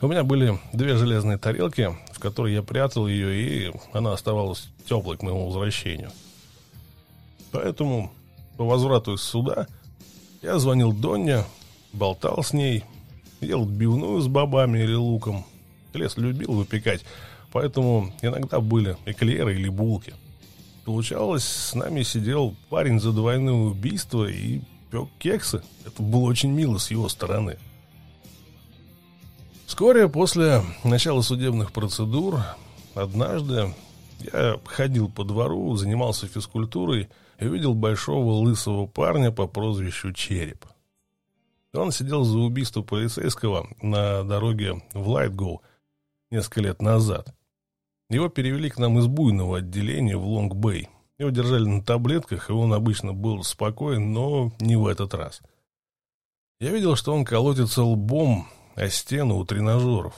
У 0.00 0.06
меня 0.06 0.22
были 0.22 0.58
две 0.72 0.96
железные 0.96 1.38
тарелки, 1.38 1.96
в 2.12 2.20
которые 2.20 2.56
я 2.56 2.62
прятал 2.62 3.08
ее, 3.08 3.34
и 3.34 3.72
она 3.92 4.12
оставалась 4.12 4.68
теплой 4.88 5.16
к 5.16 5.22
моему 5.22 5.46
возвращению. 5.46 6.10
Поэтому 7.50 8.12
по 8.56 8.64
возврату 8.64 9.14
из 9.14 9.22
суда– 9.22 9.66
я 10.40 10.58
звонил 10.60 10.92
Донне, 10.92 11.44
болтал 11.92 12.44
с 12.44 12.52
ней, 12.52 12.84
ел 13.40 13.64
бивную 13.64 14.20
с 14.20 14.28
бобами 14.28 14.78
или 14.78 14.94
луком. 14.94 15.44
Лес 15.94 16.16
любил 16.16 16.52
выпекать, 16.52 17.04
поэтому 17.52 18.12
иногда 18.22 18.60
были 18.60 18.96
эклеры 19.04 19.56
или 19.56 19.68
булки. 19.68 20.14
Получалось, 20.88 21.44
с 21.44 21.74
нами 21.74 22.02
сидел 22.02 22.56
парень 22.70 22.98
за 22.98 23.12
двойное 23.12 23.52
убийство 23.52 24.24
и 24.24 24.62
пек 24.90 25.10
кексы. 25.18 25.62
Это 25.84 26.02
было 26.02 26.22
очень 26.22 26.50
мило 26.50 26.78
с 26.78 26.90
его 26.90 27.10
стороны. 27.10 27.58
Вскоре 29.66 30.08
после 30.08 30.62
начала 30.84 31.20
судебных 31.20 31.72
процедур, 31.72 32.40
однажды 32.94 33.74
я 34.32 34.58
ходил 34.64 35.10
по 35.10 35.24
двору, 35.24 35.76
занимался 35.76 36.26
физкультурой– 36.26 37.08
и 37.38 37.46
увидел 37.46 37.74
большого 37.74 38.32
лысого 38.32 38.86
парня 38.86 39.30
по 39.30 39.46
прозвищу 39.46 40.12
Череп. 40.12 40.64
Он 41.72 41.92
сидел 41.92 42.24
за 42.24 42.38
убийство 42.38 42.82
полицейского 42.82 43.68
на 43.80 44.24
дороге 44.24 44.82
в 44.92 45.08
Лайтгоу 45.08 45.62
несколько 46.30 46.62
лет 46.62 46.82
назад. 46.82 47.34
Его 48.10 48.28
перевели 48.28 48.70
к 48.70 48.78
нам 48.78 48.98
из 48.98 49.06
буйного 49.06 49.58
отделения 49.58 50.16
в 50.16 50.26
Лонг-Бэй. 50.26 50.88
Его 51.18 51.30
держали 51.30 51.64
на 51.64 51.82
таблетках, 51.82 52.48
и 52.48 52.52
он 52.52 52.72
обычно 52.72 53.12
был 53.12 53.42
спокоен, 53.42 54.12
но 54.12 54.52
не 54.60 54.76
в 54.76 54.86
этот 54.86 55.14
раз. 55.14 55.40
Я 56.60 56.70
видел, 56.70 56.96
что 56.96 57.14
он 57.14 57.24
колотится 57.24 57.82
лбом 57.82 58.48
о 58.74 58.88
стену 58.88 59.36
у 59.36 59.44
тренажеров. 59.44 60.14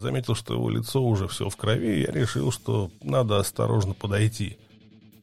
Заметил, 0.00 0.34
что 0.34 0.54
его 0.54 0.68
лицо 0.70 1.02
уже 1.02 1.28
все 1.28 1.48
в 1.48 1.56
крови, 1.56 1.98
и 1.98 2.00
я 2.02 2.12
решил, 2.12 2.50
что 2.50 2.90
надо 3.00 3.38
осторожно 3.38 3.94
подойти 3.94 4.58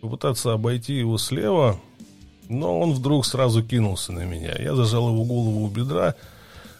попытаться 0.01 0.53
обойти 0.53 0.95
его 0.95 1.17
слева, 1.17 1.79
но 2.49 2.79
он 2.79 2.93
вдруг 2.93 3.25
сразу 3.25 3.63
кинулся 3.63 4.11
на 4.11 4.25
меня. 4.25 4.55
Я 4.59 4.75
зажал 4.75 5.09
его 5.09 5.23
голову 5.23 5.63
у 5.63 5.67
бедра, 5.67 6.15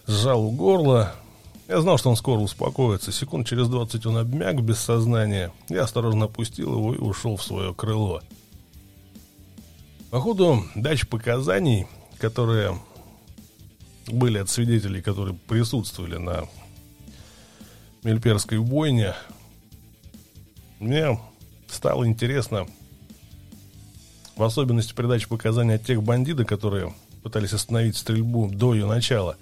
сжал 0.06 0.44
у 0.44 0.50
горла. 0.50 1.14
Я 1.68 1.80
знал, 1.80 1.96
что 1.96 2.10
он 2.10 2.16
скоро 2.16 2.40
успокоится. 2.40 3.12
Секунд 3.12 3.46
через 3.46 3.68
двадцать 3.68 4.04
он 4.04 4.16
обмяк 4.18 4.62
без 4.62 4.78
сознания. 4.78 5.52
Я 5.68 5.84
осторожно 5.84 6.26
опустил 6.26 6.74
его 6.74 6.94
и 6.94 6.98
ушел 6.98 7.36
в 7.36 7.42
свое 7.42 7.72
крыло. 7.72 8.20
По 10.10 10.20
ходу 10.20 10.64
дач 10.74 11.06
показаний, 11.06 11.86
которые 12.18 12.78
были 14.08 14.38
от 14.38 14.50
свидетелей, 14.50 15.00
которые 15.00 15.34
присутствовали 15.34 16.16
на 16.16 16.48
Мельперской 18.02 18.58
бойне, 18.58 19.14
мне 20.80 21.18
стало 21.68 22.06
интересно, 22.06 22.66
в 24.36 24.42
особенности 24.42 24.92
передачи 24.92 25.28
показаний 25.28 25.76
от 25.76 25.84
тех 25.84 26.02
бандитов, 26.02 26.46
которые 26.46 26.92
пытались 27.22 27.52
остановить 27.52 27.96
стрельбу 27.96 28.50
до 28.52 28.74
ее 28.74 28.86
начала. 28.86 29.36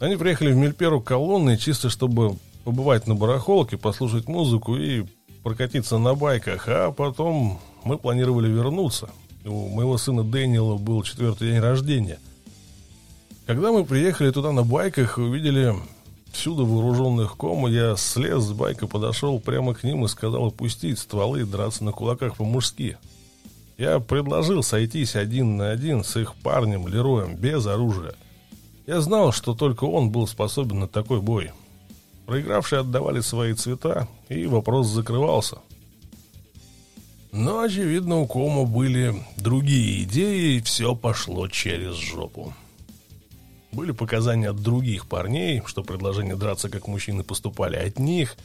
Они 0.00 0.16
приехали 0.16 0.52
в 0.52 0.56
Мельперу 0.56 1.00
колонной 1.00 1.58
чисто, 1.58 1.90
чтобы 1.90 2.36
побывать 2.64 3.06
на 3.06 3.14
барахолке, 3.14 3.76
послушать 3.76 4.28
музыку 4.28 4.76
и 4.76 5.04
прокатиться 5.42 5.98
на 5.98 6.14
байках, 6.14 6.68
а 6.68 6.92
потом 6.92 7.60
мы 7.84 7.98
планировали 7.98 8.48
вернуться. 8.48 9.10
У 9.44 9.68
моего 9.68 9.98
сына 9.98 10.22
Дэниела 10.22 10.76
был 10.76 11.02
четвертый 11.02 11.50
день 11.50 11.60
рождения. 11.60 12.18
Когда 13.46 13.72
мы 13.72 13.84
приехали 13.84 14.30
туда 14.30 14.52
на 14.52 14.62
байках, 14.62 15.18
увидели 15.18 15.74
Всюду 16.32 16.66
вооруженных 16.66 17.36
ком, 17.36 17.66
я 17.66 17.96
слез 17.96 18.44
с 18.44 18.52
байка, 18.52 18.86
подошел 18.86 19.40
прямо 19.40 19.74
к 19.74 19.82
ним 19.82 20.04
и 20.04 20.08
сказал 20.08 20.46
опустить 20.46 20.98
стволы 20.98 21.40
и 21.40 21.44
драться 21.44 21.84
на 21.84 21.92
кулаках 21.92 22.36
по-мужски. 22.36 22.98
Я 23.76 23.98
предложил 23.98 24.62
сойтись 24.62 25.16
один 25.16 25.56
на 25.56 25.70
один 25.70 26.04
с 26.04 26.16
их 26.16 26.34
парнем 26.36 26.86
Лероем, 26.86 27.34
без 27.34 27.66
оружия. 27.66 28.14
Я 28.88 29.02
знал, 29.02 29.32
что 29.32 29.52
только 29.52 29.84
он 29.84 30.08
был 30.08 30.26
способен 30.26 30.78
на 30.78 30.88
такой 30.88 31.20
бой. 31.20 31.50
Проигравшие 32.24 32.80
отдавали 32.80 33.20
свои 33.20 33.52
цвета, 33.52 34.08
и 34.30 34.46
вопрос 34.46 34.86
закрывался. 34.86 35.58
Но, 37.30 37.60
очевидно, 37.60 38.20
у 38.20 38.26
Кома 38.26 38.64
были 38.64 39.14
другие 39.36 40.04
идеи, 40.04 40.56
и 40.56 40.62
все 40.62 40.94
пошло 40.94 41.48
через 41.48 41.96
жопу. 41.96 42.54
Были 43.72 43.92
показания 43.92 44.48
от 44.48 44.62
других 44.62 45.06
парней, 45.06 45.60
что 45.66 45.82
предложения 45.82 46.34
драться 46.34 46.70
как 46.70 46.88
мужчины 46.88 47.22
поступали 47.22 47.76
от 47.76 47.98
них. 47.98 48.38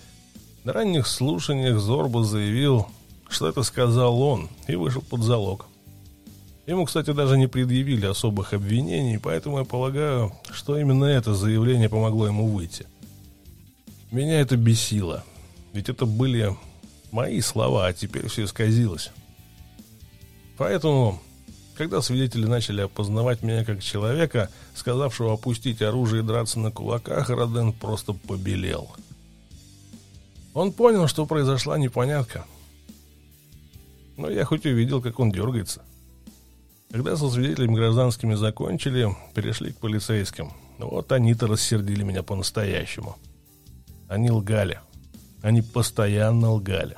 На 0.65 0.73
ранних 0.73 1.07
слушаниях 1.07 1.79
Зорба 1.79 2.25
заявил, 2.25 2.87
что 3.29 3.47
это 3.47 3.63
сказал 3.63 4.21
он, 4.21 4.49
и 4.67 4.75
вышел 4.75 5.01
под 5.03 5.21
залог. 5.21 5.67
Ему, 6.65 6.85
кстати, 6.85 7.11
даже 7.11 7.37
не 7.37 7.47
предъявили 7.47 8.05
особых 8.05 8.53
обвинений, 8.53 9.17
поэтому 9.17 9.59
я 9.59 9.65
полагаю, 9.65 10.31
что 10.51 10.77
именно 10.77 11.05
это 11.05 11.33
заявление 11.33 11.89
помогло 11.89 12.27
ему 12.27 12.47
выйти. 12.47 12.85
Меня 14.11 14.39
это 14.39 14.55
бесило, 14.55 15.25
ведь 15.73 15.89
это 15.89 16.05
были 16.05 16.55
мои 17.11 17.41
слова, 17.41 17.87
а 17.87 17.93
теперь 17.93 18.27
все 18.29 18.45
исказилось. 18.45 19.11
Поэтому, 20.57 21.21
когда 21.75 22.01
свидетели 22.01 22.45
начали 22.45 22.81
опознавать 22.81 23.43
меня 23.43 23.65
как 23.65 23.83
человека, 23.83 24.49
сказавшего 24.73 25.33
опустить 25.33 25.81
оружие 25.81 26.23
и 26.23 26.25
драться 26.25 26.59
на 26.59 26.71
кулаках, 26.71 27.29
Роден 27.29 27.73
просто 27.73 28.13
побелел. 28.13 28.89
Он 30.53 30.71
понял, 30.71 31.07
что 31.07 31.25
произошла 31.25 31.77
непонятка. 31.77 32.45
Но 34.15 34.29
я 34.29 34.45
хоть 34.45 34.65
увидел, 34.65 35.01
как 35.01 35.19
он 35.19 35.31
дергается. 35.31 35.81
Когда 36.93 37.17
со 37.17 37.27
свидетелями 37.27 37.73
гражданскими 37.73 38.35
закончили, 38.35 39.09
перешли 39.33 39.71
к 39.71 39.79
полицейским. 39.79 40.51
Вот 40.77 41.11
они-то 41.11 41.47
рассердили 41.47 42.03
меня 42.03 42.21
по-настоящему. 42.21 43.15
Они 44.07 44.29
лгали. 44.29 44.79
Они 45.41 45.63
постоянно 45.63 46.51
лгали. 46.51 46.97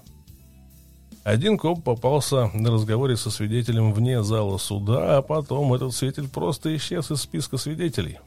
Один 1.24 1.58
коп 1.58 1.82
попался 1.82 2.52
на 2.54 2.72
разговоре 2.72 3.16
со 3.16 3.32
свидетелем 3.32 3.94
вне 3.94 4.22
зала 4.22 4.58
суда, 4.58 5.20
а 5.20 5.22
потом 5.22 5.74
этот 5.74 5.94
свидетель 5.94 6.28
просто 6.28 6.76
исчез 6.76 7.10
из 7.10 7.22
списка 7.22 7.56
свидетелей. 7.56 8.20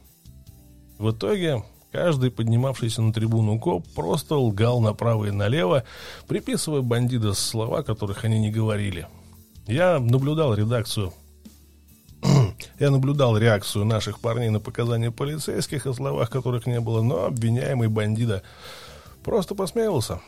В 0.97 1.11
итоге 1.11 1.63
каждый 1.91 2.31
поднимавшийся 2.31 3.03
на 3.03 3.13
трибуну 3.13 3.59
коп 3.59 3.85
просто 3.93 4.37
лгал 4.37 4.81
направо 4.81 5.25
и 5.25 5.31
налево, 5.31 5.83
приписывая 6.27 6.81
бандита 6.81 7.33
слова, 7.33 7.83
которых 7.83 8.25
они 8.25 8.39
не 8.39 8.49
говорили. 8.49 9.07
Я 9.67 9.99
наблюдал 9.99 10.55
редакцию 10.55 11.13
я 12.79 12.91
наблюдал 12.91 13.37
реакцию 13.37 13.85
наших 13.85 14.19
парней 14.19 14.49
на 14.49 14.59
показания 14.59 15.11
полицейских, 15.11 15.85
о 15.85 15.93
словах 15.93 16.29
которых 16.29 16.65
не 16.65 16.79
было, 16.79 17.01
но 17.01 17.25
обвиняемый 17.25 17.87
бандита 17.87 18.43
просто 19.23 19.55
посмеялся. 19.55 20.21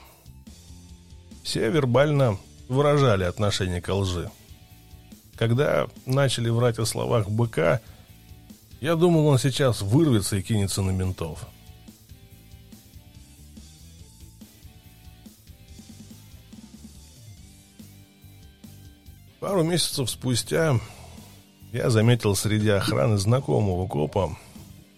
Все 1.44 1.70
вербально 1.70 2.38
выражали 2.68 3.24
отношение 3.24 3.82
к 3.82 3.94
лжи. 3.94 4.30
Когда 5.36 5.88
начали 6.06 6.50
врать 6.50 6.78
о 6.78 6.86
словах 6.86 7.30
быка, 7.30 7.82
я 8.80 8.96
думал, 8.96 9.28
он 9.28 9.40
сейчас 9.40 9.82
вырвется 9.82 10.38
и 10.38 10.42
кинется 10.42 10.82
на 10.82 10.92
ментов. 10.92 11.48
Пару 19.40 19.64
месяцев 19.64 20.10
спустя 20.10 20.80
я 21.72 21.90
заметил 21.90 22.36
среди 22.36 22.70
охраны 22.70 23.18
знакомого 23.18 23.88
копа. 23.88 24.38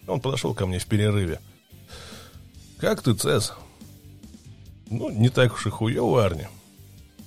Он 0.06 0.20
подошел 0.20 0.54
ко 0.54 0.66
мне 0.66 0.78
в 0.78 0.86
перерыве. 0.86 1.40
«Как 2.78 3.02
ты, 3.02 3.14
Цес?» 3.14 3.54
«Ну, 4.90 5.10
не 5.10 5.30
так 5.30 5.54
уж 5.54 5.66
и 5.66 5.70
хуёво, 5.70 6.24
Арни. 6.24 6.46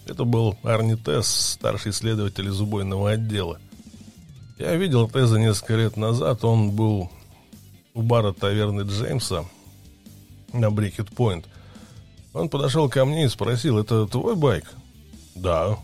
Это 0.05 0.23
был 0.23 0.57
Арни 0.63 0.95
Тесс, 0.95 1.27
старший 1.27 1.91
следователь 1.91 2.47
из 2.47 2.61
убойного 2.61 3.11
отдела. 3.11 3.59
Я 4.57 4.75
видел 4.75 5.09
Теза 5.09 5.39
несколько 5.39 5.75
лет 5.75 5.97
назад. 5.97 6.43
Он 6.43 6.71
был 6.71 7.11
у 7.93 8.01
бара 8.01 8.31
таверны 8.31 8.81
Джеймса 8.81 9.45
на 10.53 10.71
Брикет 10.71 11.09
Пойнт. 11.09 11.45
Он 12.33 12.49
подошел 12.49 12.89
ко 12.89 13.05
мне 13.05 13.25
и 13.25 13.29
спросил, 13.29 13.79
это 13.79 14.05
твой 14.07 14.35
байк? 14.35 14.65
Да. 15.35 15.77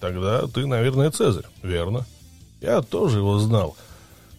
Тогда 0.00 0.46
ты, 0.46 0.66
наверное, 0.66 1.10
Цезарь, 1.10 1.46
верно? 1.62 2.06
Я 2.64 2.80
тоже 2.80 3.18
его 3.18 3.38
знал. 3.40 3.76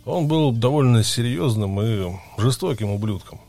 Он 0.03 0.27
был 0.27 0.51
довольно 0.51 1.03
серьезным 1.03 1.79
и 1.79 2.11
жестоким 2.39 2.89
ублюдком. 2.89 3.39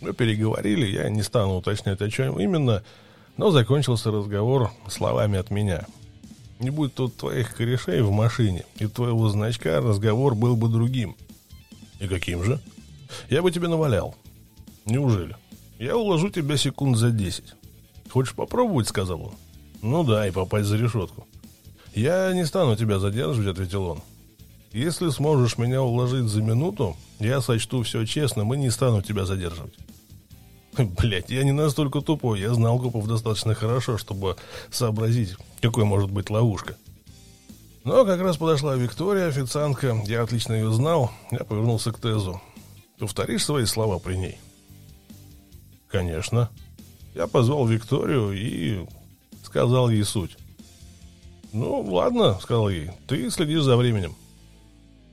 Мы 0.00 0.14
переговорили, 0.14 0.86
я 0.86 1.10
не 1.10 1.22
стану 1.22 1.56
уточнять, 1.56 2.00
о 2.00 2.10
чем 2.10 2.40
именно, 2.40 2.82
но 3.36 3.50
закончился 3.50 4.10
разговор 4.10 4.70
словами 4.88 5.38
от 5.38 5.50
меня. 5.50 5.84
Не 6.60 6.70
будь 6.70 6.94
тут 6.94 7.14
твоих 7.18 7.54
корешей 7.54 8.00
в 8.00 8.10
машине 8.10 8.64
и 8.78 8.86
твоего 8.86 9.28
значка, 9.28 9.82
разговор 9.82 10.34
был 10.34 10.56
бы 10.56 10.70
другим. 10.70 11.14
И 12.00 12.08
каким 12.08 12.42
же? 12.42 12.58
Я 13.28 13.42
бы 13.42 13.50
тебе 13.50 13.68
навалял. 13.68 14.14
Неужели? 14.86 15.36
Я 15.78 15.98
уложу 15.98 16.30
тебя 16.30 16.56
секунд 16.56 16.96
за 16.96 17.10
десять. 17.10 17.52
Хочешь 18.10 18.34
попробовать, 18.34 18.88
сказал 18.88 19.20
он. 19.20 19.34
Ну 19.82 20.04
да, 20.04 20.26
и 20.26 20.30
попасть 20.30 20.68
за 20.68 20.78
решетку. 20.78 21.26
Я 21.96 22.30
не 22.34 22.44
стану 22.44 22.76
тебя 22.76 22.98
задерживать, 22.98 23.48
ответил 23.48 23.86
он. 23.86 24.02
Если 24.70 25.08
сможешь 25.08 25.56
меня 25.56 25.80
уложить 25.82 26.28
за 26.28 26.42
минуту, 26.42 26.94
я 27.18 27.40
сочту 27.40 27.82
все 27.84 28.04
честным 28.04 28.52
и 28.52 28.58
не 28.58 28.68
стану 28.68 29.00
тебя 29.00 29.24
задерживать. 29.24 29.72
Блять, 30.76 31.30
я 31.30 31.42
не 31.42 31.52
настолько 31.52 32.02
тупой. 32.02 32.38
Я 32.38 32.52
знал 32.52 32.78
копов 32.78 33.08
достаточно 33.08 33.54
хорошо, 33.54 33.96
чтобы 33.96 34.36
сообразить, 34.70 35.36
какой 35.62 35.84
может 35.84 36.10
быть 36.10 36.28
ловушка. 36.28 36.76
Но 37.82 38.04
как 38.04 38.20
раз 38.20 38.36
подошла 38.36 38.76
Виктория, 38.76 39.28
официантка. 39.28 39.98
Я 40.04 40.20
отлично 40.20 40.52
ее 40.52 40.70
знал. 40.74 41.10
Я 41.30 41.44
повернулся 41.44 41.92
к 41.92 41.98
Тезу. 41.98 42.42
Повторишь 42.98 43.46
свои 43.46 43.64
слова 43.64 43.98
при 43.98 44.16
ней? 44.16 44.38
Конечно. 45.88 46.50
Я 47.14 47.26
позвал 47.26 47.66
Викторию 47.66 48.32
и 48.32 48.86
сказал 49.42 49.88
ей 49.88 50.04
суть. 50.04 50.36
«Ну, 51.56 51.80
ладно»,— 51.80 52.38
сказал 52.42 52.68
ей,— 52.68 52.90
«ты 53.06 53.30
следишь 53.30 53.62
за 53.62 53.76
временем». 53.76 54.14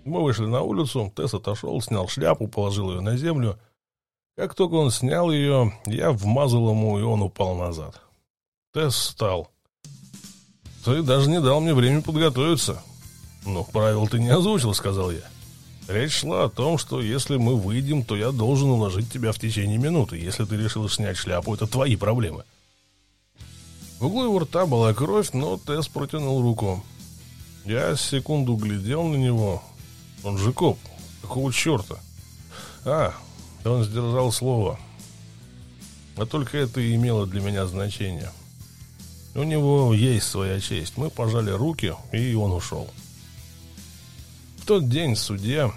Мы 0.05 0.21
вышли 0.21 0.45
на 0.45 0.61
улицу, 0.61 1.11
Тесс 1.15 1.33
отошел, 1.33 1.81
снял 1.81 2.07
шляпу, 2.07 2.47
положил 2.47 2.91
ее 2.91 3.01
на 3.01 3.17
землю— 3.17 3.57
как 4.35 4.55
только 4.55 4.73
он 4.73 4.89
снял 4.89 5.31
ее, 5.31 5.71
я 5.85 6.11
вмазал 6.11 6.71
ему, 6.71 6.97
и 6.97 7.03
он 7.03 7.21
упал 7.21 7.55
назад. 7.55 8.01
Тесс 8.73 8.95
встал. 8.95 9.51
«Ты 10.83 11.03
даже 11.03 11.29
не 11.29 11.39
дал 11.39 11.61
мне 11.61 11.73
время 11.75 12.01
подготовиться». 12.01 12.81
«Ну, 13.45 13.63
правил 13.63 14.07
ты 14.07 14.19
не 14.19 14.29
озвучил»,— 14.29 14.73
сказал 14.73 15.11
я. 15.11 15.21
Речь 15.87 16.13
шла 16.13 16.45
о 16.45 16.49
том, 16.49 16.77
что 16.79 16.99
если 16.99 17.37
мы 17.37 17.55
выйдем, 17.55 18.03
то 18.03 18.15
я 18.15 18.31
должен 18.31 18.69
уложить 18.69 19.11
тебя 19.11 19.33
в 19.33 19.39
течение 19.39 19.77
минуты. 19.77 20.17
Если 20.17 20.45
ты 20.45 20.55
решил 20.55 20.89
снять 20.89 21.17
шляпу, 21.17 21.53
это 21.53 21.67
твои 21.67 21.95
проблемы. 21.95 22.43
В 24.03 24.07
углу 24.07 24.25
его 24.25 24.39
рта 24.39 24.65
была 24.65 24.93
кровь, 24.93 25.29
но 25.31 25.57
Тесс 25.57 25.87
протянул 25.87 26.41
руку. 26.41 26.83
Я 27.63 27.95
секунду 27.95 28.57
глядел 28.57 29.03
на 29.03 29.15
него. 29.15 29.63
Он 30.25 30.37
же 30.37 30.51
коп. 30.51 30.77
Какого 31.21 31.53
черта? 31.53 31.95
А, 32.83 33.13
он 33.63 33.85
сдержал 33.85 34.33
слово. 34.33 34.77
А 36.17 36.25
только 36.25 36.57
это 36.57 36.81
и 36.81 36.95
имело 36.95 37.25
для 37.25 37.39
меня 37.39 37.65
значение. 37.65 38.29
У 39.35 39.43
него 39.43 39.93
есть 39.93 40.27
своя 40.27 40.59
честь. 40.59 40.97
Мы 40.97 41.09
пожали 41.09 41.51
руки, 41.51 41.95
и 42.11 42.33
он 42.33 42.51
ушел. 42.51 42.89
В 44.57 44.65
тот 44.65 44.89
день 44.89 45.15
суде, 45.15 45.71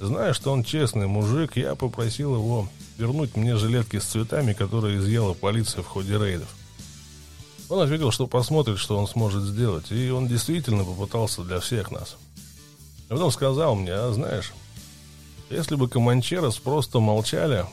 зная, 0.00 0.32
что 0.32 0.50
он 0.50 0.64
честный 0.64 1.06
мужик, 1.06 1.56
я 1.56 1.76
попросил 1.76 2.34
его 2.34 2.68
вернуть 2.98 3.36
мне 3.36 3.54
жилетки 3.54 4.00
с 4.00 4.04
цветами, 4.04 4.52
которые 4.52 4.98
изъяла 4.98 5.32
полиция 5.32 5.84
в 5.84 5.86
ходе 5.86 6.18
рейдов. 6.18 6.55
Он 7.68 7.80
ответил, 7.80 8.12
что 8.12 8.26
посмотрит, 8.26 8.78
что 8.78 8.96
он 8.96 9.08
сможет 9.08 9.42
сделать, 9.42 9.90
и 9.90 10.10
он 10.10 10.28
действительно 10.28 10.84
попытался 10.84 11.42
для 11.42 11.58
всех 11.58 11.90
нас. 11.90 12.16
А 13.08 13.14
потом 13.14 13.30
сказал 13.30 13.74
мне, 13.74 13.92
а 13.92 14.12
знаешь, 14.12 14.52
если 15.50 15.74
бы 15.74 15.88
Команчерос 15.88 16.58
просто 16.58 17.00
молчали, 17.00 17.66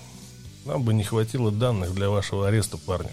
нам 0.65 0.83
бы 0.83 0.93
не 0.93 1.03
хватило 1.03 1.51
данных 1.51 1.93
для 1.93 2.09
вашего 2.09 2.47
ареста, 2.47 2.77
парни. 2.77 3.11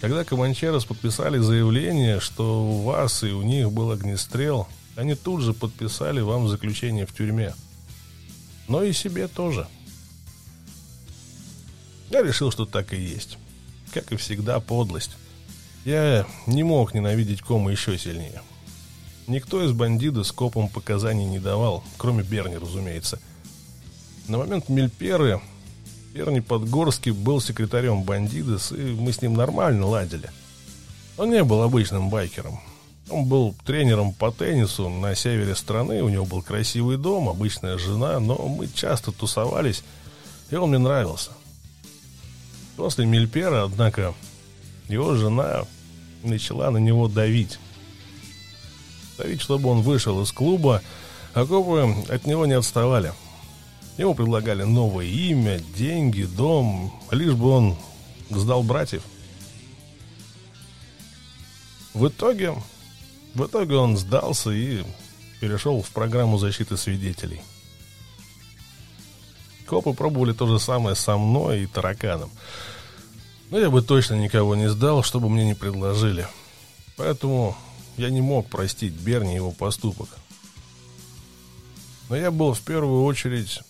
Когда 0.00 0.24
Команчерос 0.24 0.86
подписали 0.86 1.38
заявление, 1.38 2.20
что 2.20 2.64
у 2.64 2.82
вас 2.82 3.22
и 3.22 3.32
у 3.32 3.42
них 3.42 3.70
был 3.70 3.90
огнестрел, 3.90 4.66
они 4.96 5.14
тут 5.14 5.42
же 5.42 5.52
подписали 5.52 6.20
вам 6.20 6.48
заключение 6.48 7.06
в 7.06 7.14
тюрьме. 7.14 7.54
Но 8.68 8.82
и 8.82 8.92
себе 8.92 9.28
тоже. 9.28 9.66
Я 12.10 12.22
решил, 12.22 12.50
что 12.50 12.64
так 12.64 12.92
и 12.94 13.00
есть. 13.00 13.36
Как 13.92 14.12
и 14.12 14.16
всегда, 14.16 14.60
подлость. 14.60 15.16
Я 15.84 16.26
не 16.46 16.62
мог 16.62 16.94
ненавидеть 16.94 17.42
Кома 17.42 17.70
еще 17.70 17.98
сильнее. 17.98 18.42
Никто 19.26 19.64
из 19.64 19.72
бандитов 19.72 20.26
с 20.26 20.32
копом 20.32 20.68
показаний 20.68 21.24
не 21.24 21.38
давал, 21.38 21.84
кроме 21.96 22.22
Берни, 22.22 22.56
разумеется. 22.56 23.20
На 24.28 24.38
момент 24.38 24.68
Мельперы 24.68 25.40
Берни 26.12 26.40
Подгорский 26.40 27.12
был 27.12 27.40
секретарем 27.40 28.02
бандитос, 28.02 28.72
и 28.72 28.96
мы 28.98 29.12
с 29.12 29.22
ним 29.22 29.34
нормально 29.34 29.86
ладили. 29.86 30.30
Он 31.16 31.30
не 31.30 31.44
был 31.44 31.62
обычным 31.62 32.10
байкером. 32.10 32.60
Он 33.08 33.24
был 33.24 33.54
тренером 33.64 34.12
по 34.12 34.30
теннису 34.30 34.88
на 34.88 35.14
севере 35.14 35.54
страны, 35.54 36.02
у 36.02 36.08
него 36.08 36.24
был 36.24 36.42
красивый 36.42 36.96
дом, 36.96 37.28
обычная 37.28 37.76
жена, 37.78 38.20
но 38.20 38.36
мы 38.48 38.68
часто 38.68 39.12
тусовались, 39.12 39.82
и 40.50 40.56
он 40.56 40.70
мне 40.70 40.78
нравился. 40.78 41.32
После 42.80 43.04
Мильпера, 43.04 43.64
однако, 43.64 44.14
его 44.88 45.14
жена 45.14 45.66
начала 46.22 46.70
на 46.70 46.78
него 46.78 47.08
давить. 47.08 47.58
Давить, 49.18 49.42
чтобы 49.42 49.68
он 49.68 49.82
вышел 49.82 50.22
из 50.22 50.32
клуба, 50.32 50.80
а 51.34 51.44
копы 51.44 51.94
от 52.08 52.24
него 52.24 52.46
не 52.46 52.54
отставали. 52.54 53.12
Ему 53.98 54.14
предлагали 54.14 54.62
новое 54.62 55.04
имя, 55.04 55.60
деньги, 55.76 56.22
дом, 56.22 56.98
лишь 57.10 57.34
бы 57.34 57.50
он 57.50 57.76
сдал 58.30 58.62
братьев. 58.62 59.02
В 61.92 62.08
итоге, 62.08 62.54
в 63.34 63.44
итоге 63.44 63.74
он 63.74 63.98
сдался 63.98 64.52
и 64.52 64.84
перешел 65.38 65.82
в 65.82 65.90
программу 65.90 66.38
защиты 66.38 66.78
свидетелей. 66.78 67.42
Копы 69.70 69.92
пробовали 69.92 70.32
то 70.32 70.48
же 70.48 70.58
самое 70.58 70.96
со 70.96 71.16
мной 71.16 71.62
и 71.62 71.66
тараканом. 71.66 72.28
Но 73.50 73.58
я 73.60 73.70
бы 73.70 73.82
точно 73.82 74.14
никого 74.14 74.56
не 74.56 74.68
сдал, 74.68 75.04
чтобы 75.04 75.28
мне 75.28 75.44
не 75.44 75.54
предложили. 75.54 76.26
Поэтому 76.96 77.56
я 77.96 78.10
не 78.10 78.20
мог 78.20 78.48
простить 78.48 78.92
Берни 78.94 79.36
его 79.36 79.52
поступок. 79.52 80.08
Но 82.08 82.16
я 82.16 82.32
был 82.32 82.52
в 82.52 82.60
первую 82.62 83.04
очередь 83.04 83.60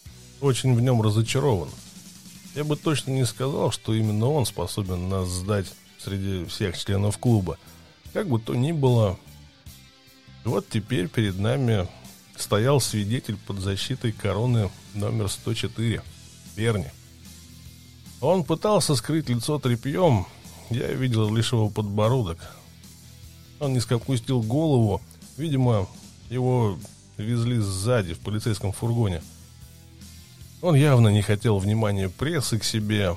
очень 0.41 0.75
в 0.75 0.81
нем 0.81 1.03
разочарован. 1.03 1.69
Я 2.55 2.65
бы 2.65 2.77
точно 2.77 3.11
не 3.11 3.27
сказал, 3.27 3.71
что 3.71 3.93
именно 3.93 4.27
он 4.27 4.47
способен 4.47 5.11
нас 5.11 5.29
сдать 5.29 5.67
среди 5.99 6.47
всех 6.47 6.79
членов 6.79 7.19
клуба. 7.19 7.59
Как 8.15 8.27
бы 8.27 8.41
то 8.41 8.55
ни 8.55 8.73
было, 8.73 9.19
вот 10.47 10.67
теперь 10.67 11.09
перед 11.09 11.39
нами 11.39 11.87
стоял 12.41 12.81
свидетель 12.81 13.37
под 13.37 13.59
защитой 13.61 14.13
короны 14.13 14.71
номер 14.95 15.29
104, 15.29 16.03
Берни. 16.57 16.89
Он 18.21 18.45
пытался 18.45 18.95
скрыть 18.97 19.29
лицо 19.29 19.59
тряпьем, 19.59 20.27
я 20.71 20.89
видел 20.89 21.35
лишь 21.35 21.53
его 21.53 21.69
подбородок. 21.69 22.39
Он 23.59 23.73
низко 23.73 23.97
опустил 23.97 24.43
голову, 24.43 25.01
видимо, 25.37 25.89
его 26.29 26.79
везли 27.17 27.59
сзади 27.59 28.15
в 28.15 28.21
полицейском 28.21 28.73
фургоне. 28.73 29.23
Он 30.63 30.75
явно 30.75 31.09
не 31.09 31.23
хотел 31.23 31.59
внимания 31.59 32.09
прессы 32.09 32.59
к 32.59 32.65
себе, 32.65 33.17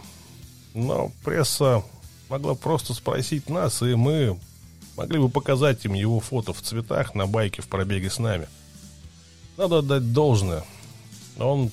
но 0.74 1.12
пресса 1.24 1.84
могла 2.30 2.56
просто 2.56 2.94
спросить 2.94 3.50
нас, 3.50 3.82
и 3.82 3.96
мы 3.96 4.40
могли 4.96 5.20
бы 5.20 5.30
показать 5.30 5.86
им 5.86 5.94
его 5.94 6.20
фото 6.20 6.54
в 6.54 6.62
цветах 6.62 7.16
на 7.16 7.28
байке 7.28 7.62
в 7.62 7.68
пробеге 7.68 8.10
с 8.10 8.20
нами. 8.20 8.48
Надо 9.58 9.80
отдать 9.80 10.14
должное. 10.14 10.64
Он 11.38 11.72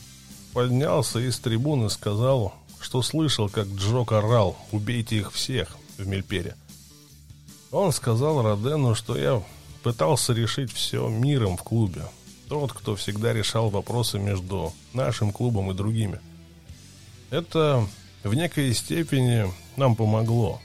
поднялся 0.52 1.18
из 1.18 1.38
трибуны 1.38 1.86
и 1.86 1.90
сказал, 1.90 2.54
что 2.80 3.02
слышал, 3.02 3.48
как 3.48 3.66
Джок 3.68 4.12
орал 4.12 4.56
«Убейте 4.72 5.18
их 5.18 5.32
всех» 5.32 5.76
в 5.96 6.06
Мельпере. 6.06 6.56
Он 7.70 7.92
сказал 7.92 8.42
Родену, 8.42 8.94
что 8.94 9.16
я 9.16 9.42
пытался 9.82 10.32
решить 10.32 10.72
все 10.72 11.08
миром 11.08 11.56
в 11.56 11.62
клубе, 11.62 12.02
тот, 12.48 12.72
кто 12.72 12.96
всегда 12.96 13.32
решал 13.32 13.70
вопросы 13.70 14.18
между 14.18 14.72
нашим 14.92 15.32
клубом 15.32 15.70
и 15.70 15.74
другими. 15.74 16.20
Это 17.30 17.86
в 18.24 18.34
некой 18.34 18.74
степени 18.74 19.50
нам 19.76 19.94
помогло. 19.94 20.60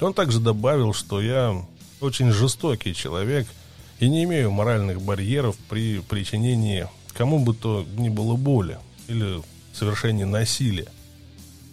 Он 0.00 0.12
также 0.12 0.40
добавил, 0.40 0.92
что 0.92 1.22
я 1.22 1.64
очень 2.00 2.30
жестокий 2.30 2.94
человек 2.94 3.48
и 3.98 4.08
не 4.08 4.24
имею 4.24 4.50
моральных 4.50 5.00
барьеров 5.00 5.56
при 5.68 6.00
причинении 6.00 6.88
кому 7.14 7.38
бы 7.38 7.54
то 7.54 7.86
ни 7.96 8.08
было 8.08 8.36
боли 8.36 8.78
или 9.08 9.42
совершении 9.72 10.24
насилия. 10.24 10.88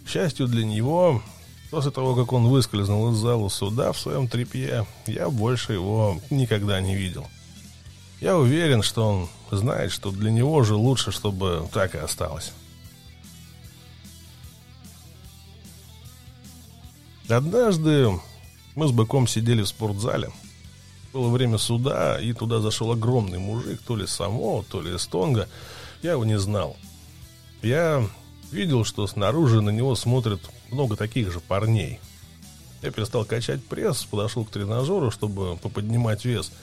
К 0.06 0.08
счастью 0.08 0.48
для 0.48 0.64
него, 0.64 1.22
после 1.70 1.90
того, 1.90 2.14
как 2.14 2.32
он 2.32 2.48
выскользнул 2.48 3.12
из 3.12 3.16
зала 3.16 3.48
суда 3.48 3.92
в 3.92 3.98
своем 3.98 4.28
трепье, 4.28 4.86
я 5.06 5.30
больше 5.30 5.74
его 5.74 6.20
никогда 6.30 6.80
не 6.80 6.96
видел. 6.96 7.26
Я 8.20 8.36
уверен, 8.36 8.82
что 8.82 9.08
он 9.08 9.28
знает, 9.58 9.90
что 9.90 10.10
для 10.10 10.30
него 10.30 10.62
же 10.62 10.74
лучше, 10.74 11.10
чтобы 11.10 11.68
так 11.72 11.94
и 11.94 11.98
осталось. 11.98 12.52
Однажды 17.28 18.10
мы 18.74 18.88
с 18.88 18.90
быком 18.90 19.26
сидели 19.26 19.62
в 19.62 19.68
спортзале. 19.68 20.30
Было 21.12 21.28
время 21.28 21.58
суда, 21.58 22.20
и 22.20 22.32
туда 22.32 22.60
зашел 22.60 22.92
огромный 22.92 23.38
мужик, 23.38 23.80
то 23.86 23.96
ли 23.96 24.06
Само, 24.06 24.64
то 24.68 24.80
ли 24.80 24.96
Стонга. 24.98 25.48
Я 26.02 26.12
его 26.12 26.24
не 26.24 26.38
знал. 26.38 26.76
Я 27.60 28.06
видел, 28.50 28.84
что 28.84 29.06
снаружи 29.06 29.60
на 29.60 29.70
него 29.70 29.94
смотрят 29.94 30.40
много 30.70 30.96
таких 30.96 31.30
же 31.32 31.40
парней. 31.40 32.00
Я 32.82 32.90
перестал 32.90 33.24
качать 33.24 33.64
пресс, 33.64 34.04
подошел 34.04 34.44
к 34.44 34.50
тренажеру, 34.50 35.10
чтобы 35.10 35.56
поподнимать 35.56 36.24
вес– 36.24 36.50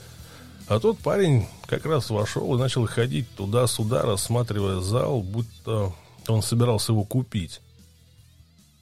а 0.70 0.78
тот 0.78 1.00
парень 1.00 1.48
как 1.66 1.84
раз 1.84 2.10
вошел 2.10 2.54
и 2.54 2.58
начал 2.58 2.86
ходить 2.86 3.28
туда-сюда, 3.34 4.02
рассматривая 4.02 4.78
зал, 4.78 5.20
будто 5.20 5.92
он 6.28 6.42
собирался 6.42 6.92
его 6.92 7.02
купить. 7.02 7.60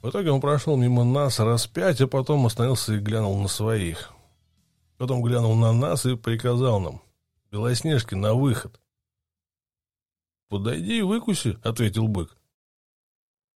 В 0.03 0.09
итоге 0.11 0.29
он 0.29 0.39
прошел 0.39 0.77
мимо 0.77 1.03
нас 1.03 1.39
раз 1.39 1.65
пять, 1.65 1.99
а 1.99 2.05
потом 2.05 2.45
остановился 2.45 2.93
и 2.93 2.99
глянул 2.99 3.41
на 3.41 3.47
своих. 3.47 4.13
Потом 4.99 5.21
глянул 5.23 5.55
на 5.55 5.71
нас 5.71 6.05
и 6.05 6.17
приказал 6.17 6.81
нам. 6.81 7.01
«Белоснежки, 7.51 8.15
на 8.15 8.33
выход!» 8.33 8.81
«Подойди 10.49 10.99
и 10.99 11.01
выкуси»,— 11.01 11.57
ответил 11.63 12.09
бык. 12.09 12.35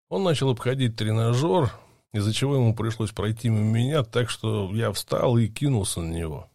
Он 0.07 0.23
начал 0.23 0.51
обходить 0.51 0.95
тренажер, 0.95 1.73
из-за 2.13 2.31
чего 2.31 2.55
ему 2.55 2.73
пришлось 2.73 3.11
пройти 3.11 3.49
мимо 3.49 3.77
меня, 3.77 4.03
так 4.03 4.29
что 4.29 4.73
я 4.73 4.93
встал 4.93 5.37
и 5.37 5.49
кинулся 5.49 5.99
на 5.99 6.13
него. 6.13 6.49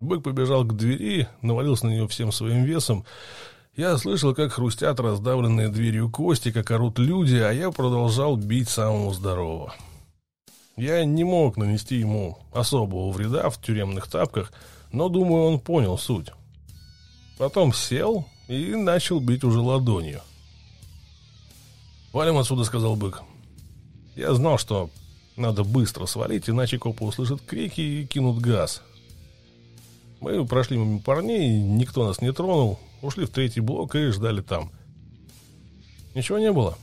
Бык 0.00 0.22
побежал 0.22 0.64
к 0.64 0.76
двери, 0.76 1.26
навалился 1.40 1.86
на 1.86 1.90
нее 1.90 2.08
всем 2.08 2.30
своим 2.30 2.64
весом. 2.64 3.06
Я 3.74 3.96
слышал, 3.96 4.34
как 4.34 4.52
хрустят 4.52 5.00
раздавленные 5.00 5.70
дверью 5.70 6.10
кости, 6.10 6.52
как 6.52 6.70
орут 6.72 6.98
люди, 6.98 7.36
а 7.36 7.52
я 7.52 7.70
продолжал 7.70 8.36
бить 8.36 8.68
самого 8.68 9.14
здорового. 9.14 9.74
Я 10.78 11.04
не 11.04 11.24
мог 11.24 11.56
нанести 11.56 11.96
ему 11.96 12.38
особого 12.52 13.10
вреда 13.10 13.50
в 13.50 13.60
тюремных 13.60 14.06
тапках, 14.06 14.52
но, 14.92 15.08
думаю, 15.08 15.42
он 15.42 15.58
понял 15.58 15.98
суть. 15.98 16.28
Потом 17.36 17.74
сел 17.74 18.26
и 18.46 18.76
начал 18.76 19.18
бить 19.18 19.42
уже 19.42 19.58
ладонью. 19.58 20.20
«Валим 22.12 22.38
отсюда»,— 22.38 22.62
сказал 22.64 22.94
бык. 22.94 23.22
Я 24.14 24.32
знал, 24.34 24.56
что 24.56 24.88
надо 25.36 25.64
быстро 25.64 26.06
свалить, 26.06 26.48
иначе 26.48 26.78
копы 26.78 27.04
услышат 27.04 27.40
крики 27.42 27.80
и 27.80 28.06
кинут 28.06 28.38
газ. 28.38 28.82
Мы 30.20 30.46
прошли 30.46 30.78
мимо 30.78 31.00
парней, 31.00 31.60
никто 31.60 32.06
нас 32.06 32.20
не 32.20 32.32
тронул, 32.32 32.78
ушли 33.02 33.26
в 33.26 33.30
третий 33.30 33.60
блок 33.60 33.96
и 33.96 34.10
ждали 34.10 34.42
там. 34.42 34.70
Ничего 36.14 36.38
не 36.38 36.52
было. 36.52 36.78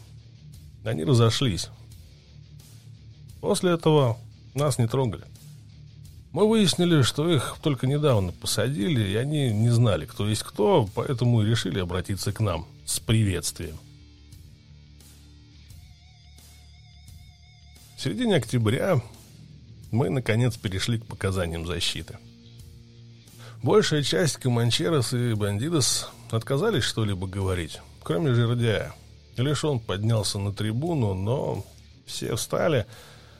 Они 0.83 1.05
разошлись. 1.05 1.69
После 3.45 3.73
этого 3.73 4.17
нас 4.55 4.79
не 4.79 4.87
трогали. 4.87 5.23
Мы 6.31 6.49
выяснили, 6.49 7.03
что 7.03 7.29
их 7.29 7.57
только 7.61 7.85
недавно 7.85 8.31
посадили, 8.31 9.07
и 9.07 9.15
они 9.17 9.51
не 9.51 9.69
знали, 9.69 10.07
кто 10.07 10.27
есть 10.27 10.41
кто, 10.41 10.89
поэтому 10.95 11.43
и 11.43 11.45
решили 11.45 11.79
обратиться 11.79 12.33
к 12.33 12.39
нам 12.39 12.65
с 12.87 12.99
приветствием. 12.99 13.77
В 17.95 18.01
середине 18.01 18.37
октября 18.37 18.99
мы, 19.91 20.09
наконец, 20.09 20.57
перешли 20.57 20.97
к 20.97 21.05
показаниям 21.05 21.67
защиты. 21.67 22.17
Большая 23.61 24.01
часть 24.01 24.37
Команчерос 24.37 25.13
и 25.13 25.35
Бандидос 25.35 26.09
отказались 26.31 26.83
что-либо 26.83 27.27
говорить, 27.27 27.79
кроме 28.01 28.33
Жердяя. 28.33 28.95
Лишь 29.37 29.63
он 29.63 29.79
поднялся 29.79 30.39
на 30.39 30.51
трибуну, 30.51 31.13
но 31.13 31.63
все 32.07 32.35
встали 32.35 32.87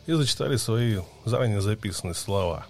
и 0.05 0.13
зачитали 0.13 0.55
свои 0.57 0.99
заранее 1.25 1.61
записанные 1.61 2.15
слова. 2.15 2.65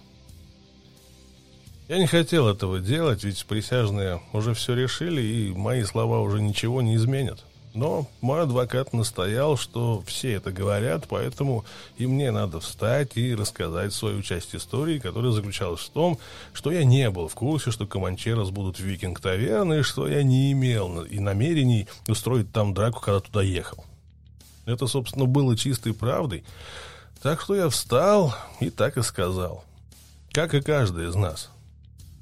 Я 1.88 1.98
не 1.98 2.06
хотел 2.06 2.48
этого 2.48 2.80
делать, 2.80 3.22
ведь 3.22 3.44
присяжные 3.46 4.20
уже 4.32 4.54
все 4.54 4.74
решили, 4.74 5.22
и 5.22 5.52
мои 5.52 5.84
слова 5.84 6.20
уже 6.20 6.40
ничего 6.40 6.82
не 6.82 6.96
изменят. 6.96 7.44
Но 7.74 8.08
мой 8.22 8.42
адвокат 8.42 8.94
настоял, 8.94 9.58
что 9.58 10.02
все 10.06 10.32
это 10.32 10.50
говорят, 10.50 11.06
поэтому 11.08 11.66
и 11.98 12.06
мне 12.06 12.30
надо 12.30 12.58
встать 12.58 13.18
и 13.18 13.34
рассказать 13.34 13.92
свою 13.92 14.22
часть 14.22 14.56
истории, 14.56 14.98
которая 14.98 15.30
заключалась 15.30 15.82
в 15.82 15.90
том, 15.90 16.18
что 16.54 16.72
я 16.72 16.84
не 16.84 17.10
был 17.10 17.28
в 17.28 17.34
курсе, 17.34 17.70
что 17.70 17.86
Команчерос 17.86 18.48
будут 18.48 18.80
Викинг-таверны, 18.80 19.80
и 19.80 19.82
что 19.82 20.08
я 20.08 20.22
не 20.22 20.52
имел 20.52 21.02
и 21.02 21.20
намерений 21.20 21.86
устроить 22.08 22.50
там 22.50 22.72
драку, 22.72 23.00
когда 23.00 23.20
туда 23.20 23.42
ехал. 23.42 23.84
Это, 24.64 24.86
собственно, 24.86 25.26
было 25.26 25.54
чистой 25.54 25.92
правдой. 25.92 26.44
Так 27.26 27.40
что 27.40 27.56
я 27.56 27.68
встал 27.68 28.36
и 28.60 28.70
так 28.70 28.96
и 28.96 29.02
сказал. 29.02 29.64
Как 30.30 30.54
и 30.54 30.60
каждый 30.60 31.08
из 31.08 31.16
нас. 31.16 31.50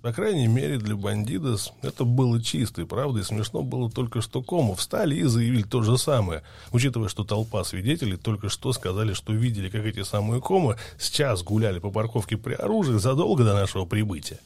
По 0.01 0.15
крайней 0.15 0.47
мере, 0.47 0.79
для 0.79 0.97
бандидос 0.97 1.75
это 1.83 2.07
было 2.07 2.43
чисто 2.43 2.81
и 2.81 2.87
правда, 2.87 3.21
и 3.21 3.23
смешно 3.23 3.61
было 3.63 3.91
только, 3.91 4.23
что 4.23 4.41
Кому 4.41 4.75
встали 4.75 5.17
и 5.17 5.25
заявили 5.25 5.63
то 5.63 5.83
же 5.83 5.99
самое, 5.99 6.43
учитывая, 6.73 7.11
что 7.11 7.23
толпа 7.23 7.65
свидетелей 7.65 8.17
только 8.17 8.49
что 8.49 8.73
сказали, 8.73 9.13
что 9.13 9.35
видели, 9.35 9.69
как 9.69 9.85
эти 9.85 10.03
самые 10.05 10.41
Комы 10.41 10.79
сейчас 10.99 11.43
гуляли 11.43 11.81
по 11.81 11.91
парковке 11.91 12.39
при 12.39 12.55
оружии 12.55 12.97
задолго 12.97 13.45
до 13.45 13.53
нашего 13.53 13.85
прибытия. 13.85 14.41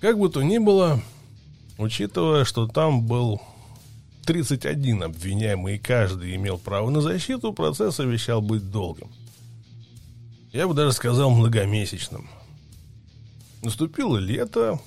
Как 0.00 0.18
бы 0.18 0.30
то 0.30 0.40
ни 0.42 0.56
было, 0.56 1.02
учитывая, 1.76 2.46
что 2.46 2.66
там 2.66 3.06
был 3.06 3.42
31 4.24 5.04
обвиняемый 5.04 5.76
и 5.76 5.78
каждый 5.78 6.34
имел 6.36 6.58
право 6.58 6.90
на 6.90 7.00
защиту, 7.00 7.52
процесс 7.52 8.00
обещал 8.00 8.40
быть 8.40 8.70
долгим. 8.70 9.08
Я 10.52 10.68
бы 10.68 10.74
даже 10.74 10.92
сказал 10.92 11.30
многомесячным– 11.30 12.28
Наступило 13.64 14.18
лето, 14.18 14.78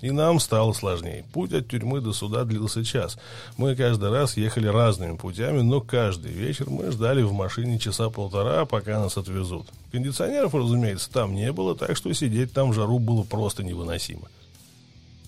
и 0.00 0.10
нам 0.10 0.40
стало 0.40 0.72
сложнее. 0.72 1.26
Путь 1.34 1.52
от 1.52 1.68
тюрьмы 1.68 2.00
до 2.00 2.14
суда 2.14 2.44
длился 2.44 2.82
час. 2.82 3.18
Мы 3.58 3.76
каждый 3.76 4.10
раз 4.10 4.38
ехали 4.38 4.66
разными 4.66 5.16
путями, 5.16 5.60
но 5.60 5.82
каждый 5.82 6.32
вечер 6.32 6.70
мы 6.70 6.90
ждали 6.90 7.20
в 7.20 7.34
машине 7.34 7.78
часа 7.78 8.08
полтора, 8.08 8.64
пока 8.64 8.98
нас 8.98 9.18
отвезут. 9.18 9.66
Кондиционеров, 9.92 10.54
разумеется, 10.54 11.12
там 11.12 11.34
не 11.34 11.52
было, 11.52 11.76
так 11.76 11.98
что 11.98 12.10
сидеть 12.14 12.54
там 12.54 12.70
в 12.70 12.74
жару 12.74 12.98
было 12.98 13.24
просто 13.24 13.62
невыносимо. 13.62 14.28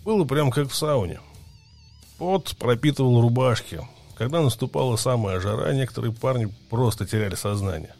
Было 0.02 0.24
прям 0.24 0.50
как 0.50 0.70
в 0.70 0.74
сауне. 0.74 1.20
Пот 2.18 2.56
пропитывал 2.58 3.20
рубашки. 3.20 3.80
Когда 4.16 4.40
наступала 4.40 4.96
самая 4.96 5.40
жара, 5.40 5.74
некоторые 5.74 6.12
парни 6.12 6.48
просто 6.70 7.06
теряли 7.06 7.34
сознание. 7.34 7.94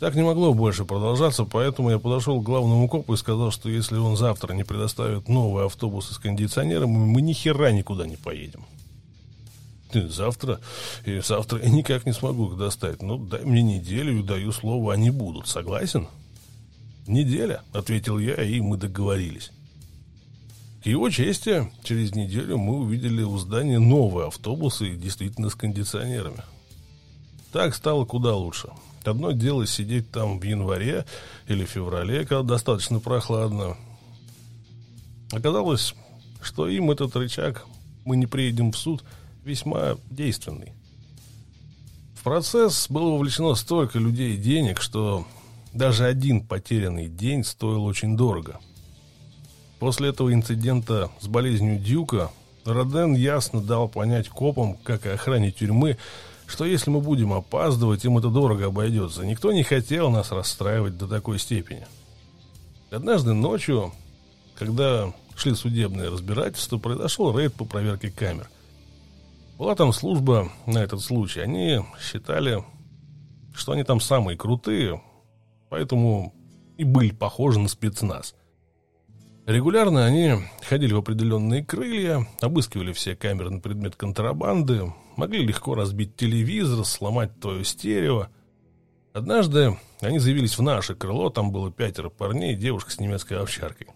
Так 0.00 0.14
не 0.14 0.22
могло 0.22 0.52
больше 0.52 0.84
продолжаться, 0.84 1.44
поэтому 1.44 1.90
я 1.90 1.98
подошел 1.98 2.40
к 2.40 2.44
главному 2.44 2.88
копу 2.88 3.14
и 3.14 3.16
сказал, 3.16 3.50
что 3.50 3.70
если 3.70 3.96
он 3.96 4.16
завтра 4.16 4.52
не 4.52 4.64
предоставит 4.64 5.28
новый 5.28 5.64
автобус 5.64 6.10
с 6.10 6.18
кондиционером, 6.18 6.90
мы 6.90 7.22
ни 7.22 7.32
хера 7.32 7.70
никуда 7.70 8.06
не 8.06 8.16
поедем. 8.16 8.66
Завтра, 9.94 10.60
и 11.06 11.20
завтра 11.20 11.62
я 11.62 11.70
никак 11.70 12.04
не 12.04 12.12
смогу 12.12 12.50
их 12.50 12.58
достать. 12.58 13.00
Ну, 13.00 13.16
дай 13.16 13.44
мне 13.44 13.62
неделю 13.62 14.22
даю 14.22 14.52
слово, 14.52 14.92
они 14.92 15.10
будут. 15.10 15.46
Согласен? 15.46 16.08
Неделя, 17.06 17.62
ответил 17.72 18.18
я, 18.18 18.34
и 18.34 18.60
мы 18.60 18.76
договорились. 18.76 19.52
К 20.86 20.88
его 20.88 21.10
чести, 21.10 21.68
через 21.82 22.14
неделю 22.14 22.58
мы 22.58 22.76
увидели 22.76 23.20
у 23.20 23.36
здания 23.38 23.80
новые 23.80 24.28
автобусы, 24.28 24.94
действительно 24.94 25.50
с 25.50 25.56
кондиционерами. 25.56 26.44
Так 27.50 27.74
стало 27.74 28.04
куда 28.04 28.36
лучше. 28.36 28.68
Одно 29.04 29.32
дело 29.32 29.66
сидеть 29.66 30.12
там 30.12 30.38
в 30.38 30.44
январе 30.44 31.04
или 31.48 31.64
феврале, 31.64 32.20
когда 32.24 32.44
достаточно 32.44 33.00
прохладно. 33.00 33.76
Оказалось, 35.32 35.96
что 36.40 36.68
им 36.68 36.92
этот 36.92 37.16
рычаг 37.16 37.66
«мы 38.04 38.16
не 38.16 38.28
приедем 38.28 38.70
в 38.70 38.78
суд» 38.78 39.02
весьма 39.42 39.96
действенный. 40.08 40.72
В 42.14 42.22
процесс 42.22 42.88
было 42.88 43.10
вовлечено 43.10 43.56
столько 43.56 43.98
людей 43.98 44.34
и 44.34 44.40
денег, 44.40 44.80
что 44.80 45.26
даже 45.72 46.04
один 46.04 46.46
потерянный 46.46 47.08
день 47.08 47.42
стоил 47.42 47.84
очень 47.86 48.16
дорого. 48.16 48.60
После 49.78 50.08
этого 50.08 50.32
инцидента 50.32 51.10
с 51.20 51.28
болезнью 51.28 51.78
Дюка 51.78 52.30
Роден 52.64 53.14
ясно 53.14 53.60
дал 53.60 53.88
понять 53.88 54.28
копам, 54.28 54.76
как 54.82 55.06
и 55.06 55.10
охране 55.10 55.52
тюрьмы, 55.52 55.98
что 56.46 56.64
если 56.64 56.90
мы 56.90 57.00
будем 57.00 57.32
опаздывать, 57.32 58.04
им 58.04 58.18
это 58.18 58.28
дорого 58.28 58.66
обойдется. 58.66 59.24
Никто 59.26 59.52
не 59.52 59.62
хотел 59.62 60.10
нас 60.10 60.32
расстраивать 60.32 60.96
до 60.96 61.06
такой 61.06 61.38
степени. 61.38 61.86
Однажды 62.90 63.34
ночью, 63.34 63.92
когда 64.56 65.12
шли 65.36 65.54
судебные 65.54 66.08
разбирательства, 66.08 66.78
произошел 66.78 67.36
рейд 67.36 67.54
по 67.54 67.64
проверке 67.64 68.10
камер. 68.10 68.48
Была 69.58 69.74
там 69.74 69.92
служба 69.92 70.50
на 70.66 70.78
этот 70.78 71.02
случай. 71.02 71.40
Они 71.40 71.80
считали, 72.00 72.64
что 73.54 73.72
они 73.72 73.84
там 73.84 74.00
самые 74.00 74.38
крутые, 74.38 75.02
поэтому 75.68 76.32
и 76.78 76.84
были 76.84 77.10
похожи 77.10 77.58
на 77.58 77.68
спецназ– 77.68 78.34
Регулярно 79.46 80.04
они 80.04 80.42
ходили 80.60 80.92
в 80.92 80.98
определенные 80.98 81.64
крылья, 81.64 82.26
обыскивали 82.40 82.92
все 82.92 83.14
камеры 83.14 83.50
на 83.50 83.60
предмет 83.60 83.94
контрабанды, 83.94 84.92
могли 85.14 85.46
легко 85.46 85.76
разбить 85.76 86.16
телевизор, 86.16 86.84
сломать 86.84 87.38
твое 87.38 87.64
стерео. 87.64 88.26
Однажды 89.12 89.78
они 90.00 90.18
заявились 90.18 90.58
в 90.58 90.62
наше 90.62 90.96
крыло, 90.96 91.30
там 91.30 91.52
было 91.52 91.70
пятеро 91.70 92.08
парней 92.08 92.54
и 92.54 92.56
девушка 92.56 92.90
с 92.90 92.98
немецкой 92.98 93.34
овчаркой. 93.34 93.86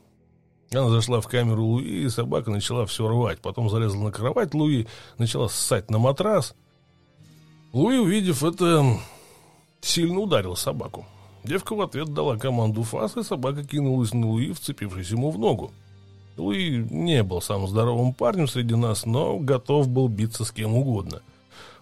Она 0.71 0.89
зашла 0.89 1.21
в 1.21 1.27
камеру 1.27 1.65
Луи, 1.65 2.05
и 2.05 2.09
собака 2.09 2.53
начала 2.53 2.87
все 2.87 3.09
рвать. 3.09 3.41
Потом 3.41 3.69
залезла 3.69 4.05
на 4.05 4.13
кровать 4.13 4.55
Луи, 4.55 4.87
начала 5.19 5.49
ссать 5.49 5.91
на 5.91 5.99
матрас. 5.99 6.55
Луи, 7.73 7.99
увидев 7.99 8.45
это, 8.45 8.87
сильно 9.81 10.21
ударил 10.21 10.55
собаку. 10.55 11.07
Девка 11.45 11.75
в 11.75 11.81
ответ 11.81 12.13
дала 12.13 12.37
команду 12.37 12.83
фас, 12.83 13.17
и 13.17 13.23
собака 13.23 13.65
кинулась 13.65 14.13
на 14.13 14.29
Луи, 14.29 14.53
вцепившись 14.53 15.11
ему 15.11 15.31
в 15.31 15.39
ногу. 15.39 15.73
Луи 16.37 16.87
не 16.91 17.23
был 17.23 17.41
самым 17.41 17.69
здоровым 17.69 18.15
парнем 18.15 18.49
среди 18.49 18.75
нас, 18.75 19.07
но 19.07 19.39
готов 19.39 19.89
был 19.89 20.09
биться 20.09 20.45
с 20.45 20.51
кем 20.51 20.75
угодно. 20.75 21.23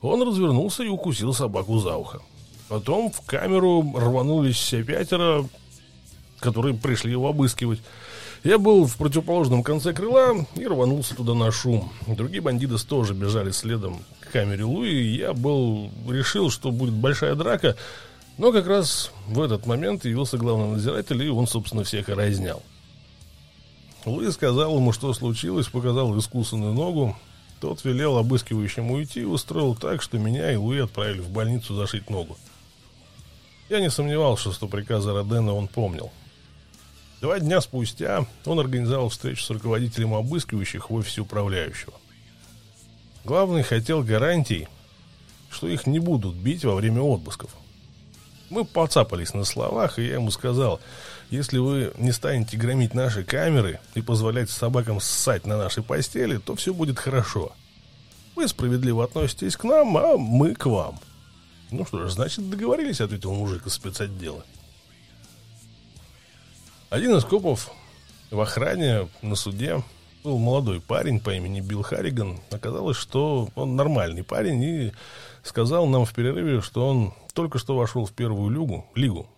Он 0.00 0.22
развернулся 0.22 0.82
и 0.84 0.88
укусил 0.88 1.34
собаку 1.34 1.78
за 1.78 1.96
ухо. 1.96 2.20
Потом 2.68 3.10
в 3.10 3.20
камеру 3.24 3.84
рванулись 3.96 4.56
все 4.56 4.84
пятеро, 4.84 5.44
которые 6.38 6.74
пришли 6.74 7.10
его 7.10 7.28
обыскивать. 7.28 7.80
Я 8.44 8.58
был 8.58 8.86
в 8.86 8.96
противоположном 8.96 9.64
конце 9.64 9.92
крыла 9.92 10.46
и 10.54 10.66
рванулся 10.66 11.16
туда 11.16 11.34
на 11.34 11.50
шум. 11.50 11.90
Другие 12.06 12.40
бандиты 12.40 12.76
тоже 12.78 13.14
бежали 13.14 13.50
следом 13.50 13.98
к 14.20 14.30
камере 14.30 14.64
Луи. 14.64 15.16
Я 15.16 15.32
был 15.32 15.90
решил, 16.08 16.50
что 16.50 16.70
будет 16.70 16.94
большая 16.94 17.34
драка, 17.34 17.76
но 18.38 18.52
как 18.52 18.66
раз 18.68 19.10
в 19.26 19.42
этот 19.42 19.66
момент 19.66 20.04
явился 20.04 20.38
главный 20.38 20.68
надзиратель, 20.68 21.22
и 21.22 21.28
он, 21.28 21.46
собственно, 21.48 21.82
всех 21.82 22.08
и 22.08 22.12
разнял. 22.12 22.62
Луи 24.06 24.30
сказал 24.30 24.76
ему, 24.76 24.92
что 24.92 25.12
случилось, 25.12 25.66
показал 25.66 26.16
искусанную 26.18 26.72
ногу. 26.72 27.16
Тот 27.60 27.84
велел 27.84 28.16
обыскивающему 28.16 28.94
уйти 28.94 29.20
и 29.20 29.24
устроил 29.24 29.74
так, 29.74 30.00
что 30.00 30.18
меня 30.18 30.52
и 30.52 30.56
Луи 30.56 30.78
отправили 30.78 31.20
в 31.20 31.30
больницу 31.30 31.74
зашить 31.74 32.08
ногу. 32.08 32.38
Я 33.68 33.80
не 33.80 33.90
сомневался, 33.90 34.52
что 34.52 34.68
приказы 34.68 35.12
Родена 35.12 35.52
он 35.52 35.66
помнил. 35.66 36.12
Два 37.20 37.40
дня 37.40 37.60
спустя 37.60 38.24
он 38.46 38.60
организовал 38.60 39.08
встречу 39.08 39.42
с 39.42 39.50
руководителем 39.50 40.14
обыскивающих 40.14 40.88
в 40.88 40.94
офисе 40.94 41.22
управляющего. 41.22 41.92
Главный 43.24 43.64
хотел 43.64 44.04
гарантий, 44.04 44.68
что 45.50 45.66
их 45.66 45.88
не 45.88 45.98
будут 45.98 46.36
бить 46.36 46.64
во 46.64 46.76
время 46.76 47.02
отпусков. 47.02 47.50
Мы 48.50 48.64
поцапались 48.64 49.34
на 49.34 49.44
словах, 49.44 49.98
и 49.98 50.06
я 50.06 50.14
ему 50.14 50.30
сказал, 50.30 50.80
если 51.30 51.58
вы 51.58 51.92
не 51.98 52.12
станете 52.12 52.56
громить 52.56 52.94
наши 52.94 53.22
камеры 53.22 53.80
и 53.94 54.00
позволять 54.00 54.48
собакам 54.48 55.00
ссать 55.00 55.46
на 55.46 55.58
нашей 55.58 55.82
постели, 55.82 56.38
то 56.38 56.54
все 56.54 56.72
будет 56.72 56.98
хорошо. 56.98 57.52
Вы 58.34 58.48
справедливо 58.48 59.04
относитесь 59.04 59.56
к 59.56 59.64
нам, 59.64 59.96
а 59.98 60.16
мы 60.16 60.54
к 60.54 60.64
вам. 60.66 60.98
Ну 61.70 61.84
что 61.84 62.06
ж, 62.06 62.10
значит 62.10 62.48
договорились, 62.48 63.00
ответил 63.00 63.34
мужик 63.34 63.66
из 63.66 63.74
спецотдела. 63.74 64.42
Один 66.88 67.14
из 67.16 67.24
копов 67.24 67.70
в 68.30 68.40
охране 68.40 69.08
на 69.20 69.34
суде 69.34 69.82
был 70.24 70.38
молодой 70.38 70.80
парень 70.80 71.20
по 71.20 71.34
имени 71.34 71.60
Билл 71.60 71.82
Харриган. 71.82 72.40
Оказалось, 72.50 72.96
что 72.96 73.50
он 73.54 73.76
нормальный 73.76 74.24
парень 74.24 74.62
и 74.62 74.92
сказал 75.48 75.86
нам 75.86 76.04
в 76.04 76.12
перерыве, 76.12 76.60
что 76.60 76.86
он 76.86 77.14
только 77.32 77.58
что 77.58 77.76
вошел 77.76 78.04
в 78.04 78.12
первую 78.12 78.50
лигу, 78.50 78.86
лигу. 78.94 79.28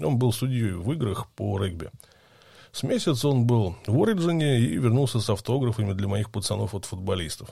Он 0.00 0.18
был 0.18 0.32
судьей 0.32 0.72
в 0.72 0.90
играх 0.92 1.30
по 1.30 1.58
регби. 1.58 1.90
С 2.72 2.82
месяца 2.82 3.28
он 3.28 3.46
был 3.46 3.76
в 3.86 4.02
Ориджине 4.02 4.58
и 4.58 4.78
вернулся 4.78 5.20
с 5.20 5.28
автографами 5.28 5.92
для 5.92 6.08
моих 6.08 6.30
пацанов 6.30 6.74
от 6.74 6.86
футболистов. 6.86 7.50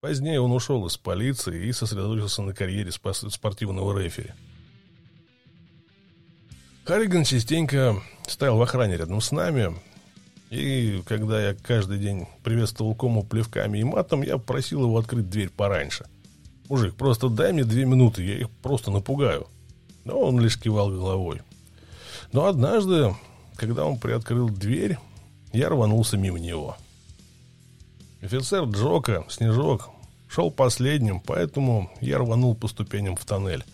Позднее 0.00 0.40
он 0.40 0.50
ушел 0.50 0.84
из 0.86 0.96
полиции 0.96 1.66
и 1.66 1.72
сосредоточился 1.72 2.42
на 2.42 2.52
карьере 2.52 2.90
спортивного 2.90 3.96
рефери. 3.96 4.32
Харриган 6.84 7.22
частенько 7.22 8.02
стоял 8.26 8.58
в 8.58 8.62
охране 8.62 8.96
рядом 8.96 9.20
с 9.20 9.30
нами, 9.30 9.80
и 10.50 11.00
когда 11.06 11.40
я 11.40 11.54
каждый 11.54 11.98
день 11.98 12.26
приветствовал 12.42 12.96
кому 12.96 13.22
плевками 13.22 13.78
и 13.78 13.84
матом, 13.84 14.22
я 14.22 14.38
просил 14.38 14.82
его 14.82 14.98
открыть 14.98 15.30
дверь 15.30 15.50
пораньше– 15.50 16.06
Мужик, 16.72 16.94
просто 16.94 17.28
дай 17.28 17.52
мне 17.52 17.64
две 17.64 17.84
минуты, 17.84 18.24
я 18.24 18.38
их 18.38 18.50
просто 18.62 18.90
напугаю. 18.90 19.46
Но 20.06 20.18
он 20.18 20.40
лишь 20.40 20.58
кивал 20.58 20.88
головой. 20.88 21.42
Но 22.32 22.46
однажды, 22.46 23.14
когда 23.56 23.84
он 23.84 23.98
приоткрыл 23.98 24.48
дверь, 24.48 24.96
я 25.52 25.68
рванулся 25.68 26.16
мимо 26.16 26.38
него. 26.38 26.78
Офицер 28.22 28.64
Джока, 28.64 29.26
Снежок, 29.28 29.90
шел 30.28 30.50
последним, 30.50 31.20
поэтому 31.20 31.90
я 32.00 32.16
рванул 32.16 32.54
по 32.54 32.68
ступеням 32.68 33.16
в 33.16 33.24
тоннель. 33.26 33.66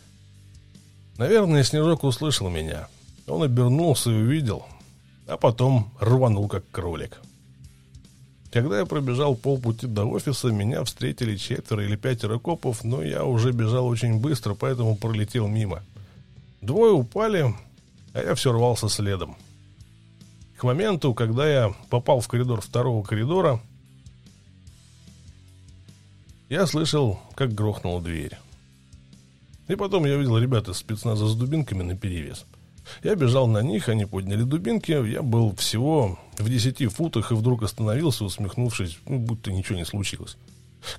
Наверное, 1.19 1.63
Снежок 1.63 2.03
услышал 2.03 2.51
меня. 2.51 2.89
Он 3.29 3.45
обернулся 3.45 4.11
и 4.11 4.15
увидел, 4.15 4.67
а 5.29 5.37
потом 5.37 5.93
рванул 6.01 6.49
как 6.49 6.69
кролик. 6.73 7.21
Когда 8.51 8.79
я 8.79 8.87
пробежал 8.87 9.35
полпути 9.35 9.87
до 9.87 10.05
офиса, 10.07 10.49
меня 10.49 10.83
встретили 10.85 11.37
четверо 11.37 11.85
или 11.85 11.97
пятеро 11.97 12.39
копов, 12.39 12.83
но 12.83 13.03
я 13.03 13.25
уже 13.25 13.53
бежал 13.53 13.87
очень 13.87 14.21
быстро, 14.21 14.55
поэтому 14.55 14.97
пролетел 14.97 15.49
мимо. 15.49 15.83
Двое 16.63 16.93
упали, 16.93 17.55
а 18.15 18.23
я 18.23 18.35
все 18.35 18.53
рвался 18.53 18.89
следом. 18.89 19.37
К 20.57 20.65
моменту, 20.65 21.13
когда 21.15 21.49
я 21.49 21.75
попал 21.91 22.21
в 22.21 22.29
коридор 22.29 22.63
второго 22.63 23.05
коридора, 23.05 23.61
я 26.49 26.67
слышал, 26.67 27.21
как 27.35 27.55
грохнула 27.55 28.01
дверь. 28.01 28.39
И 29.69 29.77
потом 29.77 30.07
я 30.07 30.17
видел 30.17 30.39
ребят 30.39 30.69
из 30.69 30.79
спецназа 30.79 31.27
с 31.29 31.35
дубинками 31.35 31.83
на 31.83 31.95
перевес. 31.95 32.47
Я 33.03 33.15
бежал 33.15 33.47
на 33.47 33.63
них, 33.63 33.89
они 33.89 34.07
подняли 34.07 34.43
дубинки. 34.43 34.93
Я 34.93 35.23
был 35.23 35.55
всего 35.57 36.19
в 36.39 36.49
десяти 36.49 36.87
футах 36.87 37.33
и 37.33 37.35
вдруг 37.35 37.63
остановился, 37.63 38.25
усмехнувшись, 38.25 38.99
ну, 39.07 39.19
будто 39.19 39.53
ничего 39.53 39.79
не 39.79 39.85
случилось. 39.85 40.37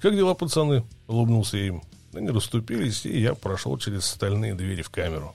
«Как 0.01 0.15
дела, 0.15 0.33
пацаны?»— 0.33 0.83
улыбнулся 1.07 1.57
я 1.57 1.67
им. 1.67 1.81
Они 2.13 2.29
расступились, 2.29 3.05
и 3.05 3.19
я 3.19 3.33
прошел 3.33 3.77
через 3.77 4.05
стальные 4.05 4.55
двери 4.55 4.81
в 4.81 4.89
камеру. 4.89 5.33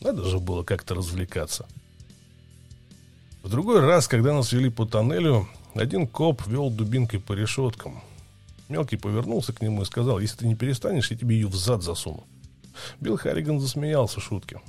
Надо 0.00 0.24
же 0.24 0.38
было 0.38 0.62
как-то 0.62 0.94
развлекаться. 0.94 1.66
В 3.42 3.48
другой 3.48 3.80
раз, 3.80 4.08
когда 4.08 4.34
нас 4.34 4.52
вели 4.52 4.68
по 4.70 4.86
тоннелю, 4.86 5.48
один 5.74 6.06
коп 6.06 6.46
вел 6.46 6.70
дубинкой 6.70 7.20
по 7.20 7.32
решеткам. 7.32 8.02
Мелкий 8.68 8.96
повернулся 8.96 9.52
к 9.52 9.62
нему 9.62 9.82
и 9.82 9.86
сказал, 9.86 10.18
если 10.18 10.38
ты 10.38 10.46
не 10.46 10.54
перестанешь, 10.54 11.10
я 11.10 11.16
тебе 11.16 11.36
ее 11.36 11.46
в 11.46 11.54
зад 11.54 11.82
засуну. 11.82 12.26
Билл 13.00 13.16
Харриган 13.16 13.60
засмеялся 13.60 14.20
шутки. 14.20 14.60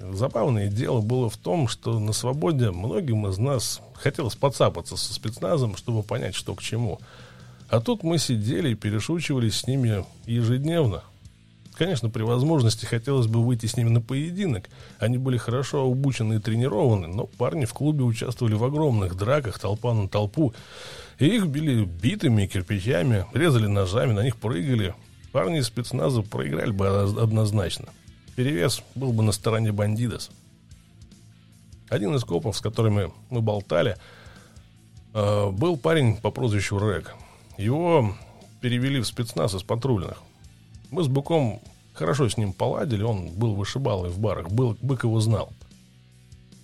Забавное 0.00 0.68
дело 0.68 1.02
было 1.02 1.28
в 1.28 1.36
том, 1.36 1.68
что 1.68 1.98
на 1.98 2.12
свободе 2.12 2.70
многим 2.70 3.26
из 3.26 3.38
нас 3.38 3.82
хотелось 3.94 4.34
подцапаться 4.34 4.96
со 4.96 5.12
спецназом, 5.12 5.76
чтобы 5.76 6.02
понять, 6.02 6.34
что 6.34 6.54
к 6.54 6.62
чему. 6.62 7.00
А 7.68 7.80
тут 7.80 8.02
мы 8.02 8.18
сидели 8.18 8.70
и 8.70 8.74
перешучивались 8.74 9.56
с 9.56 9.66
ними 9.66 10.04
ежедневно. 10.26 11.04
Конечно, 11.76 12.10
при 12.10 12.22
возможности 12.22 12.84
хотелось 12.84 13.26
бы 13.26 13.42
выйти 13.42 13.66
с 13.66 13.76
ними 13.76 13.90
на 13.90 14.00
поединок. 14.00 14.68
Они 14.98 15.18
были 15.18 15.36
хорошо 15.36 15.90
обучены 15.90 16.34
и 16.34 16.38
тренированы, 16.38 17.06
но 17.06 17.26
парни 17.26 17.64
в 17.64 17.72
клубе 17.72 18.04
участвовали 18.04 18.54
в 18.54 18.64
огромных 18.64 19.16
драках, 19.16 19.58
толпа 19.58 19.94
на 19.94 20.08
толпу. 20.08 20.54
И 21.18 21.26
их 21.26 21.46
били 21.46 21.84
битыми, 21.84 22.46
кирпичами, 22.46 23.26
резали 23.34 23.66
ножами, 23.66 24.12
на 24.12 24.24
них 24.24 24.36
прыгали. 24.36 24.94
Парни 25.32 25.60
из 25.60 25.66
спецназа 25.66 26.22
проиграли 26.22 26.70
бы 26.70 26.86
однозначно. 26.86 27.88
Перевес 28.40 28.82
был 28.94 29.12
бы 29.12 29.22
на 29.22 29.32
стороне 29.32 29.70
бандидос. 29.70 30.30
Один 31.90 32.14
из 32.14 32.24
копов, 32.24 32.56
с 32.56 32.62
которыми 32.62 33.12
мы 33.28 33.42
болтали, 33.42 33.98
э, 35.12 35.50
был 35.50 35.76
парень 35.76 36.16
по 36.16 36.30
прозвищу 36.30 36.78
Рэг. 36.78 37.14
Его 37.58 38.16
перевели 38.62 38.98
в 38.98 39.06
спецназ 39.06 39.54
из 39.54 39.62
патрульных. 39.62 40.22
Мы 40.90 41.04
с 41.04 41.06
Быком 41.06 41.60
хорошо 41.92 42.30
с 42.30 42.38
ним 42.38 42.54
поладили, 42.54 43.02
он 43.02 43.28
был 43.28 43.54
вышибалой 43.54 44.08
в 44.08 44.18
барах, 44.18 44.48
был, 44.48 44.74
Бык 44.80 45.04
его 45.04 45.20
знал. 45.20 45.52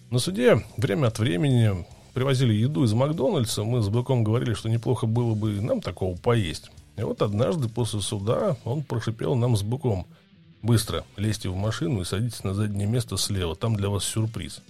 На 0.09 0.19
суде 0.19 0.65
время 0.79 1.09
от 1.09 1.19
времени 1.19 1.87
привозили 2.15 2.55
еду 2.55 2.85
из 2.85 2.95
Макдональдса, 2.95 3.65
мы 3.65 3.83
с 3.83 3.91
Быком 3.91 4.25
говорили, 4.25 4.55
что 4.55 4.71
неплохо 4.71 5.07
было 5.07 5.35
бы 5.35 5.61
нам 5.61 5.83
такого 5.83 6.17
поесть. 6.17 6.71
И 6.97 7.03
вот 7.03 7.21
однажды 7.21 7.69
после 7.69 8.01
суда 8.01 8.57
он 8.65 8.83
прошипел 8.83 9.35
нам 9.35 9.59
с 9.59 9.63
Быком. 9.63 10.07
«Быстро 10.67 11.05
лезьте 11.17 11.49
в 11.49 11.55
машину 11.55 12.01
и 12.01 12.05
садитесь 12.05 12.43
на 12.43 12.53
заднее 12.53 12.89
место 12.89 13.17
слева, 13.17 13.55
там 13.55 13.77
для 13.77 13.89
вас 13.89 14.03
сюрприз». 14.03 14.63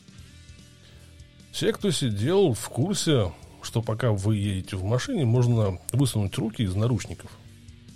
Все, 1.53 1.73
кто 1.73 1.91
сидел 1.91 2.53
в 2.53 2.69
курсе, 2.69 3.33
что 3.63 3.81
пока 3.81 4.13
вы 4.13 4.37
едете 4.37 4.77
в 4.77 4.85
машине, 4.85 5.25
можно 5.25 5.79
высунуть 5.93 6.37
руки 6.37 6.63
из 6.63 6.75
наручников. 6.75 7.31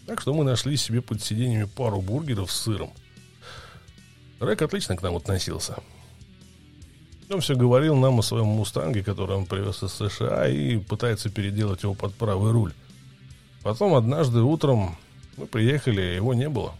Так 0.06 0.22
что 0.22 0.32
мы 0.32 0.44
нашли 0.44 0.78
себе 0.78 1.02
под 1.02 1.22
сиденьями 1.22 1.64
пару 1.64 2.00
бургеров 2.00 2.50
с 2.50 2.62
сыром. 2.62 2.90
Рэк 4.38 4.62
отлично 4.62 4.96
к 4.96 5.02
нам 5.02 5.16
относился. 5.16 5.76
Он 7.28 7.42
все 7.42 7.54
говорил 7.54 7.96
нам 7.96 8.18
о 8.18 8.22
своем 8.22 8.46
мустанге, 8.46 9.04
который 9.04 9.36
он 9.36 9.44
привез 9.44 9.82
из 9.82 9.92
США, 9.92 10.48
и 10.48 10.78
пытается 10.78 11.28
переделать 11.28 11.82
его 11.82 11.92
под 11.92 12.14
правый 12.14 12.50
руль. 12.50 12.72
Потом 13.62 13.92
однажды 13.92 14.40
утром 14.40 14.96
мы 15.36 15.44
приехали, 15.44 16.00
а 16.00 16.14
его 16.14 16.32
не 16.32 16.48
было. 16.48 16.74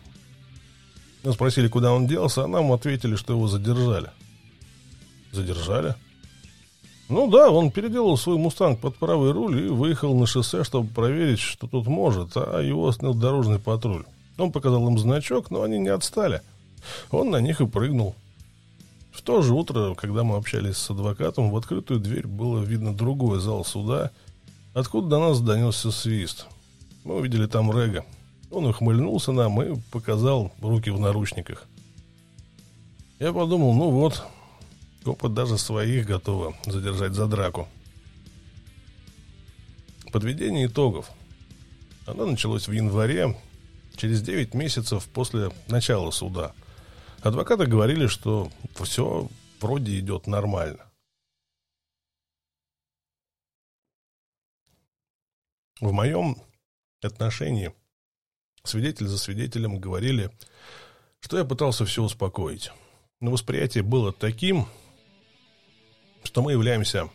Мы 1.22 1.32
спросили, 1.32 1.68
куда 1.68 1.92
он 1.92 2.06
делся, 2.06 2.44
а 2.44 2.48
нам 2.48 2.72
ответили, 2.72 3.16
что 3.16 3.34
его 3.34 3.47
задержали. 3.47 4.10
Задержали? 5.32 5.94
Ну 7.09 7.28
да, 7.28 7.51
он 7.51 7.70
переделал 7.70 8.16
свой 8.16 8.38
мустанг 8.38 8.80
под 8.80 8.97
правый 8.97 9.32
руль 9.32 9.66
и 9.66 9.68
выехал 9.68 10.16
на 10.16 10.26
шоссе, 10.26 10.64
чтобы 10.64 10.88
проверить, 10.88 11.40
что 11.40 11.66
тут 11.66 11.88
может, 11.88 12.36
а 12.36 12.60
его 12.60 12.90
снял 12.92 13.14
дорожный 13.14 13.59
патруль. 13.59 14.05
Он 14.38 14.52
показал 14.52 14.86
им 14.88 14.98
значок, 14.98 15.51
но 15.51 15.62
они 15.62 15.78
не 15.78 15.88
отстали. 15.88 16.40
Он 17.10 17.30
на 17.30 17.40
них 17.40 17.60
и 17.60 17.66
прыгнул. 17.66 18.14
В 19.12 19.22
то 19.22 19.42
же 19.42 19.52
утро, 19.52 19.94
когда 19.94 20.22
мы 20.22 20.36
общались 20.36 20.76
с 20.76 20.90
адвокатом, 20.90 21.51
в 21.51 21.56
открытую 21.56 22.01
дверь 22.01 22.26
было 22.26 22.60
видно 22.60 22.94
другой 22.94 23.40
зал 23.40 23.64
суда, 23.64 24.12
откуда 24.72 25.09
до 25.09 25.18
нас 25.18 25.40
донесся 25.40 25.90
свист. 25.90 26.47
Мы 27.05 27.16
увидели 27.16 27.47
там 27.47 27.70
Рега. 27.76 28.05
Он 28.51 28.66
ухмыльнулся 28.66 29.32
нам 29.32 29.62
и 29.62 29.81
показал 29.90 30.52
руки 30.60 30.90
в 30.90 30.98
наручниках. 30.98 31.66
Я 33.18 33.32
подумал, 33.32 33.74
ну 33.74 33.90
вот, 33.90 34.24
копы 35.05 35.28
даже 35.28 35.59
своих 35.59 36.06
готовы 36.06 36.55
задержать 36.66 37.12
за 37.12 37.27
драку. 37.27 37.68
Подведение 40.12 40.66
итогов. 40.66 41.10
Оно 42.06 42.27
началось 42.27 42.66
в 42.66 42.72
январе, 42.72 43.36
через 43.97 44.22
9 44.22 44.55
месяцев 44.55 45.06
после 45.12 45.51
начала 45.68 46.10
суда– 46.10 46.52
Адвокаты 47.22 47.66
говорили, 47.66 48.06
что 48.06 48.51
все 48.82 49.28
вроде 49.60 49.98
идет 49.98 50.27
нормально. 50.27 50.90
В 55.81 55.93
моем 55.93 56.36
отношении 57.02 57.74
свидетель 58.65 59.07
за 59.07 59.19
свидетелем 59.19 59.78
говорили, 59.78 60.31
что 61.20 61.39
я 61.39 61.45
пытался 61.45 61.85
все 61.85 62.03
успокоить. 62.03 62.73
Но 63.20 63.31
восприятие 63.31 63.82
было 63.82 64.12
таким, 64.12 64.66
что 66.24 66.43
мы 66.43 66.53
являемся 66.53 67.11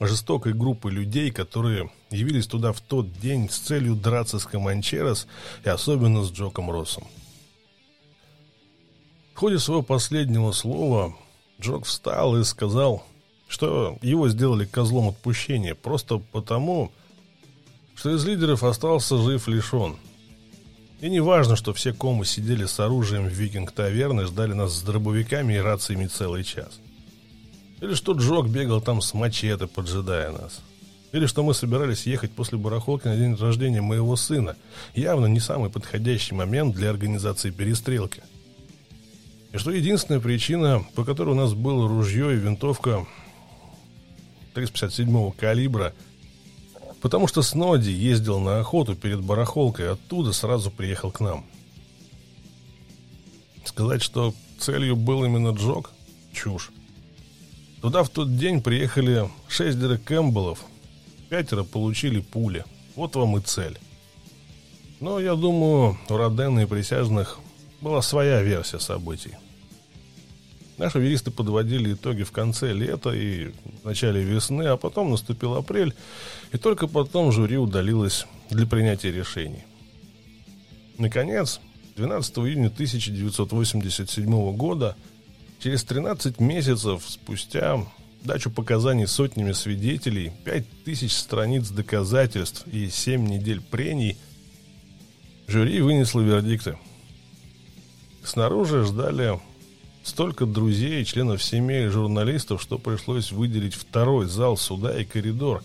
жестокой 0.00 0.52
группой 0.52 0.90
людей, 0.90 1.30
которые 1.30 1.90
явились 2.10 2.46
туда 2.46 2.72
в 2.72 2.80
тот 2.80 3.12
день 3.12 3.48
с 3.48 3.58
целью 3.58 3.94
драться 3.94 4.38
с 4.38 4.44
Команчерос 4.44 5.26
и 5.64 5.68
особенно 5.68 6.24
с 6.24 6.30
Джоком 6.30 6.70
Россом. 6.70 7.06
В 9.34 9.38
ходе 9.38 9.58
своего 9.58 9.82
последнего 9.82 10.52
слова 10.52 11.16
Джок 11.60 11.86
встал 11.86 12.36
и 12.36 12.44
сказал, 12.44 13.04
что 13.48 13.98
его 14.02 14.28
сделали 14.28 14.64
козлом 14.64 15.08
отпущения 15.08 15.74
просто 15.74 16.18
потому, 16.18 16.92
что 17.94 18.14
из 18.14 18.24
лидеров 18.24 18.64
остался 18.64 19.18
жив 19.18 19.46
лишь 19.48 19.72
он. 19.74 19.96
И 21.02 21.10
не 21.10 21.18
важно, 21.18 21.56
что 21.56 21.72
все 21.72 21.92
комы 21.92 22.24
сидели 22.24 22.64
с 22.64 22.78
оружием 22.78 23.24
в 23.24 23.32
викинг-таверны, 23.32 24.24
ждали 24.24 24.52
нас 24.52 24.72
с 24.72 24.82
дробовиками 24.82 25.54
и 25.54 25.58
рациями 25.58 26.06
целый 26.06 26.44
час. 26.44 26.78
Или 27.80 27.94
что 27.94 28.12
Джок 28.12 28.48
бегал 28.48 28.80
там 28.80 29.02
с 29.02 29.12
мачете, 29.12 29.66
поджидая 29.66 30.30
нас. 30.30 30.60
Или 31.10 31.26
что 31.26 31.42
мы 31.42 31.54
собирались 31.54 32.06
ехать 32.06 32.30
после 32.30 32.56
барахолки 32.56 33.08
на 33.08 33.16
день 33.16 33.34
рождения 33.34 33.80
моего 33.80 34.14
сына. 34.14 34.54
Явно 34.94 35.26
не 35.26 35.40
самый 35.40 35.70
подходящий 35.70 36.36
момент 36.36 36.76
для 36.76 36.90
организации 36.90 37.50
перестрелки. 37.50 38.22
И 39.52 39.58
что 39.58 39.72
единственная 39.72 40.20
причина, 40.20 40.86
по 40.94 41.04
которой 41.04 41.30
у 41.30 41.34
нас 41.34 41.52
было 41.52 41.88
ружье 41.88 42.32
и 42.32 42.38
винтовка 42.38 43.08
357-го 44.54 45.32
калибра, 45.32 45.94
потому 47.02 47.26
что 47.26 47.42
Сноди 47.42 47.90
ездил 47.90 48.38
на 48.38 48.60
охоту 48.60 48.94
перед 48.94 49.20
барахолкой, 49.20 49.90
оттуда 49.90 50.32
сразу 50.32 50.70
приехал 50.70 51.10
к 51.10 51.20
нам. 51.20 51.44
Сказать, 53.64 54.02
что 54.02 54.34
целью 54.58 54.96
был 54.96 55.24
именно 55.24 55.50
Джок– 55.50 55.90
чушь. 56.32 56.70
Туда 57.80 58.04
в 58.04 58.08
тот 58.08 58.36
день 58.36 58.62
приехали 58.62 59.28
шестеро 59.48 59.98
Кэмпбеллов, 59.98 60.60
пятеро 61.28 61.64
получили 61.64 62.20
пули. 62.20 62.64
Вот 62.94 63.16
вам 63.16 63.36
и 63.36 63.40
цель. 63.40 63.78
Но 65.00 65.18
я 65.18 65.34
думаю, 65.34 65.98
у 66.08 66.16
Родена 66.16 66.60
и 66.60 66.66
присяжных 66.66 67.40
была 67.80 68.02
своя 68.02 68.42
версия 68.42 68.78
событий. 68.78 69.34
Наши 70.78 70.98
юристы 70.98 71.30
подводили 71.30 71.94
итоги 71.94 72.22
в 72.22 72.32
конце 72.32 72.72
лета 72.72 73.10
и 73.10 73.52
в 73.82 73.84
начале 73.84 74.22
весны, 74.22 74.64
а 74.64 74.76
потом 74.76 75.10
наступил 75.10 75.54
апрель, 75.54 75.94
и 76.52 76.58
только 76.58 76.86
потом 76.86 77.30
жюри 77.32 77.56
удалилось 77.56 78.26
для 78.50 78.66
принятия 78.66 79.12
решений. 79.12 79.64
Наконец, 80.98 81.60
12 81.96 82.38
июня 82.38 82.66
1987 82.68 84.56
года 84.56 84.96
Через 85.62 85.84
13 85.84 86.40
месяцев 86.40 87.04
спустя 87.06 87.86
дачу 88.24 88.50
показаний 88.50 89.06
сотнями 89.06 89.52
свидетелей, 89.52 90.32
5000 90.44 91.12
страниц 91.12 91.68
доказательств 91.68 92.66
и 92.66 92.90
7 92.90 93.24
недель 93.24 93.60
прений, 93.60 94.16
жюри 95.46 95.80
вынесло 95.80 96.20
вердикты. 96.20 96.78
Снаружи 98.24 98.84
ждали 98.84 99.38
столько 100.02 100.46
друзей, 100.46 101.04
членов 101.04 101.42
семей 101.42 101.86
журналистов, 101.88 102.62
что 102.62 102.78
пришлось 102.78 103.32
выделить 103.32 103.74
второй 103.74 104.26
зал 104.26 104.56
суда 104.56 105.00
и 105.00 105.04
коридор, 105.04 105.62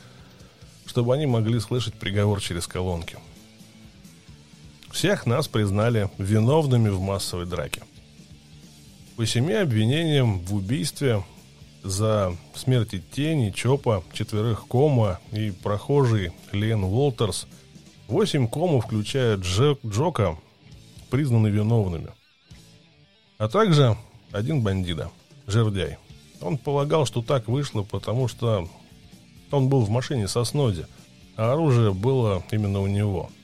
чтобы 0.86 1.14
они 1.14 1.26
могли 1.26 1.60
слышать 1.60 1.96
приговор 1.96 2.42
через 2.42 2.68
колонки. 2.68 3.18
Всех 4.92 5.26
нас 5.26 5.48
признали 5.48 6.10
виновными 6.18 6.90
в 6.90 7.00
массовой 7.00 7.46
драке. 7.46 7.82
По 9.16 9.26
семи 9.26 9.54
обвинениям 9.54 10.40
в 10.40 10.56
убийстве 10.56 11.24
за 11.84 12.36
смерти 12.56 13.04
Тени, 13.12 13.52
Чопа, 13.52 14.04
четверых 14.14 14.68
Кома 14.68 15.20
и 15.32 15.52
прохожий 15.52 16.32
Лен 16.52 16.84
Уолтерс, 16.84 17.48
восемь 18.08 18.48
Кома, 18.48 18.82
включая 18.82 19.38
Джек, 19.38 19.80
Джока, 19.86 20.38
признаны 21.10 21.48
виновными. 21.48 22.10
А 23.38 23.50
также 23.50 23.98
один 24.38 24.62
бандита, 24.62 25.12
Жердяй. 25.48 25.98
Он 26.42 26.58
полагал, 26.58 27.06
что 27.06 27.22
так 27.22 27.48
вышло, 27.48 27.84
потому 27.84 28.28
что 28.28 28.70
он 29.52 29.70
был 29.70 29.82
в 29.82 29.90
машине 29.90 30.28
со 30.28 30.44
Сноди, 30.44 30.86
а 31.36 31.54
оружие 31.54 31.94
было 31.94 32.44
именно 32.52 32.80
у 32.82 32.88
него– 32.88 33.30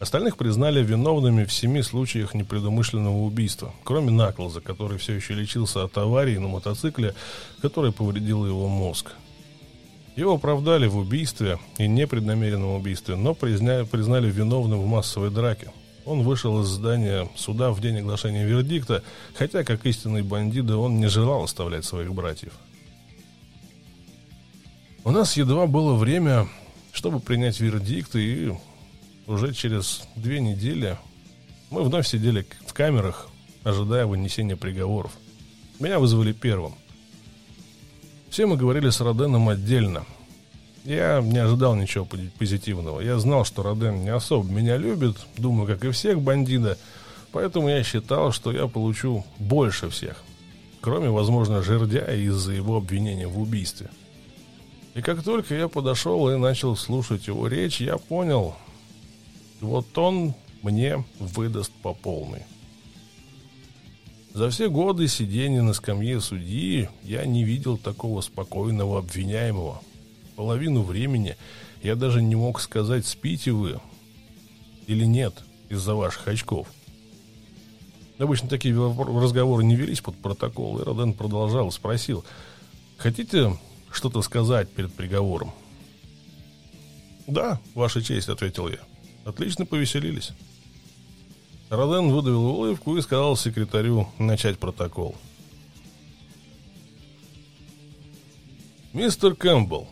Остальных 0.00 0.38
признали 0.38 0.82
виновными 0.82 1.44
в 1.44 1.52
семи 1.52 1.82
случаях 1.82 2.32
непредумышленного 2.32 3.18
убийства, 3.18 3.74
кроме 3.84 4.10
Наклза, 4.10 4.62
который 4.62 4.96
все 4.96 5.12
еще 5.12 5.34
лечился 5.34 5.84
от 5.84 5.96
аварии 5.98 6.38
на 6.38 6.48
мотоцикле, 6.48 7.14
которая 7.60 7.92
повредила 7.92 8.46
его 8.46 8.66
мозг. 8.66 9.12
Его 10.16 10.36
оправдали 10.36 10.86
в 10.86 10.96
убийстве 10.96 11.58
и 11.76 11.86
непреднамеренном 11.86 12.76
убийстве, 12.76 13.14
но 13.14 13.34
призня... 13.34 13.84
признали 13.84 14.30
виновным 14.30 14.80
в 14.80 14.86
массовой 14.86 15.30
драке. 15.30 15.70
Он 16.10 16.22
вышел 16.22 16.60
из 16.60 16.66
здания 16.66 17.28
суда 17.36 17.70
в 17.70 17.80
день 17.80 17.98
оглашения 17.98 18.44
вердикта, 18.44 19.04
хотя, 19.32 19.62
как 19.62 19.86
истинный 19.86 20.22
бандит, 20.22 20.68
он 20.68 20.98
не 20.98 21.06
желал 21.06 21.44
оставлять 21.44 21.84
своих 21.84 22.12
братьев. 22.12 22.52
У 25.04 25.12
нас 25.12 25.36
едва 25.36 25.68
было 25.68 25.94
время, 25.94 26.48
чтобы 26.90 27.20
принять 27.20 27.60
вердикт, 27.60 28.16
и 28.16 28.52
уже 29.28 29.54
через 29.54 30.02
две 30.16 30.40
недели 30.40 30.98
мы 31.70 31.84
вновь 31.84 32.08
сидели 32.08 32.44
в 32.66 32.72
камерах, 32.72 33.28
ожидая 33.62 34.04
вынесения 34.04 34.56
приговоров. 34.56 35.12
Меня 35.78 36.00
вызвали 36.00 36.32
первым. 36.32 36.74
Все 38.30 38.46
мы 38.46 38.56
говорили 38.56 38.90
с 38.90 39.00
Роденом 39.00 39.48
отдельно. 39.48 40.04
Я 40.84 41.20
не 41.20 41.38
ожидал 41.38 41.74
ничего 41.74 42.06
позитивного. 42.38 43.00
Я 43.00 43.18
знал, 43.18 43.44
что 43.44 43.62
Роден 43.62 44.02
не 44.02 44.08
особо 44.08 44.50
меня 44.50 44.76
любит, 44.76 45.16
думаю, 45.36 45.66
как 45.66 45.84
и 45.84 45.90
всех 45.90 46.20
бандита, 46.20 46.78
поэтому 47.32 47.68
я 47.68 47.82
считал, 47.82 48.32
что 48.32 48.50
я 48.50 48.66
получу 48.66 49.24
больше 49.38 49.90
всех. 49.90 50.22
Кроме, 50.80 51.10
возможно, 51.10 51.62
жердя 51.62 52.12
из-за 52.14 52.52
его 52.52 52.78
обвинения 52.78 53.26
в 53.26 53.38
убийстве. 53.38 53.90
И 54.94 55.02
как 55.02 55.22
только 55.22 55.54
я 55.54 55.68
подошел 55.68 56.30
и 56.30 56.38
начал 56.38 56.74
слушать 56.76 57.26
его 57.26 57.46
речь, 57.46 57.80
я 57.80 57.98
понял, 57.98 58.56
вот 59.60 59.96
он 59.98 60.34
мне 60.62 61.04
выдаст 61.18 61.72
по 61.82 61.92
полной. 61.92 62.42
За 64.32 64.48
все 64.48 64.70
годы 64.70 65.08
сидения 65.08 65.60
на 65.60 65.74
скамье 65.74 66.20
судьи 66.20 66.88
я 67.02 67.26
не 67.26 67.44
видел 67.44 67.76
такого 67.76 68.20
спокойного 68.20 68.98
обвиняемого. 69.00 69.82
Половину 70.40 70.80
времени 70.80 71.36
я 71.82 71.94
даже 71.96 72.22
не 72.22 72.34
мог 72.34 72.62
сказать, 72.62 73.06
спите 73.06 73.52
вы 73.52 73.78
или 74.86 75.04
нет 75.04 75.34
из-за 75.68 75.94
ваших 75.94 76.26
очков. 76.28 76.66
Обычно 78.16 78.48
такие 78.48 78.74
разговоры 78.74 79.64
не 79.64 79.76
велись 79.76 80.00
под 80.00 80.16
протокол, 80.16 80.78
и 80.78 80.82
Роден 80.82 81.12
продолжал 81.12 81.70
спросил, 81.70 82.24
«Хотите 82.96 83.58
что-то 83.92 84.22
сказать 84.22 84.70
перед 84.70 84.94
приговором?» 84.94 85.52
«Да, 87.26 87.60
Ваша 87.74 88.00
честь»,— 88.00 88.28
ответил 88.30 88.66
я. 88.66 88.78
Отлично 89.26 89.66
повеселились. 89.66 90.30
Роден 91.68 92.12
выдавил 92.12 92.46
улыбку 92.46 92.96
и 92.96 93.02
сказал 93.02 93.36
секретарю 93.36 94.08
начать 94.16 94.58
протокол. 94.58 95.14
«Мистер 98.94 99.34
Кэмпбелл, 99.34 99.86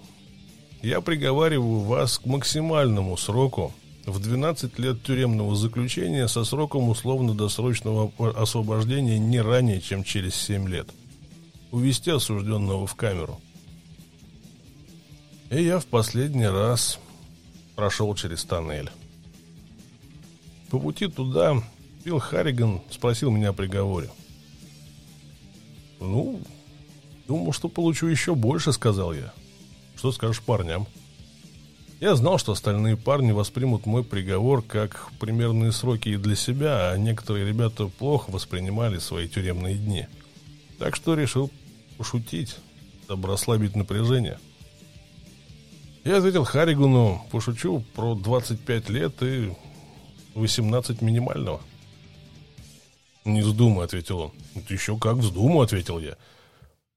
я 0.82 1.00
приговариваю 1.00 1.80
вас 1.80 2.18
к 2.18 2.26
максимальному 2.26 3.16
сроку 3.16 3.72
в 4.06 4.20
12 4.20 4.78
лет 4.78 5.02
тюремного 5.02 5.54
заключения 5.56 6.28
со 6.28 6.44
сроком 6.44 6.88
условно-досрочного 6.88 8.12
освобождения 8.40 9.18
не 9.18 9.40
ранее, 9.40 9.80
чем 9.80 10.04
через 10.04 10.34
7 10.36 10.68
лет. 10.68 10.88
Увести 11.70 12.10
осужденного 12.10 12.86
в 12.86 12.94
камеру. 12.94 13.40
И 15.50 15.62
я 15.62 15.78
в 15.78 15.86
последний 15.86 16.46
раз 16.46 16.98
прошел 17.74 18.14
через 18.14 18.44
тоннель. 18.44 18.90
По 20.70 20.78
пути 20.78 21.08
туда 21.08 21.62
Билл 22.04 22.18
Харриган 22.18 22.80
спросил 22.90 23.30
меня 23.30 23.50
о 23.50 23.52
приговоре. 23.52 24.10
«Ну, 26.00 26.40
думал, 27.26 27.52
что 27.52 27.68
получу 27.68 28.06
еще 28.06 28.34
больше»,— 28.34 28.72
сказал 28.74 29.12
я. 29.12 29.32
«Что 29.98 30.12
скажешь 30.12 30.40
парням?» 30.42 30.86
Я 31.98 32.14
знал, 32.14 32.38
что 32.38 32.52
остальные 32.52 32.96
парни 32.96 33.32
воспримут 33.32 33.84
мой 33.84 34.04
приговор 34.04 34.62
как 34.62 35.10
примерные 35.18 35.72
сроки 35.72 36.10
и 36.10 36.16
для 36.16 36.36
себя, 36.36 36.92
а 36.92 36.96
некоторые 36.96 37.44
ребята 37.44 37.88
плохо 37.88 38.30
воспринимали 38.30 38.98
свои 38.98 39.26
тюремные 39.26 39.74
дни. 39.74 40.06
Так 40.78 40.94
что 40.94 41.14
решил 41.14 41.50
пошутить, 41.96 42.54
дабы 43.08 43.26
расслабить 43.26 43.74
напряжение. 43.74 44.38
Я 46.04 46.18
ответил 46.18 46.44
Харригану, 46.44 47.26
пошучу 47.32 47.82
про 47.96 48.14
25 48.14 48.88
лет 48.90 49.20
и 49.22 49.52
18 50.36 51.02
минимального. 51.02 51.60
«Не 53.24 53.42
вздумай»,— 53.42 53.84
ответил 53.86 54.20
он. 54.20 54.32
«Это 54.54 54.72
еще 54.72 54.96
как 54.96 55.16
вздумаю»,— 55.16 55.60
ответил 55.62 55.98
я. 55.98 56.16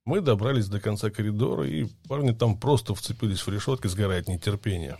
Мы 0.04 0.22
добрались 0.22 0.68
до 0.68 0.80
конца 0.80 1.12
коридора, 1.12 1.68
и 1.68 1.86
парни 2.08 2.32
там 2.32 2.58
просто 2.58 2.96
вцепились 2.96 3.46
в 3.46 3.50
решетки, 3.50 3.86
сгорая 3.86 4.22
от 4.22 4.28
нетерпения. 4.28 4.98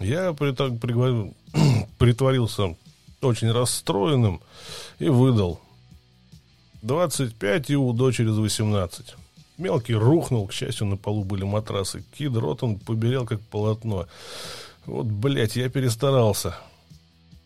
Я 0.00 0.32
притворился 1.98 2.76
очень 3.20 3.52
расстроенным 3.52 4.40
и 4.98 5.08
выдал. 5.08 5.60
25 6.82 7.70
и 7.70 7.76
у 7.76 7.92
дочери 7.92 8.28
за 8.28 8.40
18. 8.40 9.14
Мелкий 9.58 9.94
рухнул, 9.94 10.48
к 10.48 10.52
счастью, 10.52 10.88
на 10.88 10.96
полу 10.96 11.22
были 11.22 11.44
матрасы. 11.44 12.02
Кид 12.16 12.34
Ротон 12.34 12.76
побелел, 12.78 13.24
как 13.24 13.40
полотно. 13.40 14.06
Вот, 14.84 15.06
блядь, 15.06 15.54
я 15.54 15.68
перестарался. 15.68 16.56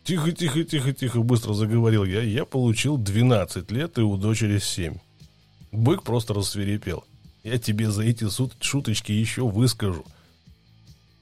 Тихо, 0.04 0.32
тихо, 0.32 0.64
тихо, 0.64 0.92
тихо, 0.94 1.20
быстро 1.20 1.52
заговорил 1.52 2.04
я. 2.04 2.22
Я 2.22 2.46
получил 2.46 2.96
12 2.96 3.70
лет 3.72 3.98
и 3.98 4.02
у 4.02 4.16
дочери 4.16 4.58
7. 4.58 4.96
Бык 5.74 6.02
просто 6.02 6.34
рассверепел. 6.34 7.04
Я 7.42 7.58
тебе 7.58 7.90
за 7.90 8.04
эти 8.04 8.26
шуточки 8.60 9.12
еще 9.12 9.42
выскажу. 9.42 10.04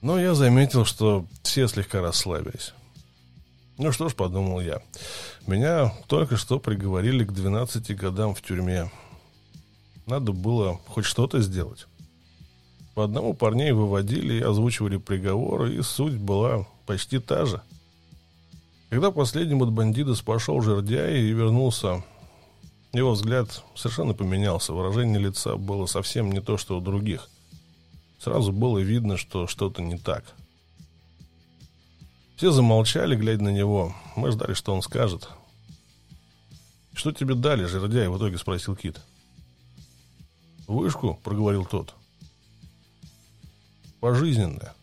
Но 0.01 0.19
я 0.19 0.35
заметил, 0.35 0.85
что 0.85 1.25
все 1.41 1.67
слегка 1.67 2.01
расслабились. 2.01 2.73
Ну 3.77 3.91
что 3.91 4.09
ж, 4.09 4.15
подумал 4.15 4.61
я. 4.61 4.81
Меня 5.47 5.91
только 6.07 6.37
что 6.37 6.59
приговорили 6.59 7.25
к 7.25 7.31
12 7.31 7.95
годам 7.95 8.35
в 8.35 8.41
тюрьме. 8.41 8.91
Надо 10.05 10.33
было 10.33 10.79
хоть 10.87 11.05
что-то 11.05 11.41
сделать. 11.41 11.87
По 12.93 13.05
одному 13.05 13.33
парней 13.33 13.71
выводили 13.71 14.35
и 14.35 14.41
озвучивали 14.43 14.97
приговоры, 14.97 15.75
и 15.75 15.81
суть 15.81 16.17
была 16.17 16.67
почти 16.85 17.19
та 17.19 17.45
же– 17.45 17.61
когда 18.93 19.09
последним 19.09 19.63
от 19.63 19.71
бандитов 19.71 20.23
пошел 20.23 20.61
жердяй 20.61 21.19
и 21.19 21.31
вернулся, 21.31 22.03
его 22.99 23.11
взгляд 23.13 23.63
совершенно 23.75 24.13
поменялся. 24.13 24.73
Выражение 24.73 25.19
лица 25.19 25.57
было 25.57 25.87
совсем 25.87 26.31
не 26.31 26.41
то, 26.41 26.57
что 26.57 26.77
у 26.77 26.81
других. 26.81 27.29
Сразу 28.19 28.51
было 28.51 28.77
видно, 28.79 29.17
что 29.17 29.47
что-то 29.47 29.81
не 29.81 29.97
так. 29.97 30.23
Все 32.37 32.51
замолчали, 32.51 33.15
глядя 33.15 33.43
на 33.43 33.49
него. 33.49 33.95
Мы 34.15 34.31
ждали, 34.31 34.53
что 34.53 34.73
он 34.73 34.81
скажет. 34.81 35.27
«Что 36.93 37.11
тебе 37.11 37.33
дали, 37.33 37.65
жердяй?»— 37.65 38.07
в 38.09 38.17
итоге 38.17 38.37
спросил 38.37 38.75
Кит. 38.75 39.01
«Вышку?»— 40.67 41.19
проговорил 41.23 41.65
тот. 41.65 41.95
«Пожизненное». 43.99 44.73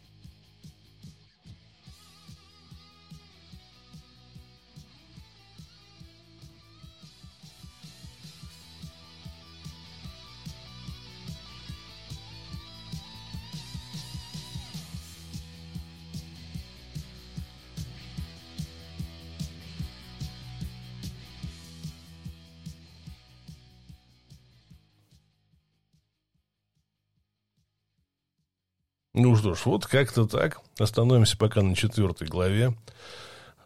Ну 29.23 29.37
что 29.37 29.55
ж, 29.55 29.67
вот 29.67 29.87
как-то 29.87 30.27
так. 30.27 30.63
Остановимся 30.79 31.37
пока 31.37 31.61
на 31.61 31.75
четвертой 31.75 32.27
главе. 32.27 32.75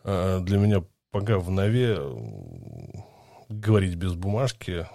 А, 0.03 0.41
для 0.41 0.59
меня 0.59 0.83
пока 1.13 1.39
в 1.39 1.49
нове 1.49 1.97
говорить 3.49 3.95
без 3.95 4.15
бумажки, 4.15 4.89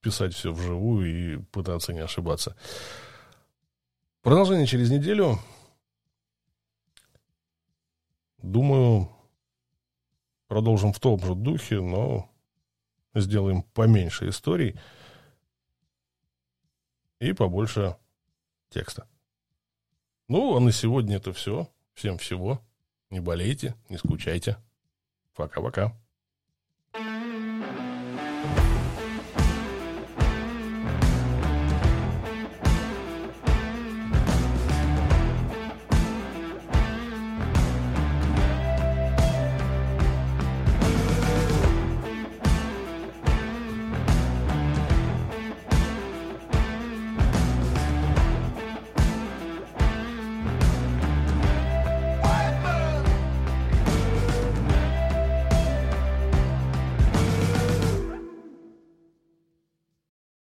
писать 0.00 0.32
все 0.32 0.54
вживую 0.54 1.34
и 1.34 1.36
пытаться 1.36 1.92
не 1.92 2.00
ошибаться. 2.00 2.56
Продолжение 4.22 4.66
через 4.66 4.90
неделю. 4.90 5.38
Думаю, 8.38 9.10
продолжим 10.46 10.94
в 10.94 10.98
том 10.98 11.20
же 11.20 11.34
духе, 11.34 11.82
но 11.82 12.30
сделаем 13.14 13.64
поменьше 13.64 14.30
историй 14.30 14.80
и 17.20 17.34
побольше 17.34 17.98
текста. 18.70 19.06
Ну, 20.28 20.56
а 20.56 20.60
на 20.60 20.72
сегодня 20.72 21.16
это 21.16 21.32
все. 21.32 21.68
Всем 21.94 22.18
всего. 22.18 22.60
Не 23.10 23.20
болейте, 23.20 23.74
не 23.88 23.96
скучайте. 23.96 24.56
Пока-пока. 25.34 25.96